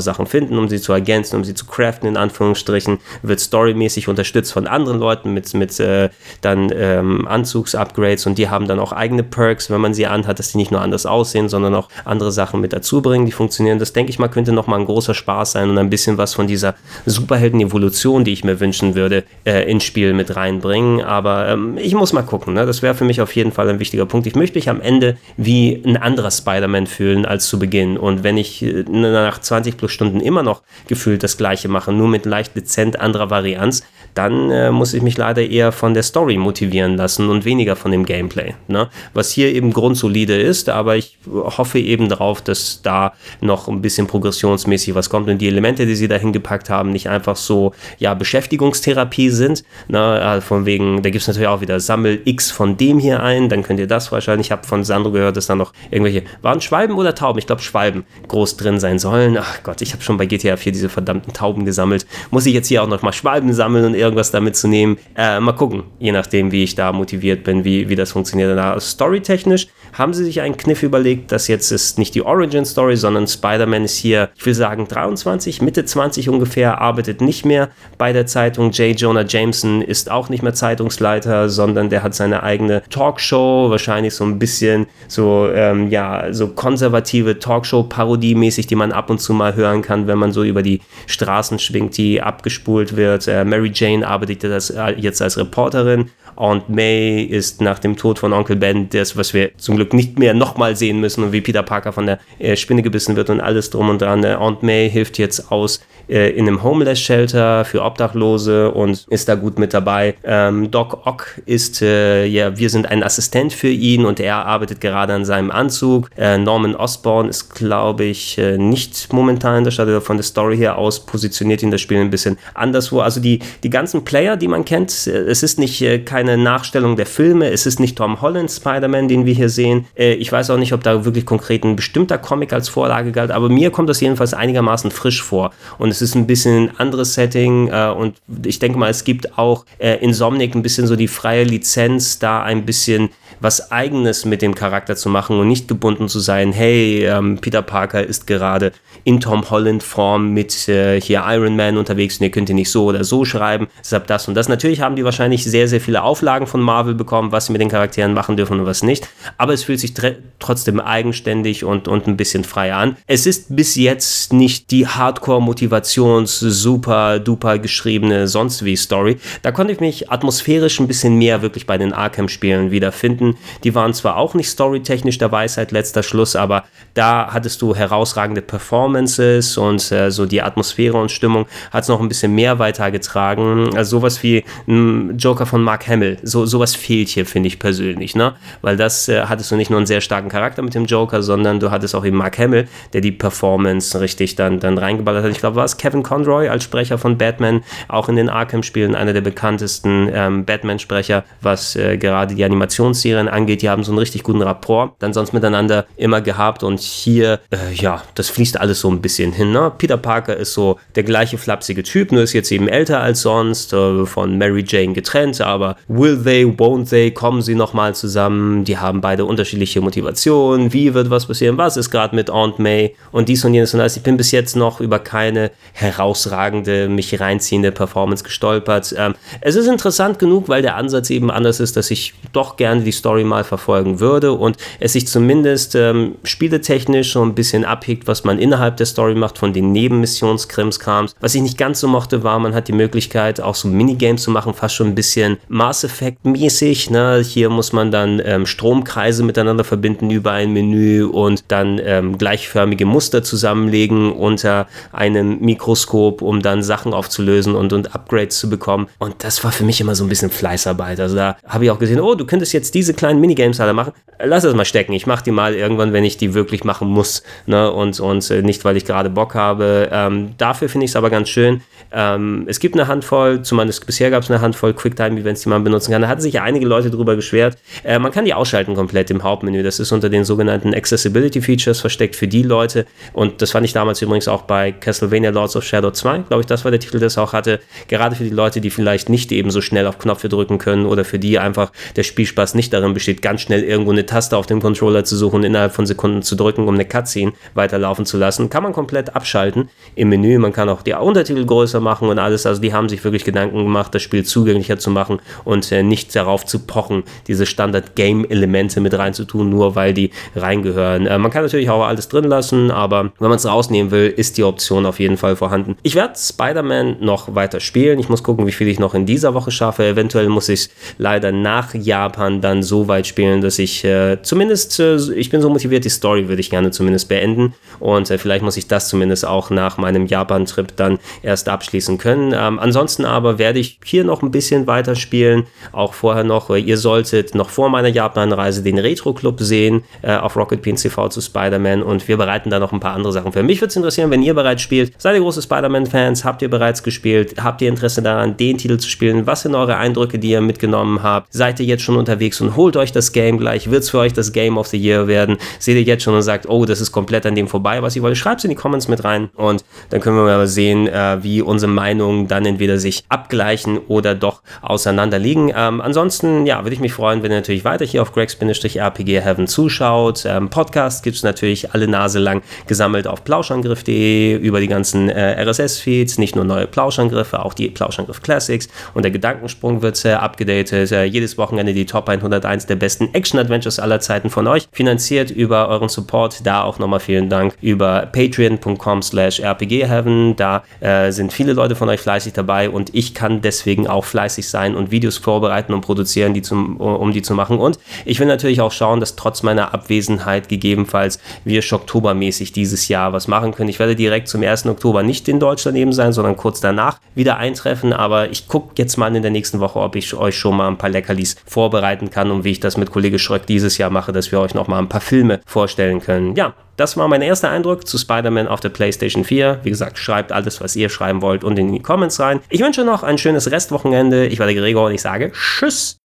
Sachen 0.00 0.26
finden, 0.26 0.58
um 0.58 0.68
sie 0.68 0.80
zu 0.80 0.92
ergänzen, 0.92 1.36
um 1.36 1.44
sie 1.44 1.54
zu 1.54 1.66
craften, 1.66 2.08
in 2.08 2.16
Anführungsstrichen, 2.16 2.98
wird 3.22 3.40
storymäßig 3.40 4.08
unterstützt 4.08 4.52
von 4.52 4.66
anderen 4.66 4.98
Leuten 4.98 5.32
mit, 5.32 5.52
mit 5.54 5.78
äh, 5.80 6.10
dann 6.40 6.72
ähm, 6.74 7.26
Anzugsupgrades 7.28 8.26
und 8.26 8.38
die 8.38 8.48
haben 8.48 8.66
dann 8.66 8.78
auch 8.78 8.92
eigene 8.92 9.22
Perks, 9.22 9.70
wenn 9.70 9.80
man 9.80 9.94
sie 9.94 10.06
anhat, 10.06 10.38
dass 10.38 10.52
die 10.52 10.58
nicht 10.58 10.70
nur 10.70 10.80
anders 10.80 11.06
aussehen, 11.06 11.48
sondern 11.48 11.74
auch 11.74 11.88
andere 12.04 12.32
Sachen 12.32 12.60
mit 12.60 12.72
dazu 12.72 13.02
bringen, 13.02 13.26
die 13.26 13.32
funktionieren. 13.32 13.78
Das 13.78 13.92
denke 13.92 14.10
ich 14.10 14.18
mal, 14.18 14.28
könnte 14.28 14.52
nochmal 14.52 14.80
ein 14.80 14.86
großer 14.86 15.14
Spaß 15.14 15.52
sein 15.52 15.70
und 15.70 15.78
ein 15.78 15.90
bisschen 15.90 16.18
was 16.18 16.34
von 16.34 16.46
dieser 16.46 16.74
Superhelden-Evolution, 17.06 18.24
die 18.24 18.32
ich 18.32 18.44
mir 18.44 18.60
wünschen 18.60 18.94
würde, 18.94 19.24
äh, 19.44 19.70
ins 19.70 19.84
Spiel 19.84 20.12
mit 20.14 20.34
reinbringen. 20.34 21.02
Aber 21.02 21.48
ähm, 21.48 21.78
ich 21.78 21.94
muss 21.94 22.12
mal 22.12 22.22
gucken. 22.22 22.54
Ne? 22.54 22.66
Das 22.66 22.82
wäre 22.82 22.94
für 22.94 23.04
mich 23.04 23.20
auf 23.20 23.34
jeden 23.36 23.52
Fall 23.52 23.68
ein 23.68 23.78
wichtiger 23.78 24.06
Punkt. 24.06 24.26
Ich 24.26 24.34
möchte 24.34 24.56
mich 24.56 24.68
am 24.68 24.80
Ende 24.80 25.16
wie 25.36 25.82
ein 25.84 25.96
anderer 25.96 26.30
Spider-Man 26.30 26.86
fühlen 26.86 27.26
als 27.26 27.46
zu 27.46 27.58
Beginn. 27.58 27.98
Und 27.98 28.21
Wenn 28.22 28.36
ich 28.36 28.62
äh, 28.62 28.84
nach 28.88 29.40
20 29.40 29.76
plus 29.76 29.92
Stunden 29.92 30.20
immer 30.20 30.42
noch 30.42 30.62
gefühlt 30.88 31.22
das 31.22 31.36
gleiche 31.36 31.68
mache, 31.68 31.92
nur 31.92 32.08
mit 32.08 32.24
leicht 32.26 32.54
dezent 32.56 33.00
anderer 33.00 33.30
Varianz, 33.30 33.82
dann 34.14 34.50
äh, 34.50 34.70
muss 34.70 34.94
ich 34.94 35.02
mich 35.02 35.16
leider 35.16 35.42
eher 35.42 35.72
von 35.72 35.94
der 35.94 36.02
Story 36.02 36.36
motivieren 36.36 36.96
lassen 36.96 37.28
und 37.30 37.44
weniger 37.44 37.76
von 37.76 37.92
dem 37.92 38.04
Gameplay. 38.04 38.54
Ne? 38.68 38.88
Was 39.14 39.30
hier 39.32 39.52
eben 39.54 39.72
grundsolide 39.72 40.38
ist, 40.38 40.68
aber 40.68 40.96
ich 40.96 41.18
hoffe 41.26 41.78
eben 41.78 42.08
darauf, 42.08 42.42
dass 42.42 42.82
da 42.82 43.14
noch 43.40 43.68
ein 43.68 43.80
bisschen 43.80 44.06
progressionsmäßig 44.06 44.94
was 44.94 45.08
kommt 45.08 45.28
und 45.28 45.38
die 45.38 45.48
Elemente, 45.48 45.86
die 45.86 45.94
sie 45.94 46.08
da 46.08 46.16
hingepackt 46.16 46.68
haben, 46.68 46.90
nicht 46.90 47.08
einfach 47.08 47.36
so 47.36 47.72
ja, 47.98 48.14
Beschäftigungstherapie 48.14 49.30
sind. 49.30 49.64
Ne? 49.88 50.00
Also 50.00 50.46
von 50.46 50.66
wegen, 50.66 51.02
da 51.02 51.10
gibt 51.10 51.22
es 51.22 51.28
natürlich 51.28 51.48
auch 51.48 51.60
wieder 51.60 51.80
Sammel 51.80 52.20
X 52.24 52.50
von 52.50 52.76
dem 52.76 52.98
hier 52.98 53.22
ein, 53.22 53.48
dann 53.48 53.62
könnt 53.62 53.80
ihr 53.80 53.86
das 53.86 54.12
wahrscheinlich. 54.12 54.48
Ich 54.48 54.52
habe 54.52 54.66
von 54.66 54.84
Sandro 54.84 55.12
gehört, 55.12 55.36
dass 55.36 55.46
da 55.46 55.54
noch 55.54 55.72
irgendwelche, 55.90 56.24
waren 56.42 56.60
Schwalben 56.60 56.96
oder 56.96 57.14
Tauben? 57.14 57.38
Ich 57.38 57.46
glaube 57.46 57.62
Schwalben 57.62 58.04
groß 58.28 58.56
drin 58.56 58.80
sein 58.80 58.98
sollen. 58.98 59.36
Ach 59.38 59.62
Gott, 59.62 59.82
ich 59.82 59.92
habe 59.92 60.02
schon 60.02 60.16
bei 60.16 60.26
GTA 60.26 60.56
4 60.56 60.72
diese 60.72 60.88
verdammten 60.88 61.32
Tauben 61.32 61.64
gesammelt. 61.64 62.06
Muss 62.30 62.46
ich 62.46 62.54
jetzt 62.54 62.68
hier 62.68 62.82
auch 62.82 62.88
noch 62.88 63.02
mal 63.02 63.12
Schwalben 63.12 63.52
sammeln 63.52 63.84
und 63.84 63.94
irgendwas 63.94 64.30
damit 64.30 64.56
zu 64.56 64.68
nehmen. 64.68 64.98
Äh, 65.16 65.40
mal 65.40 65.52
gucken, 65.52 65.84
je 65.98 66.12
nachdem, 66.12 66.52
wie 66.52 66.62
ich 66.62 66.74
da 66.74 66.92
motiviert 66.92 67.44
bin, 67.44 67.64
wie, 67.64 67.88
wie 67.88 67.96
das 67.96 68.12
funktioniert. 68.12 68.52
Storytechnisch 68.82 69.68
haben 69.92 70.14
sie 70.14 70.24
sich 70.24 70.40
einen 70.40 70.56
Kniff 70.56 70.82
überlegt, 70.82 71.32
dass 71.32 71.48
jetzt 71.48 71.70
ist 71.70 71.98
nicht 71.98 72.14
die 72.14 72.22
Origin 72.22 72.64
Story, 72.64 72.96
sondern 72.96 73.26
Spider-Man 73.26 73.84
ist 73.84 73.96
hier, 73.96 74.30
ich 74.34 74.46
will 74.46 74.54
sagen 74.54 74.88
23, 74.88 75.60
Mitte 75.60 75.84
20 75.84 76.28
ungefähr, 76.30 76.80
arbeitet 76.80 77.20
nicht 77.20 77.44
mehr 77.44 77.68
bei 77.98 78.12
der 78.12 78.26
Zeitung. 78.26 78.70
J. 78.70 78.98
Jonah 78.98 79.24
Jameson 79.26 79.82
ist 79.82 80.10
auch 80.10 80.30
nicht 80.30 80.42
mehr 80.42 80.54
Zeitungsleiter, 80.54 81.50
sondern 81.50 81.90
der 81.90 82.02
hat 82.02 82.14
seine 82.14 82.42
eigene 82.42 82.82
Talkshow, 82.88 83.68
wahrscheinlich 83.68 84.14
so 84.14 84.24
ein 84.24 84.38
bisschen 84.38 84.86
so, 85.08 85.50
ähm, 85.52 85.90
ja, 85.90 86.32
so 86.32 86.48
konservative 86.48 87.38
Talkshow-Parodie 87.38 87.91
mäßig, 88.34 88.66
die 88.66 88.74
man 88.74 88.92
ab 88.92 89.10
und 89.10 89.20
zu 89.20 89.32
mal 89.32 89.54
hören 89.54 89.82
kann, 89.82 90.06
wenn 90.06 90.18
man 90.18 90.32
so 90.32 90.44
über 90.44 90.62
die 90.62 90.80
Straßen 91.06 91.58
schwingt, 91.58 91.96
die 91.96 92.20
abgespult 92.22 92.96
wird. 92.96 93.28
Äh, 93.28 93.44
Mary 93.44 93.70
Jane 93.72 94.06
arbeitet 94.06 94.44
äh, 94.44 94.92
jetzt 94.98 95.22
als 95.22 95.38
Reporterin. 95.38 96.10
Aunt 96.36 96.68
May 96.68 97.22
ist 97.22 97.60
nach 97.60 97.78
dem 97.78 97.96
Tod 97.96 98.18
von 98.18 98.32
Onkel 98.32 98.56
Ben 98.56 98.88
das, 98.88 99.16
was 99.16 99.34
wir 99.34 99.56
zum 99.58 99.76
Glück 99.76 99.92
nicht 99.92 100.18
mehr 100.18 100.34
nochmal 100.34 100.76
sehen 100.76 101.00
müssen 101.00 101.24
und 101.24 101.32
wie 101.32 101.40
Peter 101.40 101.62
Parker 101.62 101.92
von 101.92 102.06
der 102.06 102.18
äh, 102.38 102.56
Spinne 102.56 102.82
gebissen 102.82 103.16
wird 103.16 103.30
und 103.30 103.40
alles 103.40 103.70
drum 103.70 103.88
und 103.88 104.00
dran. 104.00 104.24
Aunt 104.24 104.62
May 104.62 104.90
hilft 104.90 105.18
jetzt 105.18 105.50
aus 105.50 105.80
äh, 106.08 106.30
in 106.30 106.46
einem 106.46 106.62
Homeless-Shelter 106.62 107.64
für 107.64 107.82
Obdachlose 107.82 108.70
und 108.70 109.06
ist 109.08 109.28
da 109.28 109.34
gut 109.34 109.58
mit 109.58 109.74
dabei. 109.74 110.14
Ähm, 110.24 110.70
Doc 110.70 111.06
Ock 111.06 111.40
ist, 111.46 111.82
äh, 111.82 112.26
ja, 112.26 112.56
wir 112.58 112.70
sind 112.70 112.86
ein 112.86 113.02
Assistent 113.02 113.52
für 113.52 113.68
ihn 113.68 114.04
und 114.04 114.20
er 114.20 114.46
arbeitet 114.46 114.80
gerade 114.80 115.14
an 115.14 115.24
seinem 115.24 115.50
Anzug. 115.50 116.10
Äh, 116.16 116.38
Norman 116.38 116.74
Osborn 116.74 117.28
ist, 117.28 117.54
glaube 117.54 118.04
ich, 118.04 118.38
äh, 118.38 118.58
nicht 118.58 119.12
momentan 119.12 119.58
in 119.58 119.64
der 119.64 119.70
Stadt 119.70 119.88
oder 119.88 120.00
von 120.00 120.16
der 120.16 120.24
Story 120.24 120.56
her 120.56 120.78
aus 120.78 121.06
positioniert 121.06 121.62
ihn 121.62 121.70
das 121.70 121.80
Spiel 121.80 121.98
ein 121.98 122.10
bisschen 122.10 122.38
anderswo. 122.54 123.00
Also 123.00 123.20
die, 123.20 123.40
die 123.62 123.70
ganzen 123.70 124.04
Player, 124.04 124.36
die 124.36 124.48
man 124.48 124.64
kennt, 124.64 124.90
es 124.90 125.42
ist 125.42 125.58
nicht 125.58 125.80
äh, 125.82 125.98
keine 126.22 126.38
Nachstellung 126.38 126.94
der 126.94 127.06
Filme, 127.06 127.50
es 127.50 127.66
ist 127.66 127.80
nicht 127.80 127.98
Tom 127.98 128.20
Holland 128.20 128.48
Spider-Man, 128.48 129.08
den 129.08 129.26
wir 129.26 129.34
hier 129.34 129.48
sehen. 129.48 129.86
ich 129.96 130.30
weiß 130.30 130.50
auch 130.50 130.56
nicht, 130.56 130.72
ob 130.72 130.84
da 130.84 131.04
wirklich 131.04 131.26
konkret 131.26 131.64
ein 131.64 131.74
bestimmter 131.74 132.16
Comic 132.16 132.52
als 132.52 132.68
Vorlage 132.68 133.10
galt, 133.10 133.32
aber 133.32 133.48
mir 133.48 133.70
kommt 133.70 133.88
das 133.88 134.00
jedenfalls 134.00 134.32
einigermaßen 134.32 134.92
frisch 134.92 135.20
vor 135.20 135.50
und 135.78 135.88
es 135.88 136.00
ist 136.00 136.14
ein 136.14 136.28
bisschen 136.28 136.68
ein 136.68 136.76
anderes 136.78 137.14
Setting 137.14 137.68
äh, 137.72 137.88
und 137.88 138.18
ich 138.44 138.60
denke 138.60 138.78
mal, 138.78 138.88
es 138.88 139.02
gibt 139.02 139.36
auch 139.36 139.64
äh, 139.78 139.96
Insomniac 139.96 140.54
ein 140.54 140.62
bisschen 140.62 140.86
so 140.86 140.94
die 140.94 141.08
freie 141.08 141.42
Lizenz, 141.42 142.20
da 142.20 142.40
ein 142.44 142.64
bisschen 142.66 143.10
was 143.42 143.72
Eigenes 143.72 144.24
mit 144.24 144.40
dem 144.40 144.54
Charakter 144.54 144.96
zu 144.96 145.08
machen 145.08 145.38
und 145.38 145.48
nicht 145.48 145.68
gebunden 145.68 146.08
zu 146.08 146.20
sein, 146.20 146.52
hey, 146.52 147.04
ähm, 147.04 147.38
Peter 147.38 147.62
Parker 147.62 148.04
ist 148.04 148.26
gerade 148.26 148.72
in 149.04 149.20
Tom 149.20 149.50
Holland 149.50 149.82
Form 149.82 150.32
mit 150.32 150.68
äh, 150.68 151.00
hier 151.00 151.24
Iron 151.26 151.56
Man 151.56 151.76
unterwegs 151.76 152.18
und 152.18 152.24
ihr 152.24 152.30
könnt 152.30 152.48
ihn 152.48 152.56
nicht 152.56 152.70
so 152.70 152.84
oder 152.84 153.04
so 153.04 153.24
schreiben, 153.24 153.66
deshalb 153.80 154.06
das 154.06 154.28
und 154.28 154.34
das. 154.34 154.48
Natürlich 154.48 154.80
haben 154.80 154.96
die 154.96 155.04
wahrscheinlich 155.04 155.44
sehr, 155.44 155.68
sehr 155.68 155.80
viele 155.80 156.02
Auflagen 156.02 156.46
von 156.46 156.60
Marvel 156.60 156.94
bekommen, 156.94 157.32
was 157.32 157.46
sie 157.46 157.52
mit 157.52 157.60
den 157.60 157.68
Charakteren 157.68 158.14
machen 158.14 158.36
dürfen 158.36 158.60
und 158.60 158.66
was 158.66 158.82
nicht, 158.82 159.08
aber 159.38 159.52
es 159.52 159.64
fühlt 159.64 159.80
sich 159.80 159.92
trotzdem 160.38 160.80
eigenständig 160.80 161.64
und, 161.64 161.88
und 161.88 162.06
ein 162.06 162.16
bisschen 162.16 162.44
freier 162.44 162.76
an. 162.76 162.96
Es 163.06 163.26
ist 163.26 163.54
bis 163.54 163.74
jetzt 163.74 164.32
nicht 164.32 164.70
die 164.70 164.86
Hardcore-Motivations- 164.86 166.52
super 166.62 167.18
duper 167.18 167.58
geschriebene 167.58 168.28
sonst 168.28 168.64
wie 168.64 168.76
Story. 168.76 169.18
Da 169.42 169.52
konnte 169.52 169.72
ich 169.72 169.80
mich 169.80 170.10
atmosphärisch 170.10 170.78
ein 170.80 170.86
bisschen 170.86 171.16
mehr 171.18 171.42
wirklich 171.42 171.66
bei 171.66 171.78
den 171.78 171.92
Arkham-Spielen 171.92 172.70
wiederfinden 172.70 173.31
die 173.64 173.74
waren 173.74 173.94
zwar 173.94 174.16
auch 174.16 174.34
nicht 174.34 174.48
storytechnisch 174.48 175.18
der 175.18 175.32
Weisheit 175.32 175.72
letzter 175.72 176.02
Schluss, 176.02 176.36
aber 176.36 176.64
da 176.94 177.28
hattest 177.32 177.62
du 177.62 177.74
herausragende 177.74 178.42
Performances 178.42 179.56
und 179.56 179.90
äh, 179.92 180.10
so 180.10 180.26
die 180.26 180.42
Atmosphäre 180.42 180.98
und 180.98 181.10
Stimmung 181.10 181.46
hat 181.70 181.84
es 181.84 181.88
noch 181.88 182.00
ein 182.00 182.08
bisschen 182.08 182.34
mehr 182.34 182.58
weitergetragen. 182.58 183.76
Also 183.76 183.98
sowas 183.98 184.22
wie 184.22 184.44
ein 184.66 185.16
Joker 185.16 185.46
von 185.46 185.62
Mark 185.62 185.88
Hamill, 185.88 186.18
so, 186.22 186.44
sowas 186.46 186.74
fehlt 186.74 187.08
hier, 187.08 187.24
finde 187.26 187.46
ich 187.46 187.58
persönlich, 187.58 188.14
ne? 188.14 188.34
Weil 188.60 188.76
das 188.76 189.08
äh, 189.08 189.22
hattest 189.22 189.50
du 189.50 189.56
nicht 189.56 189.70
nur 189.70 189.78
einen 189.78 189.86
sehr 189.86 190.00
starken 190.00 190.28
Charakter 190.28 190.62
mit 190.62 190.74
dem 190.74 190.84
Joker, 190.84 191.22
sondern 191.22 191.60
du 191.60 191.70
hattest 191.70 191.94
auch 191.94 192.04
eben 192.04 192.16
Mark 192.16 192.38
Hamill, 192.38 192.68
der 192.92 193.00
die 193.00 193.12
Performance 193.12 194.00
richtig 194.00 194.34
dann, 194.36 194.60
dann 194.60 194.78
reingeballert 194.78 195.24
hat. 195.24 195.30
Ich 195.30 195.38
glaube, 195.38 195.56
war 195.56 195.64
es 195.64 195.76
Kevin 195.76 196.02
Conroy 196.02 196.48
als 196.48 196.64
Sprecher 196.64 196.98
von 196.98 197.16
Batman, 197.16 197.62
auch 197.88 198.08
in 198.08 198.16
den 198.16 198.28
Arkham-Spielen 198.28 198.94
einer 198.94 199.12
der 199.12 199.20
bekanntesten 199.20 200.10
ähm, 200.12 200.44
Batman-Sprecher, 200.44 201.24
was 201.40 201.76
äh, 201.76 201.96
gerade 201.96 202.34
die 202.34 202.44
Animationsserie 202.44 203.21
Charakteren 203.22 203.28
angeht, 203.28 203.62
die 203.62 203.68
haben 203.68 203.84
so 203.84 203.92
einen 203.92 203.98
richtig 203.98 204.22
guten 204.22 204.42
Rapport 204.42 204.94
dann 204.98 205.12
sonst 205.12 205.32
miteinander 205.32 205.86
immer 205.96 206.20
gehabt 206.20 206.62
und 206.62 206.80
hier, 206.80 207.40
äh, 207.50 207.72
ja, 207.74 208.02
das 208.14 208.28
fließt 208.30 208.60
alles 208.60 208.80
so 208.80 208.90
ein 208.90 209.00
bisschen 209.00 209.32
hin. 209.32 209.52
Ne? 209.52 209.72
Peter 209.76 209.96
Parker 209.96 210.36
ist 210.36 210.54
so 210.54 210.78
der 210.94 211.02
gleiche 211.02 211.38
flapsige 211.38 211.82
Typ, 211.82 212.12
nur 212.12 212.22
ist 212.22 212.32
jetzt 212.32 212.52
eben 212.52 212.68
älter 212.68 213.00
als 213.00 213.22
sonst, 213.22 213.72
äh, 213.72 214.06
von 214.06 214.38
Mary 214.38 214.64
Jane 214.66 214.92
getrennt, 214.92 215.40
aber 215.40 215.76
will 215.88 216.22
they, 216.22 216.44
won't 216.44 216.88
they, 216.90 217.10
kommen 217.10 217.42
sie 217.42 217.54
nochmal 217.54 217.94
zusammen, 217.94 218.64
die 218.64 218.78
haben 218.78 219.00
beide 219.00 219.24
unterschiedliche 219.24 219.80
Motivationen, 219.80 220.72
wie 220.72 220.94
wird 220.94 221.10
was 221.10 221.26
passieren, 221.26 221.56
was 221.56 221.76
ist 221.76 221.90
gerade 221.90 222.14
mit 222.14 222.30
Aunt 222.30 222.58
May 222.58 222.94
und 223.12 223.28
dies 223.28 223.44
und 223.44 223.54
jenes 223.54 223.74
und 223.74 223.80
das. 223.80 223.96
Ich 223.96 224.02
bin 224.02 224.16
bis 224.16 224.30
jetzt 224.30 224.56
noch 224.56 224.80
über 224.80 224.98
keine 224.98 225.50
herausragende, 225.72 226.88
mich 226.88 227.18
reinziehende 227.20 227.72
Performance 227.72 228.24
gestolpert. 228.24 228.94
Ähm, 228.96 229.14
es 229.40 229.56
ist 229.56 229.66
interessant 229.66 230.18
genug, 230.18 230.48
weil 230.48 230.62
der 230.62 230.76
Ansatz 230.76 231.10
eben 231.10 231.30
anders 231.30 231.60
ist, 231.60 231.76
dass 231.76 231.90
ich 231.90 232.14
doch 232.32 232.56
gerne 232.56 232.82
die 232.82 232.92
Story 232.92 233.11
Story 233.12 233.24
mal 233.24 233.44
verfolgen 233.44 234.00
würde 234.00 234.32
und 234.32 234.56
es 234.80 234.94
sich 234.94 235.06
zumindest 235.06 235.74
ähm, 235.74 236.14
spieletechnisch 236.24 237.12
so 237.12 237.22
ein 237.22 237.34
bisschen 237.34 237.66
abhegt, 237.66 238.08
was 238.08 238.24
man 238.24 238.38
innerhalb 238.38 238.78
der 238.78 238.86
Story 238.86 239.14
macht 239.14 239.36
von 239.36 239.52
den 239.52 239.70
Nebenmissionskrimskrams. 239.72 241.14
Was 241.20 241.34
ich 241.34 241.42
nicht 241.42 241.58
ganz 241.58 241.80
so 241.80 241.88
mochte, 241.88 242.22
war, 242.22 242.38
man 242.38 242.54
hat 242.54 242.68
die 242.68 242.72
Möglichkeit, 242.72 243.38
auch 243.38 243.54
so 243.54 243.68
Minigames 243.68 244.22
zu 244.22 244.30
machen, 244.30 244.54
fast 244.54 244.76
schon 244.76 244.86
ein 244.86 244.94
bisschen 244.94 245.36
Mass 245.48 245.84
Effect 245.84 246.24
mäßig. 246.24 246.88
Ne? 246.88 247.22
Hier 247.22 247.50
muss 247.50 247.74
man 247.74 247.90
dann 247.90 248.22
ähm, 248.24 248.46
Stromkreise 248.46 249.22
miteinander 249.24 249.64
verbinden 249.64 250.10
über 250.10 250.32
ein 250.32 250.54
Menü 250.54 251.04
und 251.04 251.44
dann 251.48 251.78
ähm, 251.84 252.16
gleichförmige 252.16 252.86
Muster 252.86 253.22
zusammenlegen 253.22 254.12
unter 254.12 254.68
einem 254.90 255.38
Mikroskop, 255.40 256.22
um 256.22 256.40
dann 256.40 256.62
Sachen 256.62 256.94
aufzulösen 256.94 257.54
und, 257.54 257.74
und 257.74 257.94
Upgrades 257.94 258.38
zu 258.38 258.48
bekommen. 258.48 258.86
Und 258.98 259.16
das 259.18 259.44
war 259.44 259.52
für 259.52 259.64
mich 259.64 259.82
immer 259.82 259.94
so 259.94 260.04
ein 260.04 260.08
bisschen 260.08 260.30
Fleißarbeit. 260.30 260.98
Also 260.98 261.14
da 261.14 261.36
habe 261.46 261.66
ich 261.66 261.70
auch 261.70 261.78
gesehen, 261.78 262.00
oh, 262.00 262.14
du 262.14 262.24
könntest 262.24 262.54
jetzt 262.54 262.74
diese 262.74 262.94
kleinen 263.02 263.20
Minigames 263.20 263.58
alle 263.58 263.72
machen, 263.72 263.92
lass 264.22 264.44
es 264.44 264.54
mal 264.54 264.64
stecken. 264.64 264.92
Ich 264.92 265.06
mache 265.06 265.24
die 265.24 265.32
mal 265.32 265.54
irgendwann, 265.54 265.92
wenn 265.92 266.04
ich 266.04 266.16
die 266.16 266.34
wirklich 266.34 266.62
machen 266.62 266.88
muss. 266.88 267.22
Ne? 267.46 267.70
Und, 267.70 267.98
und 267.98 268.30
äh, 268.30 268.42
nicht, 268.42 268.64
weil 268.64 268.76
ich 268.76 268.84
gerade 268.84 269.10
Bock 269.10 269.34
habe. 269.34 269.88
Ähm, 269.90 270.34
dafür 270.38 270.68
finde 270.68 270.84
ich 270.84 270.92
es 270.92 270.96
aber 270.96 271.10
ganz 271.10 271.28
schön. 271.28 271.62
Ähm, 271.92 272.44
es 272.46 272.60
gibt 272.60 272.74
eine 272.74 272.86
Handvoll, 272.86 273.42
zumindest 273.42 273.84
bisher 273.86 274.10
gab 274.10 274.22
es 274.22 274.30
eine 274.30 274.40
Handvoll 274.40 274.72
Quicktime-Events, 274.72 275.42
die 275.42 275.48
man 275.48 275.64
benutzen 275.64 275.92
kann. 275.92 276.02
Da 276.02 276.08
hatten 276.08 276.20
sich 276.20 276.34
ja 276.34 276.42
einige 276.42 276.66
Leute 276.66 276.90
drüber 276.90 277.16
beschwert. 277.16 277.58
Äh, 277.82 277.98
man 277.98 278.12
kann 278.12 278.24
die 278.24 278.34
ausschalten 278.34 278.74
komplett 278.74 279.10
im 279.10 279.22
Hauptmenü. 279.22 279.62
Das 279.62 279.80
ist 279.80 279.92
unter 279.92 280.08
den 280.08 280.24
sogenannten 280.24 280.74
Accessibility 280.74 281.42
Features 281.42 281.80
versteckt 281.80 282.16
für 282.16 282.28
die 282.28 282.42
Leute. 282.42 282.86
Und 283.12 283.42
das 283.42 283.50
fand 283.50 283.66
ich 283.66 283.72
damals 283.72 284.00
übrigens 284.00 284.28
auch 284.28 284.42
bei 284.42 284.72
Castlevania 284.72 285.30
Lords 285.30 285.56
of 285.56 285.64
Shadow 285.64 285.90
2, 285.90 286.18
glaube 286.28 286.42
ich, 286.42 286.46
das 286.46 286.64
war 286.64 286.70
der 286.70 286.80
Titel, 286.80 287.02
es 287.02 287.18
auch 287.18 287.32
hatte. 287.32 287.60
Gerade 287.88 288.14
für 288.14 288.24
die 288.24 288.30
Leute, 288.30 288.60
die 288.60 288.70
vielleicht 288.70 289.08
nicht 289.08 289.32
eben 289.32 289.50
so 289.50 289.60
schnell 289.60 289.86
auf 289.86 289.98
Knöpfe 289.98 290.28
drücken 290.28 290.58
können 290.58 290.86
oder 290.86 291.04
für 291.04 291.18
die 291.18 291.38
einfach 291.38 291.72
der 291.96 292.04
Spielspaß 292.04 292.54
nicht 292.54 292.72
darin 292.72 292.81
besteht, 292.90 293.22
ganz 293.22 293.40
schnell 293.40 293.62
irgendwo 293.62 293.92
eine 293.92 294.04
Taste 294.04 294.36
auf 294.36 294.46
dem 294.46 294.60
Controller 294.60 295.04
zu 295.04 295.16
suchen 295.16 295.42
innerhalb 295.42 295.72
von 295.72 295.86
Sekunden 295.86 296.22
zu 296.22 296.36
drücken, 296.36 296.68
um 296.68 296.74
eine 296.74 296.84
Cutscene 296.84 297.32
weiterlaufen 297.54 298.04
zu 298.04 298.18
lassen. 298.18 298.50
Kann 298.50 298.62
man 298.62 298.72
komplett 298.72 299.16
abschalten 299.16 299.70
im 299.94 300.10
Menü. 300.10 300.38
Man 300.38 300.52
kann 300.52 300.68
auch 300.68 300.82
die 300.82 300.92
Untertitel 300.92 301.46
größer 301.46 301.80
machen 301.80 302.08
und 302.08 302.18
alles. 302.18 302.44
Also 302.46 302.60
die 302.60 302.74
haben 302.74 302.88
sich 302.88 303.02
wirklich 303.04 303.24
Gedanken 303.24 303.58
gemacht, 303.58 303.94
das 303.94 304.02
Spiel 304.02 304.24
zugänglicher 304.24 304.78
zu 304.78 304.90
machen 304.90 305.20
und 305.44 305.62
und 305.62 305.70
äh, 305.72 305.82
nicht 305.82 306.14
darauf 306.16 306.44
zu 306.44 306.58
pochen, 306.60 307.04
diese 307.28 307.46
Standard-Game-Elemente 307.46 308.80
mit 308.80 308.96
reinzutun, 308.98 309.48
nur 309.48 309.76
weil 309.76 309.94
die 309.94 310.10
reingehören. 310.34 311.06
Äh, 311.06 311.18
man 311.18 311.30
kann 311.30 311.42
natürlich 311.42 311.70
auch 311.70 311.84
alles 311.84 312.08
drin 312.08 312.24
lassen, 312.24 312.70
aber 312.70 313.12
wenn 313.18 313.28
man 313.28 313.36
es 313.36 313.46
rausnehmen 313.46 313.92
will, 313.92 314.08
ist 314.08 314.38
die 314.38 314.44
Option 314.44 314.86
auf 314.86 314.98
jeden 314.98 315.16
Fall 315.16 315.36
vorhanden. 315.36 315.76
Ich 315.82 315.94
werde 315.94 316.14
Spider-Man 316.16 316.96
noch 317.00 317.34
weiter 317.34 317.60
spielen. 317.60 317.98
Ich 317.98 318.08
muss 318.08 318.22
gucken, 318.22 318.46
wie 318.46 318.52
viel 318.52 318.68
ich 318.68 318.80
noch 318.80 318.94
in 318.94 319.06
dieser 319.06 319.34
Woche 319.34 319.50
schaffe. 319.50 319.86
Eventuell 319.86 320.28
muss 320.28 320.48
ich 320.48 320.70
leider 320.98 321.32
nach 321.32 321.74
Japan 321.74 322.40
dann 322.40 322.62
so 322.62 322.71
weit 322.88 323.06
spielen, 323.06 323.40
dass 323.40 323.58
ich 323.58 323.84
äh, 323.84 324.18
zumindest, 324.22 324.78
äh, 324.80 324.96
ich 325.14 325.30
bin 325.30 325.40
so 325.40 325.48
motiviert, 325.48 325.84
die 325.84 325.90
Story 325.90 326.28
würde 326.28 326.40
ich 326.40 326.50
gerne 326.50 326.70
zumindest 326.70 327.08
beenden 327.08 327.54
und 327.80 328.10
äh, 328.10 328.18
vielleicht 328.18 328.42
muss 328.42 328.56
ich 328.56 328.68
das 328.68 328.88
zumindest 328.88 329.26
auch 329.26 329.50
nach 329.50 329.78
meinem 329.78 330.06
Japan-Trip 330.06 330.76
dann 330.76 330.98
erst 331.22 331.48
abschließen 331.48 331.98
können. 331.98 332.34
Ähm, 332.36 332.58
ansonsten 332.58 333.04
aber 333.04 333.38
werde 333.38 333.58
ich 333.58 333.78
hier 333.84 334.04
noch 334.04 334.22
ein 334.22 334.30
bisschen 334.30 334.66
weiter 334.66 334.94
spielen, 334.94 335.46
auch 335.72 335.94
vorher 335.94 336.24
noch. 336.24 336.50
Ihr 336.50 336.78
solltet 336.78 337.34
noch 337.34 337.50
vor 337.50 337.68
meiner 337.68 337.88
Japan-Reise 337.88 338.62
den 338.62 338.78
Retro-Club 338.78 339.40
sehen 339.40 339.84
äh, 340.02 340.16
auf 340.16 340.36
Rocket 340.36 340.62
Beans 340.62 340.82
TV 340.82 341.08
zu 341.08 341.20
Spider-Man 341.20 341.82
und 341.82 342.08
wir 342.08 342.16
bereiten 342.16 342.50
da 342.50 342.58
noch 342.58 342.72
ein 342.72 342.80
paar 342.80 342.94
andere 342.94 343.12
Sachen 343.12 343.32
für. 343.32 343.42
Mich 343.42 343.60
würde 343.60 343.68
es 343.68 343.76
interessieren, 343.76 344.10
wenn 344.10 344.22
ihr 344.22 344.34
bereits 344.34 344.62
spielt. 344.62 344.92
Seid 344.98 345.14
ihr 345.14 345.20
große 345.20 345.42
Spider-Man-Fans? 345.42 346.24
Habt 346.24 346.42
ihr 346.42 346.50
bereits 346.50 346.82
gespielt? 346.82 347.34
Habt 347.42 347.60
ihr 347.62 347.68
Interesse 347.68 348.02
daran, 348.02 348.36
den 348.36 348.58
Titel 348.58 348.78
zu 348.78 348.88
spielen? 348.88 349.26
Was 349.26 349.42
sind 349.42 349.54
eure 349.54 349.76
Eindrücke, 349.76 350.18
die 350.18 350.30
ihr 350.30 350.40
mitgenommen 350.40 351.02
habt? 351.02 351.32
Seid 351.32 351.60
ihr 351.60 351.66
jetzt 351.66 351.82
schon 351.82 351.96
unterwegs 351.96 352.40
und 352.40 352.56
holt 352.56 352.61
euch 352.70 352.92
das 352.92 353.12
Game 353.12 353.38
gleich? 353.38 353.70
Wird 353.70 353.82
es 353.82 353.90
für 353.90 353.98
euch 353.98 354.12
das 354.12 354.32
Game 354.32 354.58
of 354.58 354.66
the 354.68 354.76
Year 354.76 355.06
werden? 355.06 355.36
Seht 355.58 355.76
ihr 355.76 355.82
jetzt 355.82 356.02
schon 356.04 356.14
und 356.14 356.22
sagt, 356.22 356.48
oh, 356.48 356.64
das 356.64 356.80
ist 356.80 356.92
komplett 356.92 357.26
an 357.26 357.34
dem 357.34 357.48
vorbei, 357.48 357.82
was 357.82 357.96
ich 357.96 358.02
wollte? 358.02 358.16
Schreibt 358.16 358.40
es 358.40 358.44
in 358.44 358.50
die 358.50 358.56
Comments 358.56 358.86
mit 358.88 359.04
rein 359.04 359.30
und 359.34 359.64
dann 359.90 360.00
können 360.00 360.16
wir 360.16 360.24
mal 360.24 360.46
sehen, 360.46 360.88
äh, 360.88 361.22
wie 361.22 361.42
unsere 361.42 361.70
Meinungen 361.70 362.28
dann 362.28 362.46
entweder 362.46 362.78
sich 362.78 363.04
abgleichen 363.08 363.78
oder 363.88 364.14
doch 364.14 364.42
auseinander 364.60 365.18
liegen. 365.18 365.52
Ähm, 365.54 365.80
ansonsten, 365.80 366.46
ja, 366.46 366.62
würde 366.64 366.74
ich 366.74 366.80
mich 366.80 366.92
freuen, 366.92 367.22
wenn 367.22 367.30
ihr 367.30 367.38
natürlich 367.38 367.64
weiter 367.64 367.84
hier 367.84 368.02
auf 368.02 368.12
Greg-RPG 368.12 369.20
Heaven 369.20 369.46
zuschaut. 369.46 370.24
Ähm, 370.26 370.50
Podcast 370.50 371.02
gibt 371.02 371.16
es 371.16 371.22
natürlich 371.22 371.72
alle 371.72 371.88
Nase 371.88 372.18
lang 372.18 372.42
gesammelt 372.66 373.06
auf 373.06 373.24
plauschangriff.de 373.24 374.36
über 374.36 374.60
die 374.60 374.68
ganzen 374.68 375.08
äh, 375.08 375.42
RSS-Feeds, 375.42 376.18
nicht 376.18 376.36
nur 376.36 376.44
neue 376.44 376.66
Plauschangriffe, 376.66 377.44
auch 377.44 377.54
die 377.54 377.68
Plauschangriff 377.68 378.22
Classics 378.22 378.68
und 378.94 379.02
der 379.02 379.10
Gedankensprung 379.10 379.82
wird 379.82 380.02
äh, 380.04 380.12
abgedatet. 380.12 380.92
Äh, 380.92 381.04
jedes 381.04 381.38
Wochenende 381.38 381.74
die 381.74 381.86
Top 381.86 382.08
101 382.52 382.66
der 382.66 382.76
besten 382.76 383.14
Action-Adventures 383.14 383.78
aller 383.78 384.00
Zeiten 384.00 384.30
von 384.30 384.46
euch, 384.46 384.68
finanziert 384.72 385.30
über 385.30 385.68
euren 385.68 385.88
Support. 385.88 386.46
Da 386.46 386.62
auch 386.62 386.78
nochmal 386.78 387.00
vielen 387.00 387.28
Dank 387.28 387.54
über 387.60 388.06
patreon.com 388.12 389.02
slash 389.02 389.40
rpgheaven. 389.40 390.36
Da 390.36 390.62
äh, 390.80 391.10
sind 391.12 391.32
viele 391.32 391.52
Leute 391.52 391.74
von 391.74 391.88
euch 391.88 392.00
fleißig 392.00 392.32
dabei 392.34 392.68
und 392.70 392.94
ich 392.94 393.14
kann 393.14 393.40
deswegen 393.40 393.86
auch 393.86 394.04
fleißig 394.04 394.48
sein 394.48 394.74
und 394.74 394.90
Videos 394.90 395.18
vorbereiten 395.18 395.72
und 395.72 395.80
produzieren, 395.80 396.34
die 396.34 396.42
zum, 396.42 396.76
um 396.76 397.12
die 397.12 397.22
zu 397.22 397.34
machen. 397.34 397.58
Und 397.58 397.78
ich 398.04 398.20
will 398.20 398.26
natürlich 398.26 398.60
auch 398.60 398.72
schauen, 398.72 399.00
dass 399.00 399.16
trotz 399.16 399.42
meiner 399.42 399.72
Abwesenheit 399.74 400.48
gegebenenfalls 400.48 401.18
wir 401.44 401.62
Schocktobermäßig 401.62 402.52
dieses 402.52 402.88
Jahr 402.88 403.12
was 403.12 403.28
machen 403.28 403.52
können. 403.54 403.70
Ich 403.70 403.78
werde 403.78 403.96
direkt 403.96 404.28
zum 404.28 404.42
1. 404.42 404.66
Oktober 404.66 405.02
nicht 405.02 405.28
in 405.28 405.40
Deutschland 405.40 405.76
eben 405.76 405.92
sein, 405.92 406.12
sondern 406.12 406.36
kurz 406.36 406.60
danach 406.60 406.98
wieder 407.14 407.38
eintreffen. 407.38 407.92
Aber 407.92 408.30
ich 408.30 408.48
gucke 408.48 408.74
jetzt 408.76 408.96
mal 408.96 409.14
in 409.14 409.22
der 409.22 409.30
nächsten 409.30 409.60
Woche, 409.60 409.78
ob 409.78 409.96
ich 409.96 410.14
euch 410.14 410.36
schon 410.36 410.56
mal 410.56 410.68
ein 410.68 410.78
paar 410.78 410.90
Leckerlis 410.90 411.36
vorbereiten 411.46 412.10
kann 412.10 412.30
und 412.30 412.41
wie 412.44 412.50
ich 412.50 412.60
das 412.60 412.76
mit 412.76 412.90
Kollege 412.90 413.18
Schröck 413.18 413.46
dieses 413.46 413.78
Jahr 413.78 413.90
mache, 413.90 414.12
dass 414.12 414.32
wir 414.32 414.40
euch 414.40 414.54
noch 414.54 414.68
mal 414.68 414.78
ein 414.78 414.88
paar 414.88 415.00
Filme 415.00 415.40
vorstellen 415.46 416.00
können. 416.00 416.34
Ja, 416.36 416.54
das 416.76 416.96
war 416.96 417.08
mein 417.08 417.22
erster 417.22 417.50
Eindruck 417.50 417.86
zu 417.86 417.98
Spider-Man 417.98 418.48
auf 418.48 418.60
der 418.60 418.70
PlayStation 418.70 419.24
4. 419.24 419.60
Wie 419.62 419.70
gesagt, 419.70 419.98
schreibt 419.98 420.32
alles, 420.32 420.60
was 420.60 420.74
ihr 420.74 420.88
schreiben 420.88 421.22
wollt 421.22 421.44
und 421.44 421.58
in 421.58 421.72
die 421.72 421.80
Comments 421.80 422.18
rein. 422.18 422.40
Ich 422.48 422.60
wünsche 422.60 422.84
noch 422.84 423.02
ein 423.02 423.18
schönes 423.18 423.50
Restwochenende. 423.50 424.26
Ich 424.26 424.38
war 424.38 424.46
der 424.46 424.56
Gregor 424.56 424.86
und 424.86 424.94
ich 424.94 425.02
sage 425.02 425.32
Tschüss. 425.32 425.98